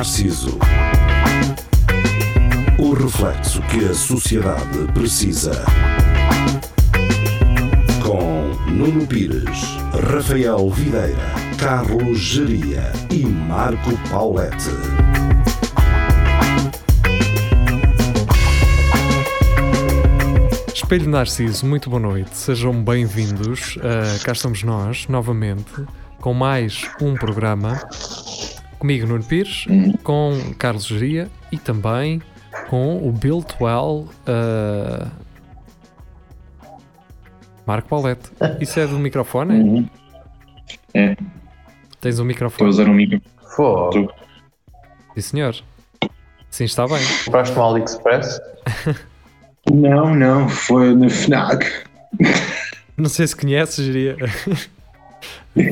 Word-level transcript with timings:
Narciso. 0.00 0.58
O 2.78 2.94
reflexo 2.94 3.60
que 3.64 3.84
a 3.84 3.92
sociedade 3.92 4.90
precisa. 4.94 5.62
Com 8.02 8.48
Nuno 8.70 9.06
Pires, 9.06 9.60
Rafael 10.10 10.70
Videira, 10.70 11.18
Carlos 11.58 12.18
Geria 12.18 12.90
e 13.10 13.26
Marco 13.26 13.90
Paulette. 14.08 14.70
Espelho 20.74 21.10
Narciso, 21.10 21.66
muito 21.66 21.90
boa 21.90 22.00
noite, 22.00 22.34
sejam 22.38 22.82
bem-vindos. 22.82 23.76
Uh, 23.76 24.24
cá 24.24 24.32
estamos 24.32 24.62
nós, 24.62 25.06
novamente, 25.08 25.70
com 26.22 26.32
mais 26.32 26.88
um 27.02 27.14
programa. 27.14 27.78
Comigo, 28.80 29.06
Nuno 29.06 29.22
Pires, 29.22 29.66
com 30.02 30.54
Carlos 30.58 30.86
Geria 30.86 31.28
e 31.52 31.58
também 31.58 32.22
com 32.70 32.96
o 33.06 33.12
Built 33.12 33.52
Well 33.60 34.08
uh, 34.26 35.10
Marco 37.66 37.88
Paulette. 37.90 38.30
Isso 38.58 38.80
é 38.80 38.86
do 38.86 38.98
microfone? 38.98 39.54
Uhum. 39.62 39.88
É, 40.94 41.14
Tens 42.00 42.18
um 42.18 42.22
estou 42.22 42.24
a 42.24 42.26
microfone? 42.26 42.70
usar 42.70 42.88
um 42.88 42.94
micro. 42.94 43.20
Fogo. 43.54 44.10
Sim, 45.14 45.20
senhor. 45.20 45.54
Sim, 46.50 46.64
está 46.64 46.86
bem. 46.86 46.98
Compraste 47.26 47.54
no 47.54 47.62
AliExpress? 47.62 48.40
Não, 49.70 50.14
não, 50.14 50.48
foi 50.48 50.94
na 50.94 51.10
FNAC. 51.10 51.66
Não 52.96 53.10
sei 53.10 53.26
se 53.26 53.36
conheces, 53.36 53.84
Geria. 53.84 54.16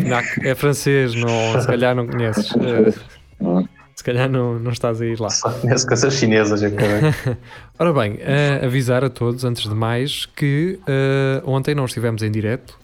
Fnac 0.02 0.46
é 0.46 0.54
francês, 0.54 1.14
não, 1.14 1.60
se 1.60 1.66
calhar 1.66 1.94
não 1.94 2.06
conheces. 2.06 2.50
Uh, 2.52 3.68
se 3.94 4.04
calhar 4.04 4.28
não, 4.28 4.58
não 4.58 4.70
estás 4.70 5.00
a 5.00 5.06
ir 5.06 5.18
lá. 5.20 5.28
Só 5.30 5.50
conheço 5.50 5.86
coisas 5.86 6.14
chinesas, 6.14 6.62
eu. 6.62 6.70
Ora 7.78 7.92
bem, 7.92 8.18
eh, 8.20 8.60
avisar 8.64 9.04
a 9.04 9.10
todos, 9.10 9.44
antes 9.44 9.68
de 9.68 9.74
mais, 9.74 10.26
que 10.26 10.78
eh, 10.86 11.42
ontem 11.44 11.74
não 11.74 11.84
estivemos 11.84 12.22
em 12.22 12.30
direto, 12.30 12.78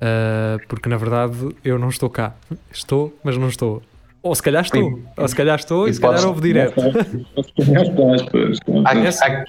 eh, 0.00 0.58
porque 0.68 0.88
na 0.88 0.96
verdade 0.96 1.54
eu 1.64 1.78
não 1.78 1.88
estou 1.88 2.08
cá. 2.08 2.34
Estou, 2.72 3.16
mas 3.24 3.36
não 3.36 3.48
estou. 3.48 3.82
Ou 4.22 4.34
se 4.34 4.42
calhar 4.42 4.64
estou, 4.64 5.02
ou 5.16 5.28
se 5.28 5.36
calhar 5.36 5.58
estou 5.58 5.86
e, 5.86 5.90
e 5.90 5.94
se 5.94 6.00
calhar 6.00 6.24
houve 6.26 6.40
direto. 6.40 6.80
Há- 8.84 8.92
há- 8.92 9.44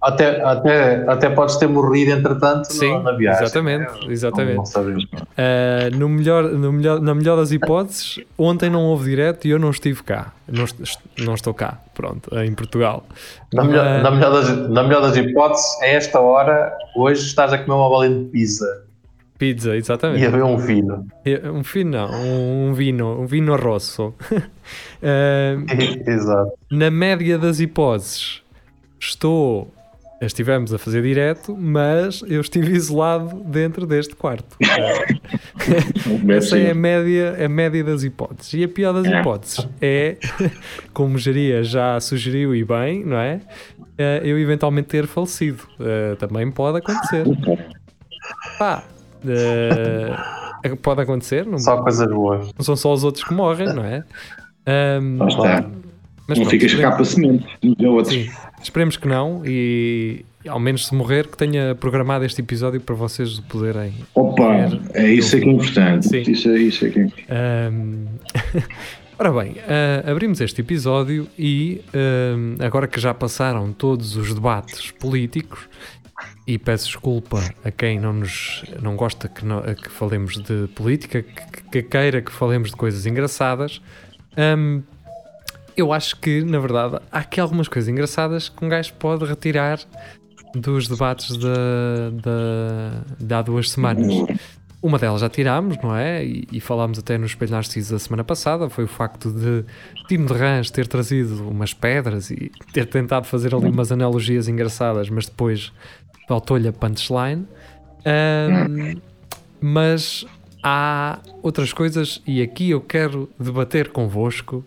até, 0.00 0.42
até, 0.42 1.04
até 1.08 1.30
podes 1.30 1.56
ter 1.56 1.66
morrido, 1.68 2.12
entretanto, 2.12 2.72
Sim, 2.72 2.92
na, 2.98 3.02
na 3.04 3.12
viagem. 3.12 3.42
exatamente, 3.42 3.92
Não, 4.04 4.10
exatamente. 4.12 4.56
não 4.56 4.64
sabemos. 4.66 5.06
Eh, 5.36 5.90
no 5.94 6.08
melhor, 6.08 6.44
no 6.44 6.72
melhor, 6.72 7.00
na 7.00 7.14
melhor 7.14 7.36
das 7.36 7.50
hipóteses, 7.52 8.20
ontem 8.38 8.70
não 8.70 8.84
houve 8.84 9.10
direto 9.10 9.46
e 9.46 9.50
eu 9.50 9.58
não 9.58 9.70
estive 9.70 10.02
cá. 10.02 10.32
Não, 10.46 10.64
est- 10.64 10.98
não 11.18 11.34
estou 11.34 11.52
cá, 11.52 11.78
pronto, 11.94 12.30
em 12.38 12.52
Portugal. 12.54 13.04
Na 13.52 13.64
melhor, 13.64 13.84
Mas- 13.84 14.02
na, 14.04 14.10
melhor 14.12 14.32
das, 14.32 14.68
na 14.70 14.82
melhor 14.84 15.02
das 15.02 15.16
hipóteses, 15.16 15.66
a 15.82 15.86
esta 15.88 16.20
hora, 16.20 16.72
hoje 16.96 17.22
estás 17.26 17.52
a 17.52 17.58
comer 17.58 17.74
uma 17.76 17.88
bolinha 17.88 18.24
de 18.24 18.30
pizza 18.30 18.84
Pizza, 19.36 19.76
exatamente. 19.76 20.20
e 20.20 20.26
a 20.26 20.30
ver 20.30 20.42
um 20.42 20.58
fino. 20.58 21.06
Um 21.54 21.62
fino, 21.62 21.90
não, 21.92 22.10
um 22.12 22.72
vino, 22.74 23.20
um 23.20 23.26
vino 23.26 23.54
rosso. 23.56 24.12
Eh, 25.00 25.56
Exato. 26.06 26.50
na 26.70 26.90
média 26.90 27.38
das 27.38 27.60
hipóteses, 27.60 28.42
estou. 29.00 29.72
Estivemos 30.20 30.74
a 30.74 30.78
fazer 30.78 31.00
direto, 31.02 31.56
mas 31.56 32.22
eu 32.26 32.40
estive 32.40 32.72
isolado 32.72 33.36
dentro 33.44 33.86
deste 33.86 34.16
quarto. 34.16 34.56
Essa 36.28 36.58
é 36.58 36.72
a 36.72 36.74
média, 36.74 37.44
a 37.44 37.48
média 37.48 37.84
das 37.84 38.02
hipóteses. 38.02 38.52
E 38.54 38.64
a 38.64 38.68
pior 38.68 38.92
das 38.92 39.06
É. 39.06 39.20
hipóteses 39.20 39.68
é, 39.80 40.16
como 40.92 41.14
o 41.14 41.18
Geria 41.18 41.62
já 41.62 42.00
sugeriu 42.00 42.54
e 42.54 42.64
bem, 42.64 43.04
não 43.04 43.16
é? 43.16 43.40
Eh, 43.96 44.22
Eu 44.24 44.38
eventualmente 44.38 44.88
ter 44.88 45.06
falecido. 45.06 45.62
Eh, 45.78 46.16
Também 46.16 46.50
pode 46.50 46.78
acontecer. 46.78 47.24
Pá, 48.58 48.82
eh, 49.26 50.16
pode 50.82 51.00
acontecer, 51.02 51.46
não, 51.46 51.58
Só 51.58 51.80
coisas 51.82 52.08
boas. 52.10 52.50
não 52.58 52.64
são 52.64 52.74
só 52.76 52.92
os 52.92 53.04
outros 53.04 53.22
que 53.24 53.32
morrem, 53.34 53.72
não 53.72 53.84
é? 53.84 54.04
Está. 55.28 55.64
mas 56.26 56.38
Não 56.38 56.46
ficas 56.46 56.74
cá 56.74 56.90
para 56.92 57.04
semente. 57.04 57.46
Deu 57.78 57.92
outros. 57.94 58.14
Sim, 58.14 58.28
esperemos 58.68 58.96
que 58.96 59.08
não 59.08 59.42
e 59.44 60.24
ao 60.46 60.60
menos 60.60 60.86
se 60.86 60.94
morrer 60.94 61.26
que 61.26 61.36
tenha 61.36 61.74
programado 61.74 62.24
este 62.24 62.40
episódio 62.40 62.80
para 62.80 62.94
vocês 62.94 63.40
poderem 63.40 63.94
Opa, 64.14 64.68
é 64.94 65.08
isso 65.08 65.36
é 65.36 65.40
que 65.40 65.48
é 65.48 65.52
importante. 65.52 66.08
Sim. 66.08 66.22
Isso 66.30 66.48
é, 66.48 66.58
isso 66.58 66.86
é 66.86 66.90
que 66.90 67.00
é 67.00 67.08
Ahm, 67.28 68.06
Ora 69.20 69.32
bem, 69.32 69.56
ah, 69.66 70.08
abrimos 70.08 70.40
este 70.40 70.60
episódio 70.60 71.26
e 71.36 71.82
agora 72.60 72.86
que 72.86 73.00
já 73.00 73.12
passaram 73.12 73.72
todos 73.72 74.14
os 74.16 74.32
debates 74.32 74.92
políticos 74.92 75.68
e 76.46 76.56
peço 76.56 76.86
desculpa 76.86 77.42
a 77.64 77.70
quem 77.70 77.98
não 77.98 78.12
nos 78.12 78.64
não 78.80 78.94
gosta 78.96 79.28
que, 79.28 79.42
que 79.82 79.90
falemos 79.90 80.34
de 80.34 80.68
política, 80.68 81.22
que, 81.22 81.62
que 81.70 81.82
queira 81.82 82.22
que 82.22 82.30
falemos 82.30 82.70
de 82.70 82.76
coisas 82.76 83.06
engraçadas, 83.06 83.82
ahm, 84.36 84.82
eu 85.78 85.92
acho 85.92 86.16
que 86.16 86.42
na 86.42 86.58
verdade 86.58 86.98
há 87.10 87.20
aqui 87.20 87.40
algumas 87.40 87.68
coisas 87.68 87.88
engraçadas 87.88 88.48
que 88.48 88.64
um 88.64 88.68
gajo 88.68 88.92
pode 88.94 89.24
retirar 89.24 89.78
dos 90.54 90.88
debates 90.88 91.36
de, 91.36 91.46
de, 91.46 93.24
de 93.24 93.34
há 93.34 93.42
duas 93.42 93.70
semanas. 93.70 94.12
Uma 94.80 94.98
delas 94.98 95.20
já 95.20 95.28
tirámos, 95.28 95.76
não 95.82 95.94
é? 95.94 96.24
E, 96.24 96.48
e 96.52 96.60
falámos 96.60 96.98
até 96.98 97.18
no 97.18 97.26
Espelho 97.26 97.52
Narciso 97.52 97.92
da 97.92 97.98
semana 97.98 98.24
passada. 98.24 98.68
Foi 98.70 98.84
o 98.84 98.88
facto 98.88 99.30
de 99.30 99.64
Timo 100.08 100.26
de 100.26 100.34
Rãs 100.34 100.70
ter 100.70 100.86
trazido 100.86 101.48
umas 101.48 101.74
pedras 101.74 102.30
e 102.30 102.50
ter 102.72 102.86
tentado 102.86 103.26
fazer 103.26 103.54
ali 103.54 103.68
umas 103.68 103.90
analogias 103.90 104.48
engraçadas, 104.48 105.10
mas 105.10 105.26
depois 105.26 105.72
faltou-lhe 106.28 106.68
a 106.68 106.72
punchline. 106.72 107.46
Ahm, 108.04 109.00
mas 109.60 110.24
há 110.62 111.18
outras 111.42 111.72
coisas, 111.72 112.22
e 112.26 112.40
aqui 112.40 112.70
eu 112.70 112.80
quero 112.80 113.28
debater 113.38 113.88
convosco, 113.88 114.64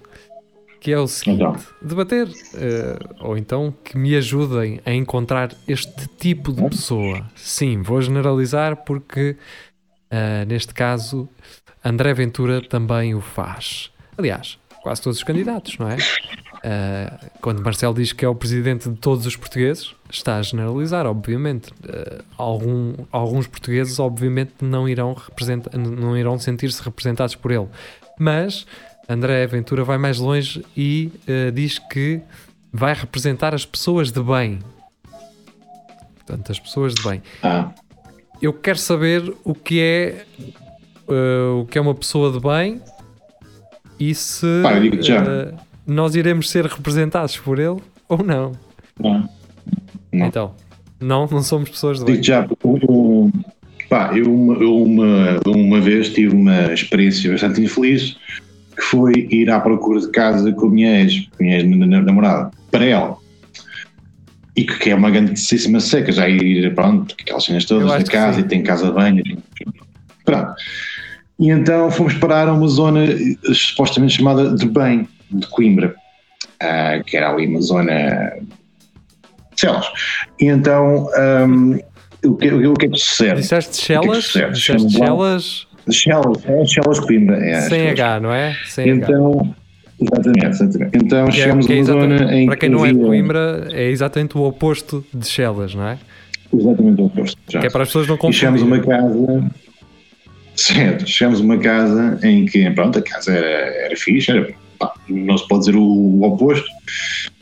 que 0.81 0.91
é 0.91 0.99
o 0.99 1.07
seguinte: 1.07 1.41
Então. 1.41 1.55
debater, 1.81 2.27
eh, 2.55 2.99
ou 3.21 3.37
então 3.37 3.73
que 3.83 3.97
me 3.97 4.13
ajudem 4.15 4.81
a 4.85 4.91
encontrar 4.93 5.51
este 5.67 6.07
tipo 6.17 6.51
de 6.51 6.61
pessoa. 6.69 7.25
Sim, 7.35 7.81
vou 7.81 8.01
generalizar 8.01 8.75
porque 8.83 9.37
Uh, 10.13 10.43
neste 10.45 10.73
caso, 10.73 11.29
André 11.81 12.13
Ventura 12.13 12.61
também 12.61 13.15
o 13.15 13.21
faz. 13.21 13.89
Aliás, 14.17 14.59
quase 14.83 15.01
todos 15.01 15.19
os 15.19 15.23
candidatos, 15.23 15.77
não 15.77 15.87
é? 15.89 15.95
Uh, 15.95 17.29
quando 17.41 17.63
Marcelo 17.63 17.93
diz 17.93 18.11
que 18.11 18.25
é 18.25 18.27
o 18.27 18.35
presidente 18.35 18.89
de 18.89 18.97
todos 18.97 19.25
os 19.25 19.37
portugueses, 19.37 19.95
está 20.09 20.35
a 20.35 20.41
generalizar, 20.41 21.05
obviamente. 21.05 21.71
Uh, 21.71 22.25
algum- 22.37 22.93
alguns 23.09 23.47
portugueses, 23.47 23.99
obviamente, 23.99 24.55
não 24.61 24.89
irão, 24.89 25.15
não 25.73 26.17
irão 26.17 26.37
sentir-se 26.37 26.83
representados 26.83 27.35
por 27.35 27.49
ele. 27.49 27.69
Mas 28.19 28.67
André 29.07 29.45
Ventura 29.47 29.83
vai 29.83 29.97
mais 29.97 30.19
longe 30.19 30.63
e 30.75 31.11
uh, 31.27 31.51
diz 31.51 31.79
que 31.79 32.21
vai 32.71 32.93
representar 32.93 33.53
as 33.53 33.65
pessoas 33.65 34.11
de 34.11 34.21
bem. 34.21 34.59
Portanto, 36.15 36.51
as 36.51 36.59
pessoas 36.59 36.93
de 36.93 37.03
bem 37.03 37.21
Ah, 37.43 37.71
eu 38.41 38.53
quero 38.53 38.77
saber 38.77 39.33
o 39.43 39.53
que 39.53 39.79
é 39.81 40.25
uh, 41.07 41.61
o 41.61 41.65
que 41.65 41.77
é 41.77 41.81
uma 41.81 41.95
pessoa 41.95 42.31
de 42.31 42.39
bem 42.39 42.81
e 43.99 44.15
se 44.15 44.47
já. 45.01 45.21
uh, 45.21 45.57
nós 45.85 46.15
iremos 46.15 46.49
ser 46.49 46.65
representados 46.65 47.37
por 47.37 47.59
ele 47.59 47.79
ou 48.07 48.23
não. 48.23 48.53
não. 48.99 49.29
Não. 50.11 50.27
Então, 50.27 50.53
não, 50.99 51.25
não 51.27 51.41
somos 51.41 51.69
pessoas 51.69 51.99
de 51.99 52.05
bem. 52.05 52.15
Digo 52.15 52.25
já, 52.25 52.47
eu, 52.63 53.31
pá, 53.89 54.11
eu, 54.13 54.33
uma, 54.33 54.53
eu 54.55 54.83
uma, 54.83 55.39
uma 55.47 55.79
vez 55.79 56.09
tive 56.09 56.35
uma 56.35 56.73
experiência 56.73 57.31
bastante 57.31 57.61
infeliz 57.61 58.17
que 58.81 58.87
foi 58.87 59.27
ir 59.29 59.51
à 59.51 59.59
procura 59.59 59.99
de 59.99 60.09
casa 60.09 60.51
com 60.53 60.65
a 60.65 60.69
minha 60.69 61.01
ex, 61.01 61.27
com 61.37 61.43
a 61.43 61.43
minha 61.43 61.57
ex-namorada, 61.57 62.49
para 62.71 62.83
ela. 62.83 63.15
E 64.55 64.63
que, 64.63 64.79
que 64.79 64.89
é 64.89 64.95
uma 64.95 65.11
grandíssima 65.11 65.79
seca, 65.79 66.11
já 66.11 66.27
ir, 66.27 66.73
pronto, 66.73 67.15
aquelas 67.21 67.45
cenas 67.45 67.65
todas 67.65 67.87
da 67.87 67.99
que 67.99 68.09
casa 68.09 68.39
e 68.39 68.43
tem 68.43 68.63
casa 68.63 68.87
de 68.87 68.93
banho. 68.93 69.23
Pronto. 70.25 70.53
E 71.39 71.49
então 71.49 71.91
fomos 71.91 72.15
parar 72.15 72.47
a 72.47 72.53
uma 72.53 72.67
zona 72.67 73.05
eh, 73.05 73.53
supostamente 73.53 74.17
chamada 74.17 74.55
de 74.55 74.65
bem, 74.67 75.07
de 75.29 75.45
Coimbra, 75.47 75.95
ah, 76.59 77.01
que 77.05 77.15
era 77.15 77.31
ali 77.31 77.47
uma 77.47 77.61
zona 77.61 78.33
Celas. 79.55 79.85
E 80.39 80.47
então, 80.47 81.07
hum, 81.47 81.79
o, 82.25 82.35
que, 82.35 82.51
o 82.51 82.73
que 82.73 82.87
é 82.87 82.89
que 82.89 82.97
sucede? 82.97 83.41
Disseste 83.41 83.77
Chelas? 83.77 84.25
sucede? 84.25 84.53
Disseste 84.53 84.89
Chelas 84.91 85.67
Chelas, 85.89 86.43
é 86.45 86.65
Chelas 86.65 86.99
Coimbra. 86.99 87.37
É, 87.43 87.61
sem. 87.61 87.89
H, 87.89 88.19
não 88.19 88.33
é? 88.33 88.55
Sem 88.65 88.91
H. 88.91 88.95
Então, 89.07 89.55
exatamente, 90.01 90.45
exatamente. 90.47 90.97
Então 90.97 91.25
Que 91.25 91.31
é- 91.31 91.41
chegamos 91.41 91.65
que 91.67 91.73
a 91.73 91.75
é 91.75 91.79
uma 91.79 91.85
zona 91.85 92.35
em 92.35 92.45
para 92.45 92.57
quem 92.57 92.69
não 92.69 92.85
é 92.85 92.93
de 92.93 92.99
Coimbra, 92.99 93.67
é 93.71 93.89
exatamente 93.89 94.37
o 94.37 94.41
oposto 94.43 95.03
de 95.13 95.27
Chelas, 95.27 95.73
não 95.75 95.87
é? 95.87 95.97
Exatamente 96.53 97.01
o 97.01 97.05
oposto. 97.05 97.37
já. 97.49 97.59
Que 97.59 97.67
é 97.67 97.69
para 97.69 97.83
as 97.83 97.89
pessoas 97.89 98.07
não 98.07 98.17
E 98.29 98.33
chegamos 98.33 98.61
a 98.61 98.65
uma 98.65 98.79
confundirem. 98.79 99.39
casa. 99.39 99.51
Certo, 100.55 101.07
chegamos 101.07 101.39
a 101.39 101.43
uma 101.43 101.57
casa 101.57 102.19
em 102.23 102.45
que, 102.45 102.69
pronto, 102.71 102.99
a 102.99 103.01
casa 103.01 103.31
era, 103.31 103.47
era 103.85 103.95
fixe, 103.95 104.29
era 104.31 104.49
pá, 104.81 104.93
não 105.07 105.37
se 105.37 105.47
pode 105.47 105.65
dizer 105.65 105.77
o, 105.77 105.83
o 105.83 106.23
oposto. 106.23 106.65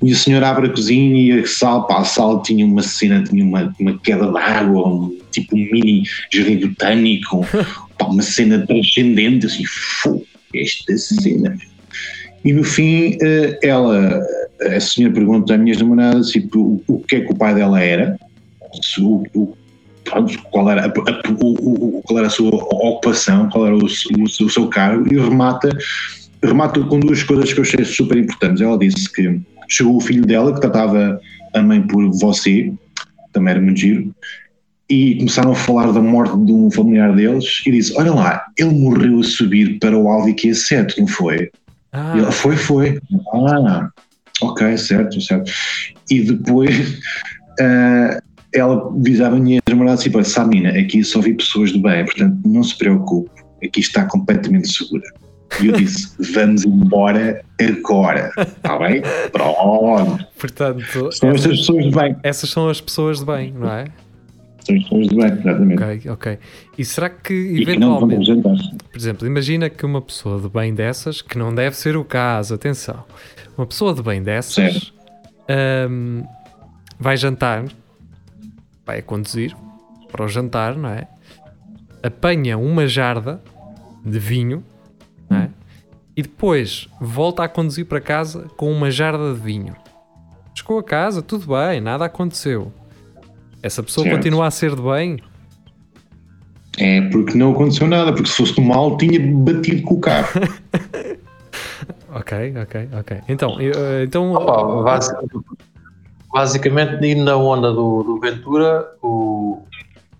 E 0.03 0.11
o 0.11 0.15
senhor 0.15 0.43
abre 0.43 0.67
a 0.67 0.69
cozinha 0.69 1.15
e 1.37 1.39
a 1.39 1.47
sala, 1.47 1.83
pá, 1.87 1.99
a 1.99 2.03
sala 2.03 2.41
tinha 2.43 2.65
uma 2.65 2.81
cena, 2.83 3.23
tinha 3.23 3.43
uma, 3.43 3.73
uma 3.79 3.97
queda 3.99 4.29
de 4.31 4.37
água, 4.37 4.87
um, 4.87 5.17
tipo 5.31 5.55
um 5.55 5.59
mini 5.71 6.03
jardim 6.31 6.57
botânico, 6.67 7.45
pá, 7.97 8.05
uma 8.05 8.21
cena 8.21 8.65
transcendente, 8.67 9.45
assim, 9.45 9.63
fô, 9.65 10.21
esta 10.53 10.97
cena. 10.97 11.57
E 12.43 12.53
no 12.53 12.63
fim, 12.63 13.17
eh, 13.21 13.59
ela, 13.63 14.21
a 14.61 14.79
senhora 14.79 15.13
pergunta 15.13 15.53
à 15.53 15.57
minha 15.57 15.77
namorada 15.77 16.21
tipo, 16.21 16.59
o, 16.59 16.83
o 16.87 16.99
que 17.03 17.17
é 17.17 17.21
que 17.21 17.31
o 17.33 17.35
pai 17.35 17.53
dela 17.53 17.81
era, 17.81 18.17
se 18.81 19.01
o, 19.01 19.23
o- 19.35 19.55
qual, 20.49 20.69
era 20.71 20.85
a, 20.85 20.87
a- 20.87 21.21
o- 21.43 21.97
o- 21.97 22.01
qual 22.03 22.17
era 22.19 22.27
a 22.27 22.31
sua 22.31 22.49
ocupação, 22.49 23.49
qual 23.49 23.67
era 23.67 23.75
o, 23.75 23.79
o 23.85 24.23
o 24.23 24.49
seu 24.49 24.67
cargo, 24.67 25.13
e 25.13 25.17
remata, 25.17 25.69
remata 26.43 26.79
com 26.81 26.99
duas 26.99 27.23
coisas 27.23 27.51
que 27.51 27.59
eu 27.59 27.63
achei 27.63 27.83
super 27.83 28.17
importantes. 28.17 28.61
Ela 28.61 28.77
disse 28.77 29.11
que 29.11 29.39
chegou 29.67 29.97
o 29.97 30.01
filho 30.01 30.25
dela, 30.25 30.53
que 30.53 30.61
tratava 30.61 31.19
a 31.53 31.61
mãe 31.61 31.81
por 31.81 32.09
você, 32.11 32.71
também 33.31 33.51
era 33.51 33.61
muito 33.61 33.79
giro, 33.79 34.13
e 34.89 35.15
começaram 35.17 35.51
a 35.51 35.55
falar 35.55 35.91
da 35.91 36.01
morte 36.01 36.35
de 36.45 36.51
um 36.51 36.71
familiar 36.71 37.15
deles, 37.15 37.61
e 37.65 37.71
disse: 37.71 37.93
Olha 37.97 38.13
lá, 38.13 38.45
ele 38.57 38.71
morreu 38.71 39.19
a 39.19 39.23
subir 39.23 39.79
para 39.79 39.97
o 39.97 40.09
Audi 40.09 40.33
Q7, 40.33 40.97
não 40.97 41.07
foi? 41.07 41.49
Ah, 41.91 42.13
E 42.15 42.19
ela, 42.19 42.31
foi, 42.31 42.55
foi. 42.55 42.99
Ah, 43.33 43.89
ok, 44.41 44.77
certo, 44.77 45.19
certo. 45.21 45.51
E 46.09 46.21
depois 46.21 46.99
ah, 47.61 48.21
ela 48.53 48.87
avisava 48.87 49.35
a 49.35 49.39
minha 49.39 49.59
namorada 49.69 49.99
assim, 49.99 50.09
"Pá, 50.09 50.23
Samina, 50.23 50.69
aqui 50.69 51.03
só 51.03 51.21
vi 51.21 51.33
pessoas 51.35 51.71
de 51.71 51.79
bem, 51.79 52.03
portanto 52.05 52.39
não 52.45 52.63
se 52.63 52.75
preocupe, 52.75 53.29
aqui 53.63 53.79
está 53.79 54.05
completamente 54.05 54.73
segura. 54.73 55.03
E 55.61 55.67
eu 55.67 55.73
disse, 55.73 56.15
vamos 56.33 56.63
embora 56.65 57.43
agora, 57.59 58.31
está 58.37 58.77
bem? 58.77 59.01
Pronto. 59.31 60.25
portanto, 60.39 61.11
São 61.11 61.29
estas 61.29 61.45
essas, 61.45 61.59
pessoas 61.59 61.85
de 61.85 61.91
bem. 61.91 62.15
essas 62.23 62.49
são 62.49 62.69
as 62.69 62.79
pessoas 62.79 63.19
de 63.19 63.25
bem, 63.25 63.51
não 63.51 63.69
é? 63.69 63.85
São 64.65 64.75
as 64.75 64.83
pessoas 64.83 65.07
de 65.07 65.15
bem, 65.15 65.25
exatamente. 65.31 65.83
Ok, 65.83 66.11
ok. 66.11 66.39
E 66.77 66.85
será 66.85 67.09
que 67.09 67.33
E 67.33 67.61
eventualmente, 67.61 68.31
por 68.41 68.97
exemplo, 68.97 69.27
imagina 69.27 69.69
que 69.69 69.85
uma 69.85 70.01
pessoa 70.01 70.39
de 70.39 70.49
bem 70.49 70.73
dessas, 70.73 71.21
que 71.21 71.37
não 71.37 71.53
deve 71.53 71.75
ser 71.75 71.97
o 71.97 72.05
caso, 72.05 72.53
atenção, 72.53 73.03
uma 73.57 73.65
pessoa 73.65 73.93
de 73.93 74.01
bem 74.03 74.21
dessas 74.23 74.93
ahm, 75.49 76.21
vai 76.99 77.17
jantar, 77.17 77.65
vai 78.85 78.99
a 78.99 79.01
conduzir 79.01 79.55
para 80.11 80.23
o 80.23 80.27
jantar, 80.27 80.75
não 80.75 80.89
é? 80.89 81.07
Apanha 82.01 82.57
uma 82.57 82.87
jarda 82.87 83.41
de 84.05 84.17
vinho, 84.19 84.63
é? 85.31 85.49
E 86.15 86.21
depois 86.21 86.87
volta 86.99 87.43
a 87.43 87.47
conduzir 87.49 87.85
para 87.85 88.01
casa 88.01 88.47
com 88.57 88.71
uma 88.71 88.91
jarda 88.91 89.33
de 89.33 89.39
vinho. 89.39 89.75
Chegou 90.55 90.79
a 90.79 90.83
casa, 90.83 91.21
tudo 91.21 91.47
bem, 91.47 91.79
nada 91.79 92.05
aconteceu. 92.05 92.71
Essa 93.63 93.81
pessoa 93.83 94.03
Certo. 94.05 94.17
continua 94.17 94.47
a 94.47 94.51
ser 94.51 94.75
de 94.75 94.81
bem? 94.81 95.19
É 96.77 97.01
porque 97.09 97.37
não 97.37 97.51
aconteceu 97.51 97.87
nada, 97.87 98.11
porque 98.13 98.29
se 98.29 98.35
fosse 98.35 98.55
do 98.55 98.61
mal 98.61 98.97
tinha 98.97 99.19
batido 99.19 99.81
com 99.83 99.95
o 99.95 99.99
carro. 99.99 100.27
Ok, 102.11 102.53
ok, 102.63 102.89
ok. 102.99 103.17
Então, 103.29 103.57
eh, 103.59 104.03
então 104.03 104.33
Opa, 104.33 104.81
basi- 104.83 105.13
basicamente, 106.33 107.05
indo 107.05 107.23
na 107.23 107.35
onda 107.37 107.71
do, 107.71 108.01
do 108.01 108.19
Ventura, 108.19 108.87
o, 109.01 109.61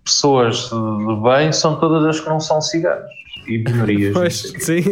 pessoas 0.05 0.69
de 0.69 1.21
bem 1.23 1.51
são 1.51 1.79
todas 1.79 2.05
as 2.05 2.19
que 2.19 2.29
não 2.29 2.39
são 2.39 2.61
ciganos 2.61 3.09
minorias. 3.57 4.13
Pois, 4.13 4.53
sim, 4.59 4.83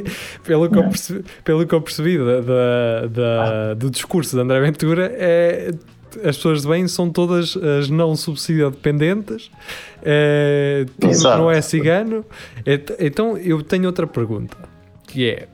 pelo 0.43 0.69
que 0.69 0.77
eu 0.77 0.83
percebi, 0.83 1.23
pelo 1.43 1.65
que 1.67 1.75
eu 1.75 1.81
percebi 1.81 2.17
da, 2.17 2.41
da- 2.41 3.07
da- 3.07 3.73
do 3.75 3.89
discurso 3.89 4.35
de 4.35 4.41
André 4.41 4.59
Ventura, 4.61 5.11
é, 5.15 5.71
as 6.23 6.35
pessoas 6.37 6.61
de 6.63 6.67
bem 6.67 6.87
são 6.87 7.09
todas 7.09 7.55
as 7.57 7.89
não 7.89 8.15
subsidiodependentes, 8.15 9.51
é, 10.03 10.85
tudo 10.99 11.11
Exato. 11.11 11.37
não 11.37 11.51
é 11.51 11.61
cigano. 11.61 12.25
Et- 12.65 12.95
Então 12.99 13.37
eu 13.37 13.61
tenho 13.61 13.85
outra 13.85 14.07
pergunta, 14.07 14.57
que 15.05 15.29
é, 15.29 15.47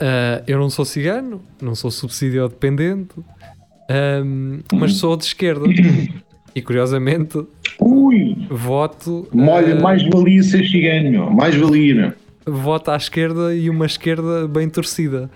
ah, 0.00 0.42
eu 0.46 0.58
não 0.58 0.68
sou 0.68 0.84
cigano, 0.84 1.40
não 1.62 1.74
sou 1.74 1.90
subsidiodependente, 1.90 3.14
ahm, 3.88 4.60
mas 4.74 4.96
sou 4.96 5.16
de 5.16 5.24
esquerda. 5.24 5.64
E 6.54 6.62
curiosamente 6.62 7.44
Ui! 7.80 8.46
voto, 8.48 9.26
Molha, 9.32 9.76
ah, 9.76 9.80
mais 9.80 10.02
valia 10.08 10.42
ser 10.42 10.64
cigano, 10.66 11.10
meu. 11.10 11.30
Mais 11.30 11.54
valia, 11.54 12.14
voto 12.46 12.90
à 12.90 12.96
esquerda 12.96 13.54
e 13.54 13.70
uma 13.70 13.86
esquerda 13.86 14.46
bem 14.46 14.68
torcida. 14.68 15.30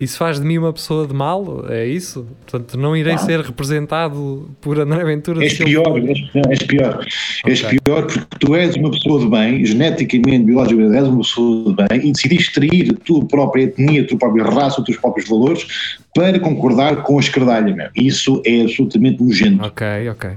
Isso 0.00 0.18
faz 0.18 0.40
de 0.40 0.44
mim 0.46 0.58
uma 0.58 0.72
pessoa 0.72 1.06
de 1.06 1.14
mal? 1.14 1.64
É 1.68 1.86
isso? 1.86 2.26
Portanto, 2.46 2.76
não 2.76 2.96
irei 2.96 3.16
ser 3.16 3.40
representado 3.40 4.50
por 4.60 4.78
André 4.78 5.04
Ventura. 5.04 5.42
És 5.42 5.54
pior, 5.56 5.96
és, 5.98 6.18
não, 6.34 6.42
és 6.50 6.58
pior. 6.60 7.06
És 7.46 7.62
Ok. 7.64 7.78
pior 7.84 8.06
porque 8.06 8.36
tu 8.40 8.54
és 8.56 8.74
uma 8.76 8.90
pessoa 8.90 9.20
de 9.20 9.28
bem, 9.30 9.64
geneticamente, 9.64 10.44
biologicamente, 10.44 10.96
és 10.96 11.06
uma 11.08 11.18
pessoa 11.18 11.64
de 11.74 11.88
bem 11.88 12.08
e 12.08 12.12
decidiste 12.12 12.48
extrair 12.48 12.90
a 12.90 13.04
tua 13.04 13.24
própria 13.26 13.62
etnia, 13.62 14.02
a 14.02 14.06
tua 14.06 14.18
própria 14.18 14.44
raça, 14.44 14.80
os 14.80 14.84
teus 14.86 14.98
próprios 14.98 15.28
valores 15.28 15.66
para 16.14 16.38
concordar 16.40 17.02
com 17.02 17.16
a 17.16 17.20
esquerdalha, 17.20 17.74
meu. 17.74 17.88
Isso 17.96 18.42
é 18.44 18.62
absolutamente 18.62 19.22
nojento. 19.22 19.64
Ok, 19.64 19.86
ok. 20.10 20.30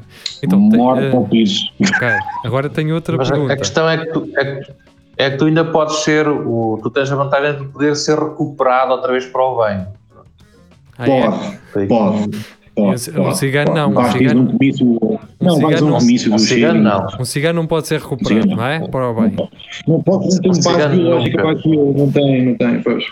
Então, 0.43 0.69
tem- 0.69 0.77
Morte 0.79 1.03
eh, 1.05 1.11
ao 1.15 1.25
piso. 1.27 1.61
ok. 1.81 2.07
Agora 2.45 2.69
tenho 2.69 2.93
outra 2.95 3.17
Mas 3.17 3.29
pergunta. 3.29 3.53
a 3.53 3.57
questão 3.57 3.89
é 3.89 3.97
que, 3.97 4.11
tu, 4.13 4.29
é, 4.37 4.55
que- 4.61 4.71
é 5.17 5.29
que 5.31 5.37
tu 5.37 5.45
ainda 5.45 5.65
podes 5.65 5.97
ser, 6.03 6.27
o, 6.27 6.79
tu 6.81 6.89
tens 6.89 7.11
a 7.11 7.15
vantagem 7.15 7.59
de 7.61 7.67
poder 7.69 7.95
ser 7.95 8.17
recuperado 8.17 8.91
outra 8.91 9.11
vez 9.11 9.25
para 9.25 9.43
o 9.43 9.65
bem. 9.65 9.87
Ah, 10.99 11.09
é? 11.09 11.21
Pode, 11.29 11.87
pode. 11.87 12.29
pode, 12.75 13.19
Um 13.19 13.33
cigano 13.33 13.67
pode. 13.71 13.79
não, 13.79 13.91
um 13.91 13.95
ter 14.05 14.11
cigano- 14.11 14.41
um 14.41 14.47
comício, 14.47 14.99
não, 15.41 15.55
cigano 15.55 15.85
um 15.85 15.89
não. 15.89 15.97
comício 15.99 16.33
Um 16.33 16.37
cigano 16.37 16.81
não. 16.81 17.07
Um 17.19 17.25
cigano 17.25 17.59
não 17.61 17.67
pode 17.67 17.87
ser 17.87 17.99
recuperado, 18.01 18.41
Cigano 18.43 18.55
não 18.61 18.65
é? 18.67 18.79
não. 18.79 18.89
Para 18.89 19.09
o 19.09 19.13
bem. 19.13 19.35
Não 19.87 20.01
pode, 20.01 20.25
não 20.25 20.37
tem 20.41 20.51
Um 20.51 20.53
um 20.53 20.61
base 20.61 20.99
nunca. 20.99 21.41
para 21.41 21.51
aquilo, 21.51 21.93
não 21.97 22.11
tem, 22.11 22.45
não 22.45 22.55
tem, 22.55 22.81
pois. 22.81 23.03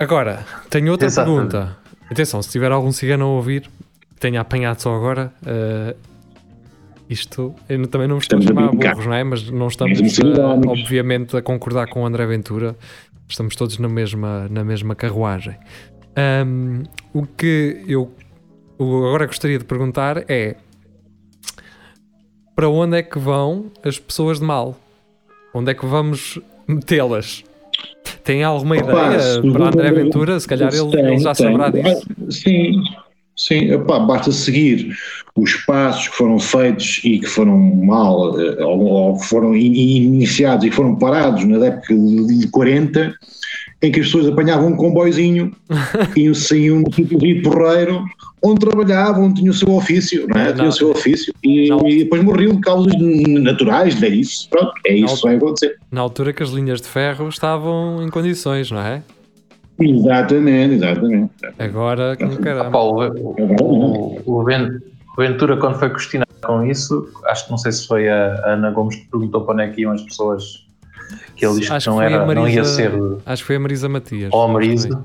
Agora, 0.00 0.44
tenho 0.70 0.90
outra 0.92 1.06
Exatamente. 1.06 1.50
pergunta. 1.50 1.76
Atenção, 2.10 2.40
se 2.42 2.50
tiver 2.50 2.70
algum 2.72 2.90
cigano 2.92 3.24
a 3.24 3.28
ouvir, 3.28 3.62
que 3.62 4.20
tenha 4.20 4.40
apanhado 4.40 4.80
só 4.80 4.94
agora, 4.94 5.32
eh, 5.46 5.94
isto, 7.08 7.54
eu 7.68 7.86
também 7.86 8.06
não 8.08 8.18
estou 8.18 8.36
a 8.36 8.40
Estamos 8.40 8.46
a 8.46 8.48
chamar 8.62 8.68
brincar. 8.70 8.92
burros, 8.94 9.06
não 9.06 9.14
é? 9.14 9.24
Mas 9.24 9.50
não 9.50 9.68
estamos, 9.68 9.98
a 9.98 10.02
eh, 10.02 10.28
irónicos. 10.30 10.80
obviamente, 10.80 11.36
a 11.36 11.42
concordar 11.42 11.88
com 11.88 12.02
o 12.02 12.06
André 12.06 12.26
Ventura. 12.26 12.76
Estamos 13.28 13.54
todos 13.56 13.78
na 13.78 13.88
mesma, 13.88 14.46
na 14.50 14.64
mesma 14.64 14.94
carruagem. 14.94 15.56
Ahm, 16.16 16.82
o 17.12 17.24
que 17.26 17.82
eu 17.86 18.10
agora 18.80 19.26
gostaria 19.26 19.58
de 19.58 19.64
perguntar 19.64 20.24
é 20.30 20.56
para 22.54 22.68
onde 22.68 22.96
é 22.96 23.02
que 23.02 23.18
vão 23.18 23.66
as 23.84 23.98
pessoas 23.98 24.40
de 24.40 24.44
mal? 24.44 24.76
Onde 25.54 25.70
é 25.70 25.74
que 25.74 25.86
vamos 25.86 26.38
metê-las? 26.66 27.44
Tem 28.24 28.42
alguma 28.42 28.76
Opa, 28.76 29.14
ideia 29.14 29.52
para 29.52 29.66
André 29.68 29.90
Ventura? 29.92 30.40
Se 30.40 30.46
calhar 30.48 30.72
ele, 30.74 30.90
Tem, 30.90 31.00
ele 31.06 31.18
já 31.18 31.34
tem. 31.34 31.46
saberá 31.46 31.70
disso. 31.70 32.06
Sim, 32.30 32.82
sim, 33.38 33.72
epá, 33.72 33.98
basta 34.00 34.30
seguir 34.32 34.94
os 35.36 35.54
passos 35.64 36.08
que 36.08 36.16
foram 36.16 36.38
feitos 36.38 37.00
e 37.04 37.20
que 37.20 37.26
foram 37.26 37.56
mal, 37.58 38.38
eh, 38.38 38.62
ou, 38.64 38.80
ou 38.80 39.18
que 39.18 39.26
foram 39.26 39.54
in- 39.56 40.02
iniciados 40.02 40.64
e 40.66 40.70
que 40.70 40.76
foram 40.76 40.96
parados 40.96 41.44
na 41.44 41.58
década 41.58 41.86
de 41.94 42.38
de 42.38 42.48
40, 42.48 43.14
em 43.80 43.92
que 43.92 44.00
as 44.00 44.06
pessoas 44.06 44.26
apanhavam 44.26 44.68
um 44.70 44.76
comboizinho 44.76 45.52
e 46.16 46.34
saíam 46.34 46.80
no 46.80 46.92
sítio 46.92 47.16
de 47.18 47.36
porreiro, 47.42 48.02
onde 48.42 48.58
trabalhavam, 48.60 49.26
onde 49.26 49.40
tinham 49.40 49.52
o 49.52 49.56
seu 49.56 49.70
ofício, 49.70 50.26
não 50.28 50.40
é? 50.40 50.46
Não. 50.48 50.54
Tinham 50.54 50.68
o 50.68 50.72
seu 50.72 50.90
ofício 50.90 51.32
e, 51.44 51.68
Não. 51.68 51.86
e 51.88 51.98
depois 51.98 52.22
morriam 52.24 52.54
de 52.56 52.60
causas 52.60 52.92
naturais, 52.98 53.94
de 53.94 54.00
velhice. 54.00 54.48
Pronto, 54.48 54.72
é 54.86 54.94
isso 54.96 55.16
que 55.16 55.22
vai 55.22 55.36
acontecer. 55.36 55.76
Na 55.92 56.00
altura 56.00 56.32
que 56.32 56.42
as 56.42 56.50
linhas 56.50 56.80
de 56.80 56.88
ferro 56.88 57.28
estavam 57.28 58.02
em 58.02 58.08
condições, 58.10 58.70
não 58.72 58.80
é? 58.80 59.02
Exatamente, 59.80 60.74
exatamente. 60.74 61.30
Agora, 61.58 62.16
caramba. 62.16 62.78
o, 62.78 63.12
o, 63.62 64.22
o 64.26 64.44
Ven- 64.44 64.78
o 65.16 65.20
Ventura, 65.20 65.56
quando 65.56 65.78
foi 65.78 65.90
questionado 65.90 66.28
com 66.42 66.64
isso, 66.64 67.08
acho 67.26 67.44
que 67.44 67.50
não 67.50 67.58
sei 67.58 67.72
se 67.72 67.86
foi 67.86 68.08
a 68.08 68.40
Ana 68.52 68.70
Gomes 68.70 68.96
que 68.96 69.06
perguntou 69.08 69.42
para 69.42 69.54
onde 69.54 69.62
é 69.64 69.68
que 69.68 69.82
iam 69.82 69.92
as 69.92 70.02
pessoas, 70.02 70.66
que 71.36 71.44
ele 71.46 71.60
disse 71.60 71.72
Acho 71.72 71.90
que 71.90 71.90
não, 71.90 71.98
que 71.98 72.04
era, 72.14 72.26
não 72.26 72.48
ia 72.48 72.56
Marisa- 72.56 72.64
ser 72.64 72.92
Acho 73.26 73.42
que 73.42 73.46
foi 73.46 73.56
a 73.56 73.60
Marisa 73.60 73.88
Matias. 73.88 74.30
ou 74.32 74.42
a 74.42 74.48
Marisa, 74.48 75.02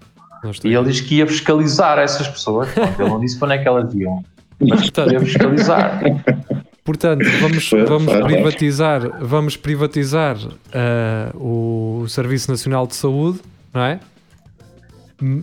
e 0.64 0.74
ele 0.74 0.90
disse 0.90 1.04
que 1.04 1.16
ia 1.16 1.28
fiscalizar 1.28 1.98
essas 2.00 2.28
pessoas. 2.28 2.68
Ele 3.00 3.10
não 3.10 3.20
disse 3.20 3.38
para 3.40 3.48
onde 3.48 3.56
é 3.56 3.58
que 3.62 3.68
elas 3.68 3.94
iam, 3.94 4.24
mas 4.60 4.70
ia 4.70 4.78
Portanto, 4.92 5.20
fiscalizar. 5.22 6.02
portanto, 6.84 7.24
vamos, 7.40 7.70
vamos 7.88 8.14
privatizar, 8.26 9.02
vamos 9.22 9.56
privatizar 9.58 10.38
ah, 10.74 11.32
o 11.36 12.06
Serviço 12.10 12.52
Nacional 12.52 12.86
de 12.88 12.96
Saúde, 12.96 13.40
não 13.74 13.82
é? 13.82 14.00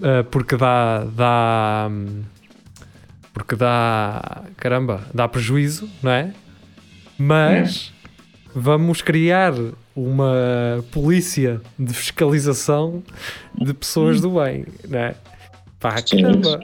Ah, 0.03 0.25
porque 0.31 0.57
dá, 0.57 1.05
dá 1.05 1.91
porque 3.33 3.57
dá 3.57 4.43
caramba, 4.57 5.01
dá 5.15 5.27
prejuízo, 5.27 5.89
não 6.03 6.11
é? 6.11 6.33
Mas 7.19 7.93
vamos 8.55 9.01
criar 9.01 9.55
uma 9.95 10.85
polícia 10.91 11.61
de 11.79 11.95
fiscalização 11.95 13.03
de 13.55 13.73
pessoas 13.73 14.21
do 14.21 14.31
bem, 14.31 14.67
não 14.89 14.99
é? 14.99 15.15
Pá, 15.79 16.03
caramba, 16.03 16.61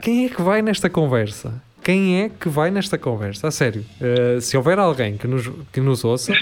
quem 0.00 0.26
é 0.26 0.28
que 0.28 0.40
vai 0.40 0.62
nesta 0.62 0.88
conversa? 0.88 1.60
Quem 1.90 2.22
é 2.22 2.28
que 2.28 2.48
vai 2.48 2.70
nesta 2.70 2.96
conversa? 2.96 3.48
A 3.48 3.50
sério, 3.50 3.84
uh, 4.00 4.40
se 4.40 4.56
houver 4.56 4.78
alguém 4.78 5.16
que 5.16 5.26
nos, 5.26 5.50
que 5.72 5.80
nos 5.80 6.04
ouça, 6.04 6.32
uh, 6.32 6.36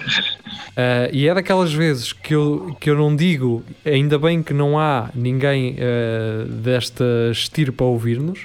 e 1.10 1.26
é 1.26 1.32
daquelas 1.32 1.72
vezes 1.72 2.12
que 2.12 2.34
eu, 2.34 2.76
que 2.78 2.90
eu 2.90 2.94
não 2.94 3.16
digo, 3.16 3.64
ainda 3.82 4.18
bem 4.18 4.42
que 4.42 4.52
não 4.52 4.78
há 4.78 5.08
ninguém 5.14 5.74
uh, 5.76 6.44
desta 6.44 7.02
estirpa 7.32 7.82
a 7.82 7.86
ouvir-nos, 7.86 8.40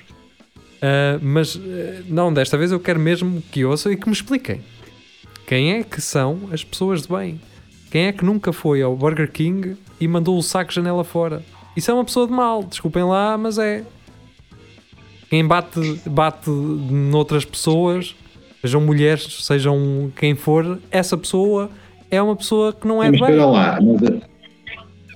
mas 1.21 1.59
não, 2.07 2.33
desta 2.33 2.57
vez 2.57 2.71
eu 2.71 2.79
quero 2.79 3.01
mesmo 3.01 3.43
que 3.51 3.65
ouçam 3.65 3.91
e 3.91 3.97
que 3.97 4.07
me 4.07 4.13
expliquem. 4.13 4.61
Quem 5.45 5.73
é 5.73 5.83
que 5.83 5.99
são 5.99 6.49
as 6.53 6.63
pessoas 6.63 7.01
de 7.01 7.09
bem? 7.09 7.41
Quem 7.91 8.05
é 8.05 8.13
que 8.13 8.23
nunca 8.23 8.53
foi 8.53 8.81
ao 8.81 8.95
Burger 8.95 9.29
King 9.29 9.75
e 9.99 10.07
mandou 10.07 10.37
o 10.37 10.41
saco 10.41 10.71
janela 10.71 11.03
fora? 11.03 11.43
Isso 11.75 11.91
é 11.91 11.93
uma 11.93 12.05
pessoa 12.05 12.27
de 12.27 12.31
mal, 12.31 12.63
desculpem 12.63 13.03
lá, 13.03 13.37
mas 13.37 13.57
é. 13.57 13.83
Quem 15.33 15.47
bate, 15.47 15.79
bate 16.05 16.47
noutras 16.47 17.43
pessoas, 17.43 18.15
sejam 18.61 18.79
mulheres, 18.79 19.43
sejam 19.43 20.11
quem 20.15 20.35
for, 20.35 20.77
essa 20.91 21.17
pessoa 21.17 21.71
é 22.11 22.21
uma 22.21 22.35
pessoa 22.35 22.71
que 22.71 22.87
não 22.87 23.01
é 23.01 23.09
Mas 23.09 23.19
bem. 23.19 23.29
espera 23.31 23.45
lá, 23.47 23.79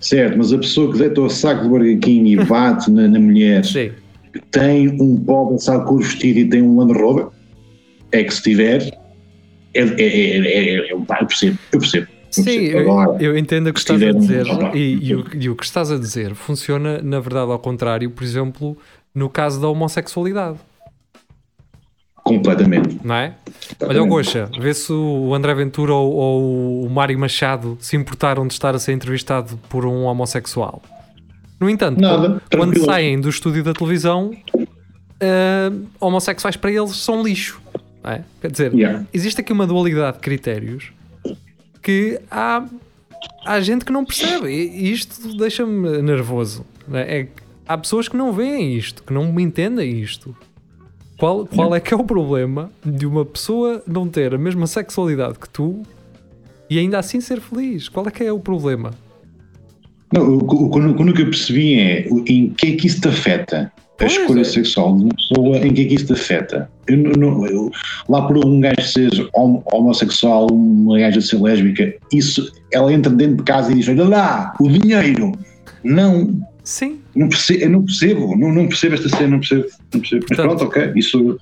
certo, 0.02 0.36
mas 0.40 0.52
a 0.52 0.58
pessoa 0.58 0.92
que 0.92 0.98
deita 0.98 1.22
o 1.22 1.30
saco 1.30 1.62
de 1.62 1.70
Burger 1.70 2.00
King 2.00 2.32
e 2.32 2.44
bate 2.46 2.90
na, 2.90 3.08
na 3.08 3.20
mulher 3.20 3.64
Sim. 3.64 3.92
tem 4.50 4.88
um 5.00 5.24
pobre 5.24 5.60
saco 5.60 5.98
vestido 6.00 6.40
e 6.40 6.50
tem 6.50 6.64
um 6.64 6.80
Land 6.80 6.94
Rover? 6.94 7.28
É 8.12 8.24
que 8.24 8.34
se 8.34 8.42
tiver, 8.42 8.92
é, 9.76 9.82
é, 9.82 9.84
é, 9.84 9.98
é, 10.00 10.38
é, 10.40 10.90
é, 10.90 10.94
eu 10.94 11.06
percebo, 11.06 11.60
eu 11.72 11.80
percebo. 11.80 12.08
Sim, 12.32 12.66
eu, 12.66 13.18
eu 13.20 13.38
entendo 13.38 13.68
o 13.70 13.74
que 13.74 13.80
estás 13.80 14.02
a 14.02 14.08
um- 14.08 14.20
dizer 14.20 14.46
e, 14.74 15.10
e 15.10 15.16
o, 15.16 15.26
e 15.34 15.50
o 15.50 15.56
que 15.56 15.64
estás 15.64 15.92
a 15.92 15.98
dizer 15.98 16.36
funciona, 16.36 17.02
na 17.02 17.20
verdade, 17.20 17.52
ao 17.52 17.60
contrário, 17.60 18.10
por 18.12 18.24
exemplo, 18.24 18.78
no 19.18 19.30
caso 19.30 19.60
da 19.60 19.68
homossexualidade, 19.68 20.58
completamente. 22.24 23.00
não 23.04 23.16
é? 23.16 23.34
Olha 23.82 24.04
o 24.04 24.08
Goxa, 24.08 24.50
vê 24.60 24.74
se 24.74 24.92
o 24.92 25.34
André 25.34 25.54
Ventura 25.56 25.94
ou, 25.94 26.14
ou 26.14 26.86
o 26.86 26.90
Mário 26.90 27.18
Machado 27.18 27.78
se 27.80 27.96
importaram 27.96 28.46
de 28.46 28.54
estar 28.54 28.76
a 28.76 28.80
ser 28.80 28.92
entrevistado 28.94 29.58
por 29.70 29.86
um 29.86 30.04
homossexual. 30.04 30.82
No 31.60 31.70
entanto, 31.70 32.00
Nada, 32.00 32.42
quando 32.52 32.72
tranquilo. 32.74 32.86
saem 32.86 33.20
do 33.20 33.30
estúdio 33.30 33.64
da 33.64 33.74
televisão, 33.74 34.32
ah, 35.22 35.72
homossexuais 36.00 36.56
para 36.56 36.72
eles 36.72 36.96
são 36.98 37.24
lixo. 37.24 37.60
não 38.04 38.12
é? 38.12 38.24
Quer 38.42 38.52
dizer, 38.52 38.74
Yeah. 38.74 39.06
existe 39.14 39.42
aqui 39.42 39.52
uma 39.52 39.66
dualidade 39.66 40.18
de 40.18 40.22
critérios 40.24 40.92
que 41.82 42.20
há, 42.30 42.64
há 43.46 43.60
gente 43.62 43.84
que 43.86 43.92
não 43.92 44.04
percebe 44.06 44.50
e 44.50 44.92
isto 44.92 45.36
deixa-me 45.38 46.02
nervoso. 46.02 46.66
não 46.88 47.00
é? 47.00 47.20
É 47.22 47.28
há 47.68 47.78
pessoas 47.78 48.08
que 48.08 48.16
não 48.18 48.32
veem 48.34 48.74
isto, 48.76 49.04
que 49.04 49.14
não 49.14 49.38
entendem 49.40 50.00
isto. 50.00 50.36
Qual, 51.18 51.46
qual 51.48 51.74
é 51.76 51.80
que 51.80 51.94
é 51.94 51.98
o 51.98 52.04
problema 52.04 52.70
de 52.86 53.06
uma 53.06 53.26
pessoa 53.26 53.82
não 53.88 54.08
ter 54.08 54.36
a 54.36 54.38
mesma 54.38 54.68
sexualidade 54.68 55.40
que 55.40 55.50
tu 55.50 55.82
e 56.70 56.78
ainda 56.78 57.00
assim 57.00 57.20
ser 57.20 57.42
feliz? 57.42 57.90
Qual 57.90 58.08
é 58.08 58.12
que 58.12 58.24
é 58.24 58.32
o 58.32 58.40
problema? 58.40 58.92
Não, 60.14 60.38
o, 60.38 60.70
que 60.72 60.78
eu 60.80 61.06
nunca 61.06 61.24
percebi 61.26 61.80
é 61.80 62.08
em 62.28 62.50
que 62.50 62.68
é 62.68 62.76
que 62.76 62.88
isso 62.88 63.02
te 63.02 63.08
afeta. 63.10 63.72
A 63.76 63.82
Pois 63.98 64.12
escolha 64.12 64.42
é. 64.42 64.44
sexual 64.44 64.96
de 64.96 65.04
uma 65.06 65.14
pessoa, 65.16 65.58
em 65.58 65.74
que 65.74 65.82
é 65.82 65.86
que 65.86 65.96
isso 65.96 66.06
te 66.06 66.14
afeta? 66.14 66.70
Eu, 66.88 66.98
não- 66.98 67.48
eu- 67.48 67.72
lá 68.08 68.28
por 68.28 68.46
um 68.46 68.60
gajo 68.62 68.80
ser 68.84 69.10
hom- 69.36 69.64
homossexual, 69.74 70.48
uma 70.52 71.00
gaja 71.00 71.20
ser 71.20 71.42
lésbica, 71.42 71.96
isso, 72.14 72.52
ela 72.72 72.94
entra 72.94 73.12
dentro 73.12 73.38
de 73.38 73.44
casa 73.44 73.72
e 73.72 73.76
diz: 73.76 73.90
Olha 73.90 74.04
lá, 74.08 74.54
o 74.62 74.70
dinheiro. 74.70 75.32
Não, 75.84 76.40
Sim. 76.68 77.00
não 77.16 77.30
percebo, 77.30 77.64
eu 77.64 77.70
não 77.70 77.82
percebo, 77.86 78.36
não, 78.38 78.52
não 78.52 78.68
percebo 78.68 78.96
esta 78.96 79.08
cena, 79.08 79.30
não 79.30 79.40
percebo. 79.40 79.66
Não 79.94 80.00
percebo. 80.02 80.26
Mas 80.30 80.38
Portanto- 80.38 80.58
pronto, 80.58 80.66
ok, 80.66 80.92
isso. 80.98 81.40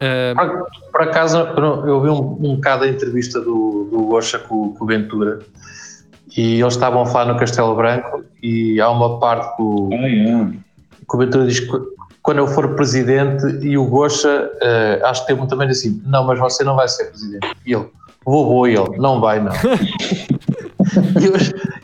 ah, 0.00 0.34
Por, 0.46 0.92
por 0.92 1.02
acaso, 1.02 1.38
eu 1.38 2.00
vi 2.00 2.08
um, 2.08 2.20
um 2.52 2.54
bocado 2.54 2.84
a 2.84 2.88
entrevista 2.88 3.40
do, 3.40 3.88
do 3.90 4.02
Gosha 4.06 4.38
com, 4.38 4.72
com 4.74 4.84
o 4.84 4.86
Ventura 4.86 5.40
e 6.36 6.60
eles 6.60 6.74
estavam 6.74 7.02
a 7.02 7.06
falar 7.06 7.32
no 7.32 7.38
Castelo 7.38 7.74
Branco 7.74 8.22
e 8.40 8.80
há 8.80 8.88
uma 8.90 9.18
parte 9.18 9.56
que 9.56 9.62
o, 9.62 9.88
Ah, 9.92 10.06
yeah. 10.06 10.50
que 10.52 11.16
o 11.16 11.18
Ventura 11.18 11.46
diz 11.48 11.58
que 11.58 11.72
quando 12.22 12.38
eu 12.38 12.46
for 12.46 12.76
presidente 12.76 13.44
e 13.66 13.76
o 13.76 13.86
Gosha, 13.86 14.50
eh, 14.62 15.00
acho 15.04 15.22
que 15.26 15.34
teve 15.34 15.46
também 15.48 15.68
assim, 15.68 16.00
não, 16.06 16.24
mas 16.24 16.38
você 16.38 16.62
não 16.62 16.76
vai 16.76 16.86
ser 16.86 17.06
presidente. 17.06 17.48
E 17.66 17.72
ele, 17.74 17.86
vou, 18.24 18.46
vou, 18.46 18.68
e 18.68 18.74
ele, 18.76 18.98
não 18.98 19.20
vai, 19.20 19.40
não. 19.42 19.50
E 21.20 21.24
eu, 21.26 21.32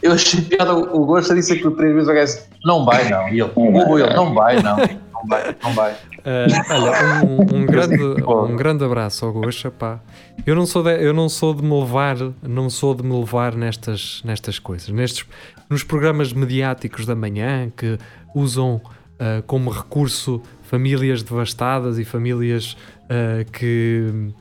eu 0.03 0.13
achei 0.13 0.41
piada, 0.43 0.75
o 0.75 1.05
Gosha 1.05 1.35
disse 1.35 1.53
aquilo 1.53 1.73
três 1.73 1.95
vezes, 1.95 2.09
o 2.09 2.13
gajo 2.13 2.33
disse, 2.33 2.49
não 2.65 2.85
vai, 2.85 3.09
não. 3.09 3.29
E 3.29 3.41
ele, 3.41 3.53
e 3.57 4.03
ele, 4.03 4.15
não 4.15 4.35
vai, 4.35 4.63
não. 4.63 4.77
Não 4.77 5.27
vai, 5.27 5.57
não 5.63 5.73
vai. 5.73 5.97
Ah, 6.25 6.47
olha, 6.75 7.25
um, 7.25 7.57
um 7.57 7.67
grande, 7.67 7.97
um 8.25 8.57
grande 8.57 8.85
abraço 8.85 9.25
ao 9.25 9.33
Goxa, 9.33 9.71
pá. 9.71 10.01
Eu 10.45 10.55
não 10.55 10.67
sou 10.67 10.83
de, 10.83 10.91
eu 11.03 11.15
não 11.15 11.29
sou 11.29 11.55
de 11.55 11.63
me 11.63 11.79
levar, 11.79 12.17
não 12.43 12.69
sou 12.69 12.95
de 12.95 13.03
me 13.03 13.17
levar 13.19 13.55
nestas, 13.55 14.23
nestas 14.25 14.59
coisas, 14.59 14.89
nestes, 14.89 15.25
nos 15.71 15.83
programas 15.83 16.33
mediáticos 16.33 17.07
da 17.07 17.15
manhã 17.15 17.71
que 17.75 17.99
usam 18.35 18.81
ah, 19.19 19.43
como 19.47 19.71
recurso 19.71 20.43
famílias 20.65 21.23
devastadas 21.23 21.99
e 21.99 22.05
famílias 22.05 22.77
ah, 23.09 23.45
que 23.53 24.33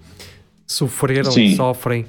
sofreram 0.68 1.32
Sim. 1.32 1.46
e 1.46 1.56
sofrem 1.56 2.06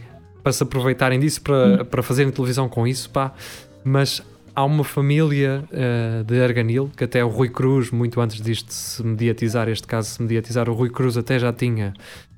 para 0.46 0.52
se 0.52 0.62
aproveitarem 0.62 1.18
disso, 1.18 1.42
para, 1.42 1.84
para 1.84 2.04
fazerem 2.04 2.30
televisão 2.30 2.68
com 2.68 2.86
isso, 2.86 3.10
pá. 3.10 3.34
Mas 3.82 4.22
há 4.54 4.64
uma 4.64 4.84
família 4.84 5.64
eh, 5.72 6.22
de 6.24 6.40
Arganil, 6.40 6.88
que 6.96 7.02
até 7.02 7.24
o 7.24 7.28
Rui 7.28 7.48
Cruz, 7.48 7.90
muito 7.90 8.20
antes 8.20 8.40
disto 8.40 8.72
se 8.72 9.02
mediatizar, 9.02 9.68
este 9.68 9.88
caso 9.88 10.08
se 10.08 10.22
mediatizar, 10.22 10.70
o 10.70 10.72
Rui 10.72 10.88
Cruz 10.88 11.16
até 11.16 11.36
já 11.36 11.52
tinha 11.52 11.94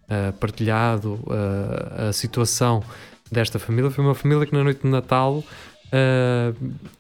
eh, 0.09 0.33
partilhado 0.41 1.21
eh, 1.29 2.09
a 2.09 2.13
situação 2.15 2.83
desta 3.31 3.59
família. 3.59 3.91
Foi 3.91 4.03
uma 4.03 4.15
família 4.15 4.47
que 4.47 4.55
na 4.55 4.65
noite 4.65 4.81
de 4.85 4.89
Natal 4.89 5.45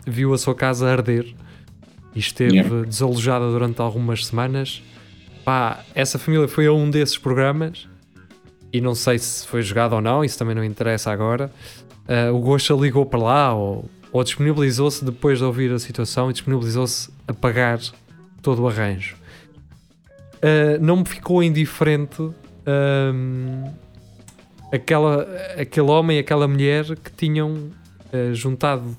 viu 0.06 0.34
a 0.34 0.38
sua 0.38 0.54
casa 0.54 0.90
arder 0.90 1.34
e 2.14 2.18
esteve 2.18 2.54
Yeah. 2.54 2.84
desalojada 2.86 3.50
durante 3.50 3.80
algumas 3.80 4.26
semanas. 4.26 4.82
Pá, 5.42 5.82
essa 5.94 6.18
família 6.18 6.48
foi 6.48 6.66
a 6.66 6.72
um 6.72 6.90
desses 6.90 7.16
programas 7.16 7.88
e 8.72 8.80
não 8.80 8.94
sei 8.94 9.18
se 9.18 9.46
foi 9.46 9.62
jogado 9.62 9.94
ou 9.94 10.00
não, 10.00 10.24
isso 10.24 10.38
também 10.38 10.54
não 10.54 10.64
interessa 10.64 11.10
agora. 11.10 11.50
Uh, 12.08 12.34
o 12.34 12.40
Gosha 12.40 12.74
ligou 12.74 13.04
para 13.04 13.18
lá 13.18 13.54
ou, 13.54 13.88
ou 14.12 14.24
disponibilizou-se 14.24 15.04
depois 15.04 15.38
de 15.38 15.44
ouvir 15.44 15.72
a 15.72 15.78
situação 15.78 16.30
e 16.30 16.32
disponibilizou-se 16.32 17.10
a 17.26 17.34
pagar 17.34 17.78
todo 18.40 18.62
o 18.62 18.68
arranjo. 18.68 19.16
Uh, 20.36 20.80
não 20.80 20.98
me 20.98 21.04
ficou 21.04 21.42
indiferente 21.42 22.22
um, 22.22 23.64
aquela, 24.72 25.26
aquele 25.58 25.90
homem 25.90 26.16
e 26.16 26.20
aquela 26.20 26.46
mulher 26.46 26.84
que 26.96 27.10
tinham 27.10 27.52
uh, 27.52 28.34
juntado 28.34 28.96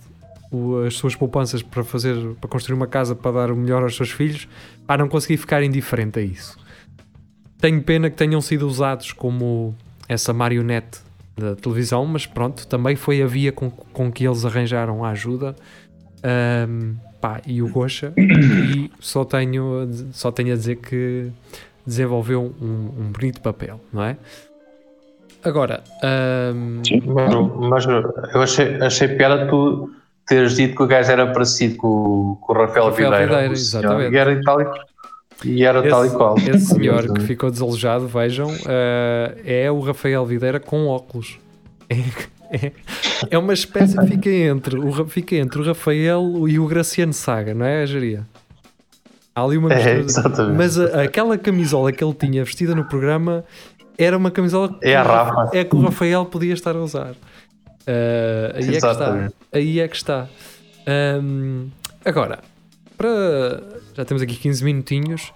o- 0.51 0.81
as 0.85 0.95
suas 0.95 1.15
poupanças 1.15 1.61
para 1.61 1.83
fazer 1.83 2.15
para 2.41 2.49
construir 2.49 2.75
uma 2.75 2.87
casa 2.87 3.15
para 3.15 3.31
dar 3.31 3.51
o 3.51 3.55
melhor 3.55 3.83
aos 3.83 3.95
seus 3.95 4.11
filhos, 4.11 4.49
para 4.85 5.01
não 5.01 5.07
conseguir 5.07 5.37
ficar 5.37 5.63
indiferente 5.63 6.19
a 6.19 6.21
isso. 6.21 6.58
Tenho 7.61 7.81
pena 7.83 8.09
que 8.09 8.15
tenham 8.15 8.39
sido 8.41 8.67
usados 8.67 9.11
como 9.11 9.75
essa 10.07 10.33
marionete 10.33 10.99
da 11.37 11.55
televisão, 11.55 12.05
mas 12.05 12.25
pronto, 12.25 12.65
também 12.67 12.95
foi 12.95 13.21
a 13.21 13.27
via 13.27 13.51
com, 13.51 13.69
com 13.69 14.11
que 14.11 14.25
eles 14.27 14.45
arranjaram 14.45 15.03
a 15.03 15.09
ajuda. 15.11 15.55
Ahm, 16.23 16.95
pá, 17.21 17.41
e 17.45 17.61
o 17.61 17.69
Gosha, 17.69 18.13
e 18.17 18.89
só 18.99 19.23
tenho, 19.25 19.81
a 19.81 19.85
dizer- 19.85 20.07
só 20.13 20.31
tenho 20.31 20.53
a 20.53 20.55
dizer 20.55 20.75
que 20.77 21.31
desenvolveu 21.85 22.53
um, 22.61 22.65
um 22.65 23.11
bonito 23.11 23.41
papel, 23.41 23.79
não 23.91 24.03
é? 24.03 24.17
Agora, 25.43 25.81
ahm, 26.03 26.81
Sim. 26.85 27.01
Mas, 27.05 27.85
mas 27.85 27.85
eu 28.33 28.41
achei, 28.41 28.75
achei 28.81 29.07
piada 29.09 29.47
tu 29.47 29.89
teres 30.27 30.55
dito 30.55 30.75
que 30.75 30.83
o 30.83 30.87
gajo 30.87 31.11
era 31.11 31.27
parecido 31.31 31.77
com, 31.77 31.87
o- 31.87 32.35
com 32.41 32.51
o 32.53 32.55
Rafael, 32.55 32.89
Rafael 32.89 33.09
Videira. 33.11 33.25
Videira, 33.35 33.53
exatamente. 33.53 34.13
E 34.13 34.17
era 34.17 34.41
tal 34.43 34.57
e, 35.45 35.63
era 35.63 35.81
tal 35.87 36.05
e 36.05 36.09
qual. 36.09 36.35
esse 36.37 36.65
senhor 36.67 37.13
que 37.13 37.21
ficou 37.21 37.49
desalojado, 37.51 38.07
vejam, 38.07 38.49
ah, 38.65 39.33
é 39.45 39.71
o 39.71 39.79
Rafael 39.79 40.25
Videira 40.25 40.59
com 40.59 40.87
óculos. 40.87 41.37
É, 41.89 42.65
é- 42.67 42.71
é 43.31 43.37
uma 43.37 43.53
espécie 43.53 43.97
que 43.97 44.07
fica 44.07 44.29
entre, 44.29 44.77
o, 44.77 45.05
fica 45.07 45.35
entre 45.35 45.61
o 45.61 45.63
Rafael 45.65 46.47
e 46.47 46.57
o 46.59 46.65
Graciano 46.67 47.13
Saga, 47.13 47.53
não 47.53 47.65
é, 47.65 47.85
Geria? 47.85 48.25
Há 49.35 49.43
ali 49.43 49.57
uma 49.57 49.71
É, 49.71 49.75
mistura. 49.97 49.99
exatamente. 50.23 50.57
Mas 50.57 50.79
a- 50.79 51.03
aquela 51.03 51.37
camisola 51.37 51.91
que 51.91 52.03
ele 52.03 52.13
tinha 52.13 52.43
vestida 52.43 52.73
no 52.75 52.83
programa 52.85 53.45
era 53.97 54.17
uma 54.17 54.31
camisola 54.31 54.69
que 54.79 54.87
É 54.89 54.95
a 54.95 55.03
Rafa. 55.03 55.55
é 55.57 55.63
que 55.63 55.75
o 55.75 55.81
Rafael 55.81 56.25
podia 56.25 56.53
estar 56.53 56.75
a 56.75 56.79
usar. 56.79 57.13
Ah, 57.87 58.51
aí 58.55 58.63
é 58.63 58.71
que 58.71 58.75
está. 58.77 59.29
Aí 59.53 59.79
é 59.79 59.87
que 59.87 59.95
está. 59.95 60.27
Ahm, 60.87 61.67
agora, 62.03 62.39
para, 62.99 63.63
já 63.95 64.03
temos 64.03 64.21
aqui 64.21 64.35
15 64.35 64.61
minutinhos. 64.63 65.31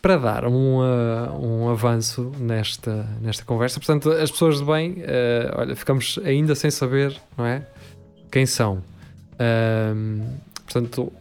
para 0.00 0.16
dar 0.16 0.46
um, 0.46 0.78
uh, 0.78 1.44
um 1.44 1.68
avanço 1.68 2.30
nesta, 2.38 3.04
nesta 3.20 3.44
conversa. 3.44 3.80
Portanto, 3.80 4.10
as 4.12 4.30
pessoas 4.30 4.58
de 4.60 4.64
bem, 4.64 4.92
uh, 4.92 5.58
olha, 5.58 5.74
ficamos 5.76 6.18
ainda 6.24 6.54
sem 6.54 6.70
saber, 6.70 7.14
não 7.36 7.44
é? 7.44 7.66
Quem 8.30 8.46
são. 8.46 8.82
Portanto, 10.64 11.12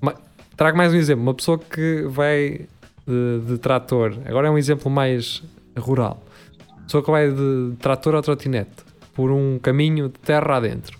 ma- 0.00 0.14
trago 0.56 0.76
mais 0.78 0.92
um 0.94 0.96
exemplo. 0.96 1.22
Uma 1.22 1.34
pessoa 1.34 1.58
que 1.58 2.02
vai 2.08 2.66
de, 3.06 3.40
de 3.46 3.58
trator, 3.58 4.14
agora 4.24 4.48
é 4.48 4.50
um 4.50 4.56
exemplo 4.56 4.90
mais 4.90 5.42
rural. 5.76 6.22
Pessoa 6.86 7.02
que 7.04 7.10
vai 7.10 7.30
de 7.30 7.74
trator 7.78 8.14
ou 8.14 8.22
trotinete 8.22 8.82
por 9.12 9.30
um 9.30 9.58
caminho 9.58 10.08
de 10.08 10.18
terra 10.20 10.56
adentro 10.56 10.98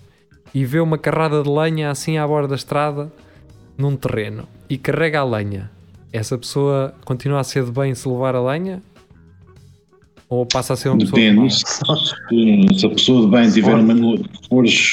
e 0.53 0.63
vê 0.65 0.79
uma 0.79 0.97
carrada 0.97 1.41
de 1.41 1.49
lenha 1.49 1.89
assim 1.89 2.17
à 2.17 2.27
borda 2.27 2.49
da 2.49 2.55
estrada 2.55 3.11
num 3.77 3.95
terreno 3.95 4.47
e 4.69 4.77
carrega 4.77 5.19
a 5.19 5.23
lenha. 5.23 5.69
Essa 6.11 6.37
pessoa 6.37 6.93
continua 7.03 7.39
a 7.39 7.43
ser 7.43 7.65
de 7.65 7.71
bem 7.71 7.93
se 7.93 8.07
levar 8.07 8.35
a 8.35 8.41
lenha? 8.41 8.81
Ou 10.27 10.45
passa 10.45 10.73
a 10.73 10.75
ser 10.75 10.89
uma 10.89 10.97
pessoa 10.97 11.19
de 11.21 11.29
Depende. 11.29 11.39
mal? 11.87 11.97
Se, 12.79 12.85
a 12.85 12.89
pessoa 12.89 13.21
de 13.25 13.27
bem 13.31 13.49
tiver 13.51 13.75
uma. 13.75 14.17
se 14.17 14.47
fores 14.49 14.91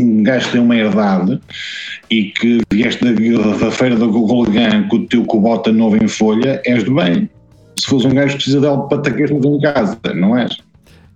um 0.00 0.22
gajo 0.22 0.46
que 0.46 0.52
tem 0.52 0.60
uma 0.60 0.74
herdade 0.76 1.38
e 2.08 2.24
que 2.30 2.60
vieste 2.72 3.04
da, 3.04 3.56
da 3.58 3.70
feira 3.70 3.96
da 3.96 4.06
Gogolgã 4.06 4.86
com 4.88 4.96
o 4.96 5.06
teu 5.06 5.24
cobota 5.26 5.70
novo 5.70 6.02
em 6.02 6.08
folha, 6.08 6.62
és 6.64 6.82
de 6.82 6.90
bem. 6.90 7.28
Se 7.78 7.86
fores 7.86 8.06
um 8.06 8.10
gajo 8.14 8.28
que 8.30 8.36
precisa 8.36 8.60
dela 8.60 8.88
para 8.88 9.02
te 9.02 9.10
aquecer 9.10 9.36
em 9.36 9.60
casa, 9.60 9.98
não 10.14 10.36
és? 10.38 10.56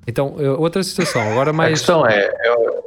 Então, 0.07 0.35
eh, 0.39 0.51
outra 0.51 0.83
situação, 0.83 1.23
agora 1.23 1.49
A 1.51 1.53
mais. 1.55 1.79
questão 1.79 2.07
é, 2.07 2.29
eu- 2.47 2.85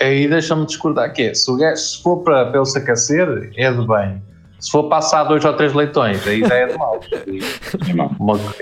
aí 0.00 0.28
deixa-me 0.28 0.66
discordar 0.66 1.12
que 1.12 1.22
é, 1.22 1.34
se, 1.34 1.50
o 1.50 1.56
gajo, 1.56 1.76
se 1.80 2.02
for 2.02 2.18
para, 2.18 2.46
para 2.46 2.58
ele 2.58 2.66
se 2.66 2.78
aquecer, 2.78 3.50
é 3.56 3.72
de 3.72 3.86
bem. 3.86 4.22
Se 4.60 4.70
for 4.70 4.88
passar 4.88 5.24
dois 5.24 5.44
ou 5.44 5.52
três 5.54 5.72
leitões, 5.72 6.26
aí 6.26 6.40
já 6.40 6.54
é 6.54 6.66
de 6.66 6.76
mal. 6.76 7.00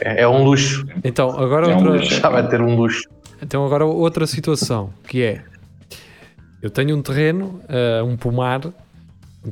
É 0.02 0.18
é, 0.18 0.22
é 0.22 0.28
um 0.28 0.44
luxo. 0.44 0.86
Então, 1.02 1.30
agora 1.30 1.70
É 1.70 1.74
um 1.74 1.78
outra, 1.78 1.92
luxo. 1.92 2.14
Já 2.14 2.28
vai 2.28 2.46
ter 2.48 2.60
um 2.60 2.76
luxo. 2.76 3.08
então, 3.42 3.64
agora 3.64 3.84
outra 3.84 4.26
situação 4.26 4.90
que 5.08 5.22
é: 5.22 5.42
eu 6.60 6.68
tenho 6.68 6.94
um 6.96 7.00
terreno, 7.00 7.60
eh, 7.68 8.02
um 8.02 8.16
pomar, 8.16 8.60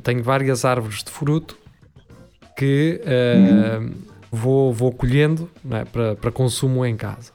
tenho 0.03 0.21
várias 0.21 0.65
árvores 0.65 1.03
de 1.03 1.09
fruto 1.09 1.57
que 2.55 3.01
eh, 3.03 3.79
vou, 4.31 4.71
vou 4.71 4.91
colhendo 4.91 5.49
não 5.63 5.77
é, 5.77 5.85
para, 5.85 6.15
para 6.15 6.31
consumo 6.31 6.85
em 6.85 6.95
casa. 6.95 7.31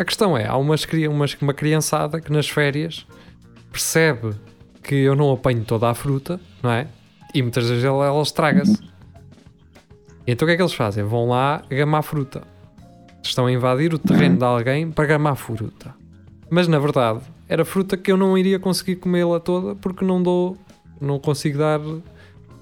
A 0.00 0.04
questão 0.04 0.34
é: 0.34 0.46
há 0.46 0.56
umas, 0.56 0.86
umas, 1.10 1.36
uma 1.42 1.52
criançada 1.52 2.22
que 2.22 2.32
nas 2.32 2.48
férias 2.48 3.06
percebe 3.70 4.34
que 4.82 4.94
eu 4.94 5.14
não 5.14 5.30
apanho 5.30 5.62
toda 5.62 5.90
a 5.90 5.94
fruta, 5.94 6.40
não 6.62 6.70
é? 6.70 6.86
E 7.34 7.42
muitas 7.42 7.68
vezes 7.68 7.84
ela, 7.84 8.06
ela 8.06 8.22
estraga-se. 8.22 8.80
Então 10.26 10.46
o 10.46 10.48
que 10.48 10.54
é 10.54 10.56
que 10.56 10.62
eles 10.62 10.72
fazem? 10.72 11.04
Vão 11.04 11.28
lá 11.28 11.62
gamar 11.68 12.02
fruta. 12.02 12.42
Estão 13.22 13.44
a 13.44 13.52
invadir 13.52 13.92
o 13.92 13.98
terreno 13.98 14.38
de 14.38 14.44
alguém 14.44 14.90
para 14.90 15.04
gamar 15.04 15.36
fruta. 15.36 15.94
Mas 16.48 16.66
na 16.66 16.78
verdade, 16.78 17.20
era 17.46 17.62
fruta 17.62 17.94
que 17.94 18.10
eu 18.10 18.16
não 18.16 18.38
iria 18.38 18.58
conseguir 18.58 18.96
comê-la 18.96 19.38
toda 19.38 19.74
porque 19.74 20.02
não 20.02 20.22
dou, 20.22 20.56
não 20.98 21.18
consigo 21.18 21.58
dar 21.58 21.78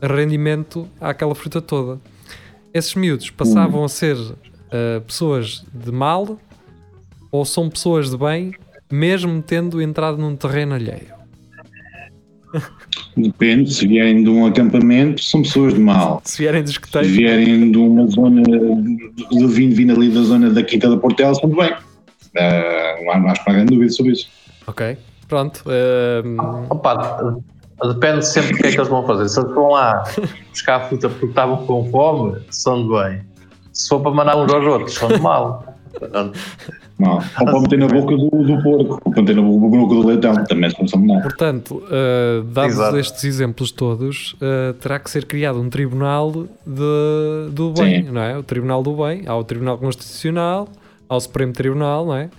rendimento 0.02 0.88
àquela 1.00 1.36
fruta 1.36 1.62
toda. 1.62 2.00
Esses 2.74 2.96
miúdos 2.96 3.30
passavam 3.30 3.84
a 3.84 3.88
ser 3.88 4.16
ah, 4.72 5.00
pessoas 5.06 5.64
de 5.72 5.92
mal 5.92 6.36
ou 7.30 7.44
são 7.44 7.68
pessoas 7.68 8.10
de 8.10 8.16
bem, 8.16 8.52
mesmo 8.90 9.42
tendo 9.42 9.80
entrado 9.82 10.18
num 10.18 10.34
terreno 10.36 10.74
alheio. 10.74 11.18
Depende, 13.16 13.72
se 13.74 13.86
vierem 13.86 14.22
de 14.22 14.30
um 14.30 14.46
acampamento, 14.46 15.22
são 15.22 15.42
pessoas 15.42 15.74
de 15.74 15.80
mal. 15.80 16.22
Se 16.24 16.38
vierem 16.38 16.62
dos 16.62 16.70
Se 16.70 16.76
escuteiros, 16.78 17.10
vierem 17.10 17.70
de 17.70 17.78
uma 17.78 18.06
zona 18.06 18.42
de 18.42 19.46
vindo, 19.48 19.74
vindo 19.74 19.92
ali 19.92 20.08
da 20.08 20.22
zona 20.22 20.50
da 20.50 20.62
Quinta 20.62 20.88
da 20.88 20.96
Portela, 20.96 21.34
são 21.34 21.50
de 21.50 21.56
bem. 21.56 21.72
Uh, 21.72 23.04
não 23.04 23.12
há 23.12 23.18
mais 23.18 23.38
para 23.40 23.54
grande 23.54 23.74
dúvida 23.74 23.90
sobre 23.92 24.12
isso. 24.12 24.28
ok, 24.66 24.96
pronto. 25.26 25.62
ah, 25.66 26.64
Opa, 26.70 27.36
depende 27.88 28.24
sempre 28.26 28.52
do 28.52 28.58
que 28.58 28.66
é 28.68 28.70
que 28.70 28.76
eles 28.78 28.88
vão 28.88 29.06
fazer. 29.06 29.28
Se 29.28 29.40
eles 29.40 29.52
vão 29.52 29.68
lá 29.68 30.04
buscar 30.50 30.76
a 30.76 30.80
fruta 30.88 31.08
porque 31.08 31.26
estavam 31.26 31.66
com 31.66 31.90
fome, 31.90 32.40
são 32.50 32.82
de 32.84 32.88
bem. 32.88 33.20
Se 33.72 33.88
for 33.88 34.00
para 34.00 34.12
mandar 34.12 34.36
uns 34.36 34.52
aos 34.52 34.64
outros, 34.64 34.94
são 34.94 35.08
de 35.08 35.20
mal. 35.20 35.67
Ou 37.00 37.44
para 37.44 37.60
meter 37.60 37.78
na 37.78 37.86
boca 37.86 38.16
do, 38.16 38.28
do 38.28 38.62
porco, 38.62 39.00
ou 39.04 39.12
para 39.12 39.22
meter 39.22 39.36
na 39.36 39.42
boca 39.42 39.94
do 39.94 40.06
leitão, 40.06 40.44
também 40.44 40.70
são 40.70 40.86
são 40.88 41.00
mal. 41.00 41.20
Portanto, 41.22 41.82
uh, 41.84 42.42
dados 42.42 42.74
Exato. 42.74 42.98
estes 42.98 43.24
exemplos 43.24 43.70
todos, 43.70 44.34
uh, 44.34 44.74
terá 44.74 44.98
que 44.98 45.10
ser 45.10 45.24
criado 45.24 45.60
um 45.60 45.70
tribunal 45.70 46.32
de, 46.32 47.50
do 47.52 47.72
bem, 47.72 48.04
Sim. 48.04 48.10
não 48.10 48.20
é? 48.20 48.36
O 48.36 48.42
tribunal 48.42 48.82
do 48.82 48.96
bem, 48.96 49.22
há 49.26 49.36
o 49.36 49.44
tribunal 49.44 49.78
constitucional, 49.78 50.68
há 51.08 51.16
o 51.16 51.20
Supremo 51.20 51.52
Tribunal, 51.52 52.06
não 52.06 52.16
é? 52.16 52.30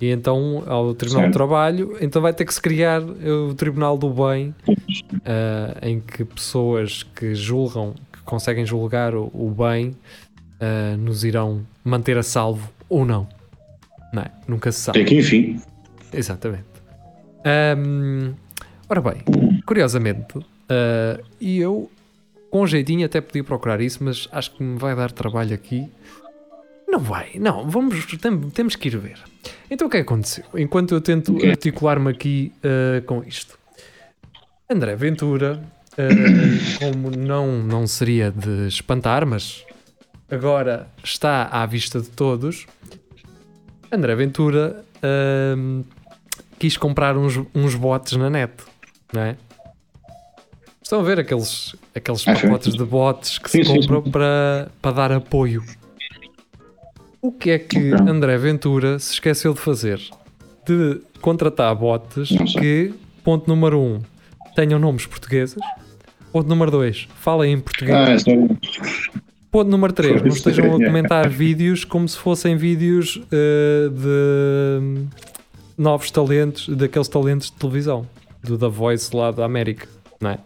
E 0.00 0.10
então 0.10 0.62
ao 0.66 0.94
Tribunal 0.94 1.22
do 1.22 1.24
Certo. 1.24 1.32
Trabalho, 1.32 1.96
então 2.00 2.20
vai 2.20 2.32
ter 2.32 2.44
que 2.44 2.52
se 2.52 2.60
criar 2.60 3.02
uh, 3.02 3.48
o 3.50 3.54
Tribunal 3.54 3.96
do 3.96 4.10
Bem, 4.10 4.54
uh, 4.68 5.78
em 5.82 6.00
que 6.00 6.24
pessoas 6.24 7.02
que 7.02 7.34
julgam, 7.34 7.94
que 8.12 8.20
conseguem 8.22 8.66
julgar 8.66 9.14
o, 9.14 9.30
o 9.32 9.50
bem, 9.50 9.96
uh, 10.60 10.96
nos 10.98 11.24
irão 11.24 11.62
manter 11.82 12.18
a 12.18 12.22
salvo 12.22 12.75
ou 12.88 13.04
não. 13.04 13.28
Não 14.12 14.22
é? 14.22 14.30
Nunca 14.46 14.70
se 14.72 14.80
sabe. 14.80 15.00
Até 15.00 15.08
que 15.08 15.18
enfim. 15.18 15.60
Exatamente. 16.12 16.64
Ahm, 17.44 18.34
ora 18.88 19.00
bem, 19.00 19.22
curiosamente, 19.66 20.38
ah, 20.68 21.20
e 21.40 21.58
eu 21.58 21.90
com 22.50 22.66
jeitinho 22.66 23.04
até 23.04 23.20
podia 23.20 23.44
procurar 23.44 23.80
isso, 23.80 24.02
mas 24.02 24.28
acho 24.32 24.52
que 24.52 24.62
me 24.62 24.78
vai 24.78 24.94
dar 24.96 25.10
trabalho 25.12 25.54
aqui. 25.54 25.88
Não 26.88 27.00
vai, 27.00 27.32
não, 27.34 27.68
vamos, 27.68 28.06
tem- 28.16 28.40
temos 28.50 28.76
que 28.76 28.88
ir 28.88 28.96
ver. 28.96 29.18
Então 29.70 29.88
o 29.88 29.90
que 29.90 29.96
é 29.98 30.00
que 30.00 30.06
aconteceu? 30.06 30.44
Enquanto 30.54 30.94
eu 30.94 31.00
tento 31.00 31.36
articular-me 31.44 32.10
aqui 32.10 32.52
ah, 32.64 33.02
com 33.04 33.22
isto. 33.24 33.58
André 34.70 34.96
Ventura, 34.96 35.62
ah, 35.98 36.02
como 36.80 37.10
não, 37.10 37.58
não 37.62 37.86
seria 37.86 38.30
de 38.30 38.68
espantar, 38.68 39.26
mas 39.26 39.65
agora 40.30 40.88
está 41.02 41.44
à 41.44 41.64
vista 41.66 42.00
de 42.00 42.08
todos, 42.08 42.66
André 43.90 44.14
Ventura 44.14 44.84
ahm, 45.02 45.82
quis 46.58 46.76
comprar 46.76 47.16
uns, 47.16 47.40
uns 47.54 47.74
bots 47.74 48.16
na 48.16 48.28
net, 48.30 48.52
não 49.12 49.22
é? 49.22 49.36
Estão 50.82 51.00
a 51.00 51.02
ver 51.02 51.18
aqueles, 51.18 51.74
aqueles 51.94 52.26
Ah, 52.28 52.34
pacotes 52.34 52.74
de 52.74 52.84
bots 52.84 53.38
que 53.38 53.50
se 53.50 53.64
compram 53.64 54.02
para, 54.02 54.70
para 54.80 54.92
dar 54.92 55.12
apoio. 55.12 55.64
O 57.20 57.32
que 57.32 57.50
é 57.50 57.58
que. 57.58 57.92
André 57.92 58.38
Ventura 58.38 58.98
se 59.00 59.14
esqueceu 59.14 59.52
de 59.52 59.58
fazer? 59.60 60.00
De 60.64 61.00
contratar 61.20 61.74
bots 61.74 62.28
que, 62.56 62.94
ponto 63.24 63.48
número 63.48 63.80
um, 63.80 64.00
tenham 64.54 64.78
nomes 64.78 65.06
portugueses. 65.06 65.56
Ponto 66.30 66.48
número 66.48 66.70
dois, 66.70 67.08
falem 67.20 67.54
em 67.54 67.60
português. 67.60 68.24
Ah, 68.24 68.30
é. 68.30 68.56
Ponto 69.56 69.70
número 69.70 69.90
3, 69.90 70.20
não 70.20 70.28
estejam 70.28 70.76
a 70.76 70.82
é. 70.82 70.84
comentar 70.84 71.30
vídeos 71.30 71.82
como 71.82 72.06
se 72.06 72.18
fossem 72.18 72.58
vídeos 72.58 73.22
eh, 73.32 73.88
de 73.88 74.82
hum, 74.82 75.06
novos 75.78 76.10
talentos, 76.10 76.68
daqueles 76.68 77.08
talentos 77.08 77.46
de 77.46 77.54
televisão, 77.54 78.06
do 78.44 78.58
The 78.58 78.68
Voice 78.68 79.16
lá 79.16 79.30
da 79.30 79.46
América, 79.46 79.88
não 80.20 80.28
é? 80.32 80.38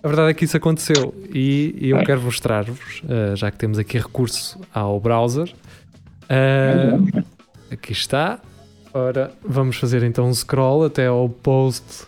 A 0.00 0.06
verdade 0.06 0.30
é 0.30 0.34
que 0.34 0.44
isso 0.44 0.56
aconteceu 0.56 1.12
e 1.34 1.76
eu 1.80 1.96
É. 1.96 2.04
quero 2.04 2.20
mostrar-vos, 2.22 3.02
eh, 3.08 3.34
já 3.34 3.50
que 3.50 3.58
temos 3.58 3.80
aqui 3.80 3.98
recurso 3.98 4.60
ao 4.72 5.00
browser. 5.00 5.52
eh, 6.28 6.96
aqui 7.72 7.90
está. 7.90 8.38
Ora, 8.94 9.32
vamos 9.44 9.76
fazer 9.76 10.04
então 10.04 10.28
um 10.28 10.32
scroll 10.32 10.84
até 10.84 11.08
ao 11.08 11.28
post, 11.28 12.04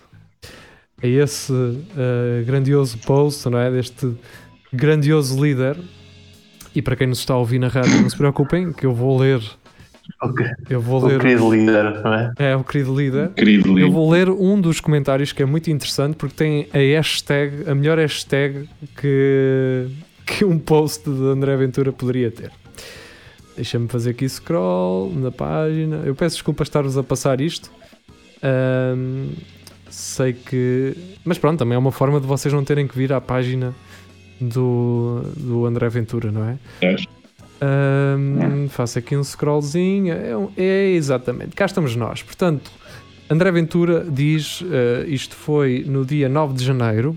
a 1.02 1.06
esse 1.08 1.52
eh, 1.98 2.44
grandioso 2.46 2.96
post, 2.98 3.48
não 3.48 3.58
é? 3.58 3.72
Deste 3.72 4.14
grandioso 4.72 5.42
líder. 5.42 5.76
E 6.74 6.80
para 6.80 6.94
quem 6.96 7.06
nos 7.08 7.18
está 7.18 7.34
a 7.34 7.38
ouvir 7.38 7.58
na 7.58 7.68
rádio, 7.68 8.00
não 8.00 8.08
se 8.08 8.16
preocupem, 8.16 8.72
que 8.72 8.86
eu 8.86 8.94
vou 8.94 9.18
ler. 9.18 9.40
ok. 10.22 10.46
Eu 10.68 10.80
vou 10.80 11.02
O 11.02 11.06
ler. 11.06 11.18
querido 11.20 11.52
líder, 11.52 12.00
não 12.02 12.14
é? 12.14 12.32
É 12.38 12.56
o 12.56 12.62
querido 12.62 12.94
líder. 12.96 13.30
Querido 13.30 13.68
Eu 13.70 13.74
livro. 13.74 13.92
vou 13.92 14.10
ler 14.10 14.28
um 14.28 14.60
dos 14.60 14.80
comentários 14.80 15.32
que 15.32 15.42
é 15.42 15.46
muito 15.46 15.68
interessante 15.70 16.14
porque 16.16 16.36
tem 16.36 16.68
a 16.72 16.78
hashtag, 16.78 17.68
a 17.68 17.74
melhor 17.74 17.98
hashtag 17.98 18.68
que, 18.96 19.88
que 20.24 20.44
um 20.44 20.58
post 20.58 21.10
de 21.10 21.22
André 21.24 21.56
Ventura 21.56 21.92
poderia 21.92 22.30
ter. 22.30 22.52
Deixa-me 23.56 23.88
fazer 23.88 24.10
aqui 24.10 24.28
scroll 24.28 25.12
na 25.12 25.32
página. 25.32 26.02
Eu 26.04 26.14
peço 26.14 26.36
desculpa 26.36 26.62
estar-vos 26.62 26.96
a 26.96 27.02
passar 27.02 27.40
isto. 27.40 27.70
Ahm, 28.42 29.30
sei 29.90 30.32
que. 30.32 30.94
Mas 31.24 31.36
pronto, 31.36 31.58
também 31.58 31.74
é 31.74 31.78
uma 31.78 31.92
forma 31.92 32.20
de 32.20 32.26
vocês 32.28 32.54
não 32.54 32.64
terem 32.64 32.86
que 32.86 32.96
vir 32.96 33.12
à 33.12 33.20
página 33.20 33.74
do, 34.40 35.22
do 35.36 35.66
André 35.66 35.88
Ventura, 35.88 36.30
não 36.32 36.44
é? 36.44 36.58
Ahm, 37.60 38.68
faço 38.68 38.98
aqui 38.98 39.16
um 39.16 39.22
scrollzinho. 39.24 40.12
É, 40.14 40.36
um- 40.36 40.50
é 40.56 40.90
exatamente. 40.92 41.54
Cá 41.54 41.66
estamos 41.66 41.94
nós. 41.96 42.22
Portanto, 42.22 42.70
André 43.28 43.50
Ventura 43.52 44.04
diz: 44.08 44.64
eh, 44.70 45.04
isto 45.08 45.34
foi 45.36 45.84
no 45.86 46.04
dia 46.04 46.28
9 46.28 46.54
de 46.54 46.64
janeiro. 46.64 47.16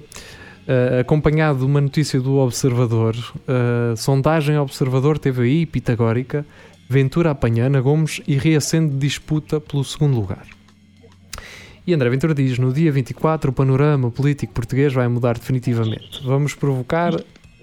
Uh, 0.66 1.02
acompanhado 1.02 1.60
de 1.60 1.66
uma 1.66 1.82
notícia 1.82 2.22
do 2.22 2.38
Observador, 2.38 3.14
uh, 3.18 3.98
sondagem 3.98 4.58
Observador 4.58 5.20
TVI 5.20 5.66
Pitagórica, 5.66 6.46
Ventura 6.88 7.32
apanha 7.32 7.66
Ana 7.66 7.82
Gomes 7.82 8.22
e 8.26 8.38
reacende 8.38 8.96
disputa 8.96 9.60
pelo 9.60 9.84
segundo 9.84 10.16
lugar. 10.16 10.46
E 11.86 11.94
André 11.94 12.10
Ventura 12.10 12.34
diz: 12.34 12.58
no 12.58 12.72
dia 12.72 12.92
24, 12.92 13.52
o 13.52 13.54
panorama 13.54 14.10
político 14.10 14.54
português 14.54 14.94
vai 14.94 15.08
mudar 15.08 15.38
definitivamente. 15.38 16.24
Vamos 16.24 16.56
provocar 16.56 17.14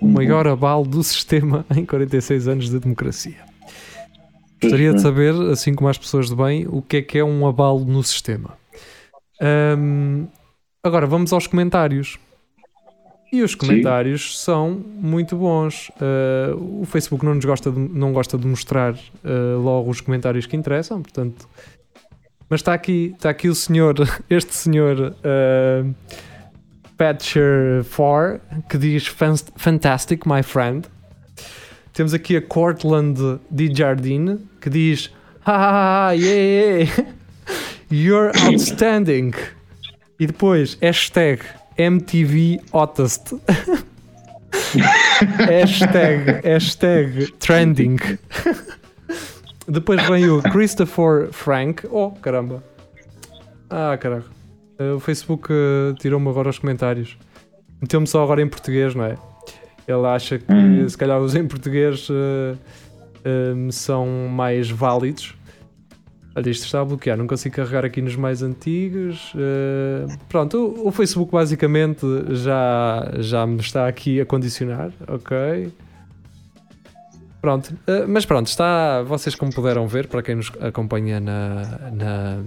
o 0.00 0.06
maior 0.06 0.46
abalo 0.46 0.84
do 0.84 1.02
sistema 1.02 1.64
em 1.74 1.84
46 1.84 2.48
anos 2.48 2.70
de 2.70 2.78
democracia. 2.78 3.50
Gostaria 4.62 4.92
de 4.92 5.00
saber, 5.00 5.34
assim 5.50 5.74
como 5.74 5.88
as 5.88 5.96
pessoas 5.96 6.28
de 6.28 6.36
bem, 6.36 6.66
o 6.68 6.82
que 6.82 6.98
é 6.98 7.02
que 7.02 7.18
é 7.18 7.24
um 7.24 7.46
abalo 7.46 7.82
no 7.84 8.02
sistema. 8.02 8.58
Um, 9.78 10.26
agora 10.84 11.06
vamos 11.06 11.32
aos 11.32 11.46
comentários. 11.46 12.18
E 13.32 13.42
os 13.42 13.54
comentários 13.54 14.36
Sim. 14.36 14.44
são 14.44 14.84
muito 14.96 15.36
bons. 15.36 15.88
Uh, 15.90 16.82
o 16.82 16.84
Facebook 16.84 17.24
não, 17.24 17.34
nos 17.34 17.44
gosta 17.44 17.70
de, 17.70 17.78
não 17.78 18.12
gosta 18.12 18.36
de 18.36 18.46
mostrar 18.46 18.92
uh, 18.92 19.58
logo 19.62 19.88
os 19.88 20.00
comentários 20.00 20.46
que 20.46 20.56
interessam, 20.56 21.00
portanto. 21.00 21.48
Mas 22.50 22.60
está 22.60 22.74
aqui, 22.74 23.14
está 23.16 23.30
aqui 23.30 23.48
o 23.48 23.54
senhor, 23.54 23.94
este 24.28 24.52
senhor 24.52 25.14
uh, 25.22 25.94
Patcher 26.98 27.84
4, 27.84 28.40
que 28.68 28.76
diz 28.76 29.06
Fantastic, 29.06 30.26
my 30.26 30.42
friend. 30.42 30.88
Temos 31.92 32.12
aqui 32.12 32.36
a 32.36 32.42
Cortland 32.42 33.38
D. 33.48 33.72
Jardine, 33.72 34.38
que 34.60 34.68
diz 34.68 35.12
Ah, 35.46 36.10
yeah, 36.10 36.84
yeah. 36.84 37.14
You're 37.88 38.32
outstanding. 38.44 39.32
E 40.18 40.26
depois, 40.26 40.76
hashtag 40.82 41.42
MTV 41.78 42.60
Hottest. 42.72 43.32
hashtag, 45.38 46.42
hashtag 46.44 47.32
trending. 47.38 47.98
Depois 49.70 50.02
vem 50.08 50.28
o 50.28 50.42
Christopher 50.42 51.28
Frank. 51.30 51.86
Oh, 51.90 52.10
caramba. 52.10 52.62
Ah, 53.70 53.96
caralho. 53.96 54.24
Uh, 54.80 54.96
o 54.96 55.00
Facebook 55.00 55.52
uh, 55.52 55.94
tirou-me 55.94 56.28
agora 56.28 56.48
os 56.48 56.58
comentários. 56.58 57.16
Meteu-me 57.80 58.06
só 58.06 58.24
agora 58.24 58.42
em 58.42 58.48
português, 58.48 58.96
não 58.96 59.04
é? 59.04 59.16
Ele 59.86 60.06
acha 60.06 60.38
que 60.38 60.52
hum. 60.52 60.88
se 60.88 60.98
calhar 60.98 61.20
os 61.20 61.36
em 61.36 61.46
português 61.46 62.08
uh, 62.10 62.58
são 63.70 64.28
mais 64.28 64.68
válidos. 64.68 65.34
Olha, 66.34 66.50
isto 66.50 66.64
está 66.64 66.80
a 66.80 66.84
bloquear, 66.84 67.16
não 67.16 67.26
consigo 67.26 67.54
carregar 67.54 67.84
aqui 67.84 68.00
nos 68.00 68.16
mais 68.16 68.42
antigos. 68.42 69.32
Pronto, 70.28 70.56
o, 70.58 70.88
o, 70.88 70.92
Facebook 70.92 71.32
basicamente 71.32 72.06
já, 72.30 73.12
já 73.18 73.44
me 73.46 73.58
está 73.58 73.88
aqui 73.88 74.20
a 74.20 74.26
condicionar, 74.26 74.92
ok. 75.08 75.72
Pronto, 77.40 77.68
uh, 77.72 78.06
mas 78.06 78.26
pronto, 78.26 78.46
está. 78.46 79.02
Vocês 79.02 79.34
como 79.34 79.52
puderam 79.52 79.86
ver, 79.86 80.08
para 80.08 80.22
quem 80.22 80.34
nos 80.34 80.52
acompanha 80.60 81.20
na. 81.20 81.90
na 81.92 82.38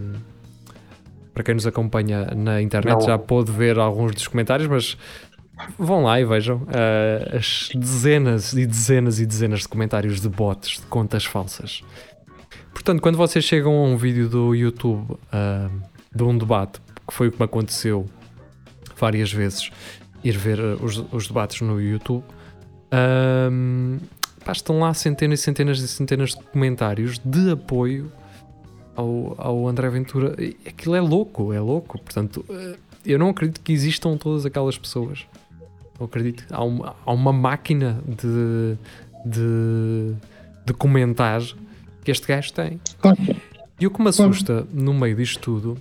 para 1.34 1.43
quem 1.43 1.56
nos 1.56 1.65
acompanha 1.65 2.25
na 2.36 2.62
internet 2.62 2.99
não. 2.99 3.01
já 3.01 3.17
pôde 3.17 3.51
ver 3.51 3.79
alguns 3.79 4.13
dos 4.13 4.27
comentários, 4.27 4.67
mas 4.67 4.95
vão 5.79 6.03
lá 6.03 6.19
e 6.19 6.25
vejam 6.25 6.58
uh, 6.58 7.36
as 7.36 7.69
dezenas 7.73 8.53
e 8.53 8.67
dezenas 8.67 9.19
e 9.19 9.25
dezenas 9.25 9.62
de 9.62 9.67
comentários 9.67 10.21
de 10.21 10.29
bots 10.29 10.79
de 10.79 10.86
contas 10.86 11.25
falsas 11.25 11.84
Portanto, 12.73 13.01
quando 13.01 13.17
vocês 13.17 13.45
chegam 13.45 13.73
a 13.73 13.84
um 13.84 13.95
vídeo 13.95 14.27
do 14.27 14.53
YouTube 14.53 15.12
uh, 15.12 15.82
de 16.13 16.23
um 16.23 16.38
debate, 16.38 16.82
que 17.08 17.13
foi 17.13 17.27
o 17.27 17.32
que 17.32 17.39
me 17.39 17.45
aconteceu 17.45 18.06
várias 18.97 19.32
vezes, 19.32 19.69
ir 20.23 20.38
ver 20.38 20.60
os, 20.60 20.97
os 21.12 21.27
debates 21.27 21.62
no 21.62 21.79
YouTube, 21.79 22.23
uh, 22.91 23.99
pá, 24.43 24.51
estão 24.51 24.79
lá 24.79 24.93
centenas 24.93 25.39
e 25.39 25.43
centenas 25.43 25.79
e 25.79 25.88
centenas 25.88 26.32
de 26.32 26.43
comentários 26.43 27.19
de 27.19 27.51
apoio 27.51 28.12
ao, 28.95 29.36
ao 29.38 29.67
André 29.67 29.89
Ventura. 29.89 30.36
Aquilo 30.67 30.95
é 30.95 31.01
louco, 31.01 31.53
é 31.53 31.60
louco. 31.60 31.99
Portanto, 31.99 32.45
eu 33.06 33.17
não 33.19 33.29
acredito 33.29 33.62
que 33.62 33.71
existam 33.71 34.17
todas 34.17 34.45
aquelas 34.45 34.77
pessoas. 34.77 35.25
Não 35.99 36.06
acredito. 36.06 36.45
Há 36.51 36.63
uma, 36.63 36.95
há 37.06 37.12
uma 37.12 37.34
máquina 37.34 38.01
de, 38.06 38.77
de, 39.25 40.15
de 40.65 40.73
comentar 40.73 41.41
que 42.03 42.12
este 42.12 42.27
gajo 42.27 42.53
tem. 42.53 42.79
E 43.79 43.88
o 43.88 43.91
que 43.91 44.01
me 44.01 44.10
assusta 44.10 44.67
no 44.71 44.93
meio 44.93 45.15
disto 45.15 45.39
tudo 45.39 45.77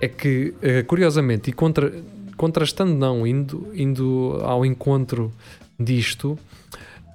é 0.00 0.08
que, 0.08 0.54
eh, 0.62 0.82
curiosamente, 0.82 1.50
e 1.50 1.52
contra, 1.52 1.92
contrastando 2.36 2.94
não, 2.94 3.26
indo, 3.26 3.68
indo 3.74 4.38
ao 4.42 4.64
encontro 4.64 5.32
disto, 5.78 6.38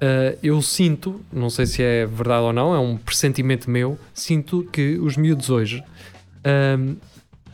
uh, 0.03 0.37
eu 0.43 0.61
sinto, 0.61 1.21
não 1.31 1.49
sei 1.49 1.65
se 1.65 1.81
é 1.81 2.05
verdade 2.05 2.43
ou 2.43 2.53
não, 2.53 2.75
é 2.75 2.79
um 2.79 2.97
pressentimento 2.97 3.69
meu, 3.69 3.97
sinto 4.13 4.67
que 4.71 4.97
os 4.99 5.15
miúdos 5.15 5.49
hoje 5.49 5.81
uh, 6.39 6.95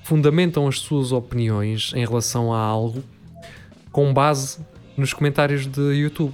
fundamentam 0.03 0.67
as 0.67 0.79
suas 0.79 1.11
opiniões 1.11 1.93
em 1.95 2.05
relação 2.05 2.51
a 2.53 2.59
algo 2.59 3.03
com 3.91 4.11
base 4.13 4.59
nos 4.97 5.13
comentários 5.13 5.65
de 5.65 5.81
YouTube. 5.93 6.33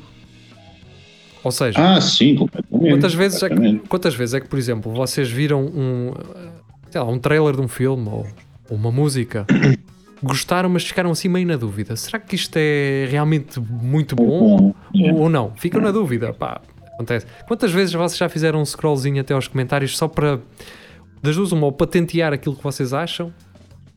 Ou 1.44 1.52
seja, 1.52 1.78
ah, 1.78 2.02
sim, 2.02 2.36
quantas 2.72 3.14
vezes, 3.14 3.44
é 3.44 3.50
que, 3.50 3.80
quantas 3.88 4.16
vezes 4.16 4.34
é 4.34 4.40
que, 4.40 4.48
por 4.48 4.58
exemplo, 4.58 4.92
vocês 4.92 5.30
viram 5.30 5.64
um, 5.64 6.12
lá, 6.94 7.04
um 7.04 7.20
trailer 7.20 7.56
de 7.56 7.62
um 7.62 7.68
filme 7.68 8.10
ou 8.10 8.26
uma 8.68 8.92
música, 8.92 9.46
gostaram, 10.26 10.70
mas 10.70 10.84
ficaram 10.86 11.12
assim 11.12 11.30
meio 11.30 11.48
na 11.48 11.56
dúvida: 11.56 11.96
será 11.96 12.20
que 12.20 12.36
isto 12.36 12.58
é 12.58 13.08
realmente 13.10 13.60
muito 13.60 14.16
bom 14.16 14.74
ou, 15.14 15.30
não? 15.30 15.54
Ficam 15.56 15.80
na 15.80 15.92
dúvida, 15.92 16.34
pá, 16.34 16.62
acontece. 16.94 17.26
Quantas 17.48 17.72
vezes 17.72 17.94
vocês 17.94 18.18
já 18.18 18.28
fizeram 18.28 18.60
um 18.60 18.66
scrollzinho 18.66 19.22
até 19.22 19.34
aos 19.34 19.48
comentários 19.48 19.98
só 19.98 20.08
para 20.08 20.40
das 21.22 21.36
duas, 21.36 21.52
uma, 21.52 21.66
ou 21.66 21.72
patentear 21.72 22.34
aquilo 22.34 22.56
que 22.56 22.64
vocês 22.64 22.94
acham, 22.94 23.34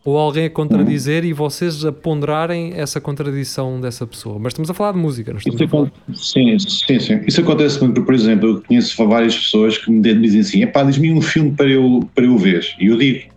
ou 0.03 0.17
alguém 0.17 0.47
a 0.47 0.51
contradizer 0.51 1.25
e 1.25 1.35
vocês 1.35 1.85
a 1.85 1.93
ponderarem 1.93 2.73
essa 2.75 3.01
contradição 3.01 3.79
dessa 3.79 4.07
pessoa. 4.07 4.38
Mas 4.38 4.53
estamos 4.53 4.71
a 4.71 4.75
falar 4.75 4.93
de 4.93 4.99
música, 4.99 5.33
não 5.33 5.38
estamos 5.38 5.61
Isso 5.61 5.64
a 5.64 5.69
falar... 5.69 5.93
Sim, 6.14 6.59
sim, 6.59 6.99
sim. 6.99 7.21
Isso 7.27 7.41
acontece 7.43 7.83
muito, 7.83 8.03
por 8.03 8.14
exemplo, 8.14 8.49
eu 8.49 8.62
conheço 8.62 9.07
várias 9.07 9.37
pessoas 9.37 9.77
que 9.77 9.91
me 9.91 10.01
dizem 10.01 10.41
assim, 10.41 10.62
epá, 10.62 10.83
diz-me 10.83 11.12
um 11.12 11.21
filme 11.21 11.53
para 11.53 11.69
eu, 11.69 12.01
para 12.14 12.25
eu 12.25 12.38
ver. 12.38 12.64
E 12.81 12.87
eu 12.87 12.97
digo. 12.97 13.29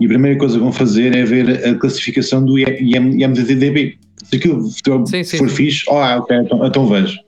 E 0.00 0.06
a 0.06 0.08
primeira 0.08 0.38
coisa 0.38 0.54
que 0.54 0.62
vão 0.62 0.72
fazer 0.72 1.14
é 1.14 1.24
ver 1.24 1.68
a 1.68 1.74
classificação 1.74 2.44
do 2.44 2.58
IMDB. 2.58 3.98
Se 4.24 4.36
aquilo 4.36 4.66
sim, 5.06 5.22
sim, 5.22 5.38
for 5.38 5.48
sim. 5.50 5.56
fixe, 5.56 5.84
oh, 5.88 5.96
ok, 5.96 6.36
então, 6.36 6.66
então 6.66 6.86
vejo. 6.86 7.18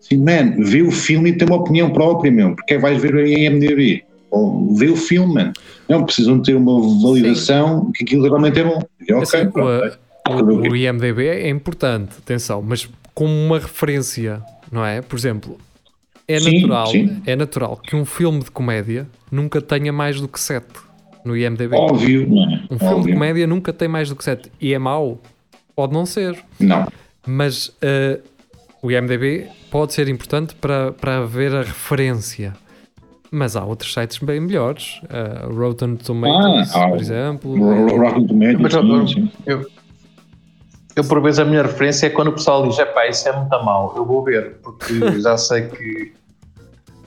Sim, 0.00 0.18
man, 0.18 0.54
vê 0.58 0.82
o 0.82 0.90
filme 0.90 1.30
e 1.30 1.32
tem 1.32 1.46
uma 1.46 1.56
opinião 1.56 1.90
própria, 1.90 2.30
meu, 2.30 2.54
porque 2.54 2.78
vais 2.78 3.00
ver 3.00 3.14
o 3.14 3.26
IMDB 3.26 4.04
ou 4.30 4.74
vê 4.74 4.88
o 4.88 4.96
filme, 4.96 5.34
mano. 5.34 5.52
Não, 5.88 6.04
precisam 6.04 6.40
ter 6.40 6.54
uma 6.54 6.80
validação 7.02 7.86
Sim. 7.86 7.92
que 7.92 8.04
aquilo 8.04 8.22
realmente 8.22 8.60
é 8.60 8.64
bom. 8.64 8.80
E, 9.00 9.12
okay, 9.12 9.16
assim, 9.22 9.50
pronto, 9.50 9.98
o, 10.28 10.32
o, 10.32 10.70
o, 10.70 10.76
IMDB 10.76 11.26
é 11.26 11.48
importante, 11.48 12.16
atenção, 12.18 12.62
mas 12.62 12.88
como 13.12 13.32
uma 13.32 13.58
referência, 13.58 14.40
não 14.70 14.84
é? 14.84 15.02
Por 15.02 15.18
exemplo, 15.18 15.58
é 16.28 16.38
sim, 16.38 16.60
natural, 16.60 16.86
sim. 16.86 17.22
é 17.26 17.34
natural 17.34 17.76
que 17.76 17.96
um 17.96 18.04
filme 18.04 18.40
de 18.40 18.50
comédia 18.50 19.06
nunca 19.32 19.60
tenha 19.60 19.92
mais 19.92 20.20
do 20.20 20.28
que 20.28 20.38
7 20.38 20.64
no 21.24 21.36
IMDB. 21.36 21.74
Óbvio, 21.74 22.28
não 22.28 22.42
é? 22.44 22.62
Um 22.70 22.78
filme 22.78 22.94
Óbvio. 22.94 23.06
de 23.06 23.12
comédia 23.12 23.46
nunca 23.46 23.72
tem 23.72 23.88
mais 23.88 24.08
do 24.08 24.16
que 24.16 24.24
7 24.24 24.50
e 24.60 24.72
é 24.72 24.78
mau? 24.78 25.18
Pode 25.74 25.92
não 25.92 26.04
ser. 26.06 26.36
Não. 26.58 26.86
Mas 27.26 27.68
uh, 27.68 28.20
o 28.82 28.90
IMDB 28.90 29.48
pode 29.70 29.92
ser 29.92 30.08
importante 30.08 30.54
para, 30.54 30.92
para 30.92 31.24
ver 31.24 31.54
a 31.54 31.62
referência. 31.62 32.54
Mas 33.30 33.54
há 33.54 33.64
outros 33.64 33.92
sites 33.92 34.18
bem 34.18 34.40
melhores. 34.40 35.00
Uh, 35.04 35.54
Rotten 35.54 35.96
Tomatoes, 35.96 36.74
ah, 36.74 36.88
por 36.88 36.98
exemplo. 36.98 37.56
Rotten 37.96 38.26
Tomatoes. 38.26 39.14
Eu, 39.46 39.64
eu, 40.96 41.04
por 41.04 41.22
vezes, 41.22 41.38
a 41.38 41.44
minha 41.44 41.62
referência 41.62 42.06
é 42.06 42.10
quando 42.10 42.28
o 42.28 42.32
pessoal 42.32 42.66
diz: 42.66 42.78
é 42.78 42.84
pá, 42.84 43.06
isso 43.06 43.28
é 43.28 43.36
muito 43.36 43.64
mal, 43.64 43.94
eu 43.96 44.04
vou 44.04 44.24
ver, 44.24 44.56
porque 44.62 45.20
já 45.20 45.36
sei 45.36 45.68
que, 45.68 46.12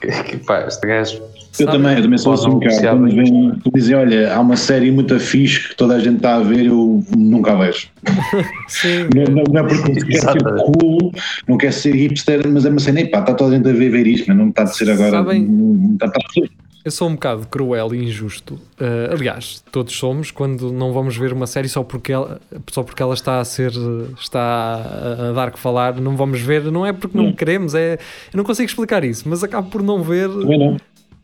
que, 0.00 0.22
que 0.24 0.36
pá, 0.38 0.66
este 0.66 0.86
gajo 0.86 1.22
eu 1.58 1.66
também, 1.66 1.96
eu 1.96 2.02
também 2.02 2.18
sou 2.18 2.32
assim 2.32 2.48
um 2.48 2.58
bocado. 2.58 2.80
Quando 2.80 3.14
vem, 3.14 3.52
dizem, 3.74 3.94
olha, 3.94 4.34
há 4.34 4.40
uma 4.40 4.56
série 4.56 4.90
muito 4.90 5.18
fixe 5.20 5.68
que 5.68 5.76
toda 5.76 5.94
a 5.94 5.98
gente 5.98 6.16
está 6.16 6.36
a 6.36 6.40
ver, 6.40 6.66
eu 6.66 7.04
nunca 7.16 7.52
a 7.52 7.56
vejo. 7.56 7.88
Sim. 8.68 9.08
Não, 9.14 9.44
não, 9.52 9.64
é 9.64 9.68
porque 9.68 9.94
quer 10.04 10.20
ser 10.20 10.42
cool, 10.42 11.12
não 11.46 11.56
quer 11.56 11.72
ser 11.72 11.94
hipster, 11.94 12.42
mas 12.50 12.64
é 12.64 12.70
uma 12.70 12.80
cena, 12.80 13.06
pá, 13.08 13.20
está 13.20 13.34
toda 13.34 13.54
a 13.54 13.56
gente 13.56 13.68
a 13.68 13.72
ver, 13.72 13.90
ver 13.90 14.06
isto, 14.06 14.26
mas 14.28 14.36
não 14.36 14.48
está 14.48 14.64
a 14.64 14.66
ser 14.66 14.90
agora. 14.90 15.10
Sabem, 15.10 15.44
não 15.44 15.92
está, 15.94 16.06
está 16.06 16.18
a 16.18 16.32
ser. 16.32 16.50
Eu 16.84 16.90
sou 16.90 17.08
um 17.08 17.14
bocado 17.14 17.46
cruel 17.46 17.94
e 17.94 18.04
injusto. 18.04 18.54
Uh, 18.78 19.10
aliás, 19.10 19.64
todos 19.72 19.96
somos 19.96 20.30
quando 20.30 20.70
não 20.70 20.92
vamos 20.92 21.16
ver 21.16 21.32
uma 21.32 21.46
série 21.46 21.66
só 21.66 21.82
porque 21.82 22.12
ela, 22.12 22.38
só 22.70 22.82
porque 22.82 23.02
ela 23.02 23.14
está 23.14 23.40
a 23.40 23.44
ser 23.44 23.72
está 24.20 24.38
a, 24.38 25.30
a 25.30 25.32
dar 25.32 25.50
que 25.50 25.58
falar, 25.58 25.98
não 25.98 26.14
vamos 26.14 26.42
ver, 26.42 26.64
não 26.64 26.84
é 26.84 26.92
porque 26.92 27.16
não 27.16 27.28
hum. 27.28 27.32
queremos, 27.32 27.74
é 27.74 27.94
eu 27.94 28.36
não 28.36 28.44
consigo 28.44 28.68
explicar 28.68 29.02
isso, 29.02 29.26
mas 29.26 29.42
acabo 29.42 29.70
por 29.70 29.82
não 29.82 30.02
ver. 30.02 30.28
Também 30.28 30.58
não 30.58 30.76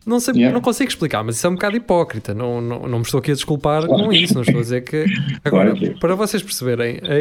Não, 0.07 0.19
sei, 0.19 0.35
Yeah. 0.35 0.55
não 0.55 0.63
consigo 0.63 0.89
explicar, 0.89 1.23
mas 1.23 1.37
isso 1.37 1.47
é 1.47 1.51
um 1.51 1.55
bocado 1.55 1.77
hipócrita. 1.77 2.33
Não, 2.33 2.61
não, 2.61 2.89
não 2.89 2.99
me 2.99 3.05
estou 3.05 3.19
aqui 3.21 3.31
a 3.33 3.35
desculpar 3.35 3.87
com 3.87 4.11
isso. 4.13 4.35
Não 4.35 4.43
estou 4.43 4.59
a 4.59 4.63
dizer 4.63 4.83
que. 4.83 5.05
Agora, 5.45 5.73
Claro 5.77 5.87
é. 5.95 5.99
para 6.01 6.15
vocês 6.15 6.43
perceberem, 6.43 6.99
a 7.03 7.19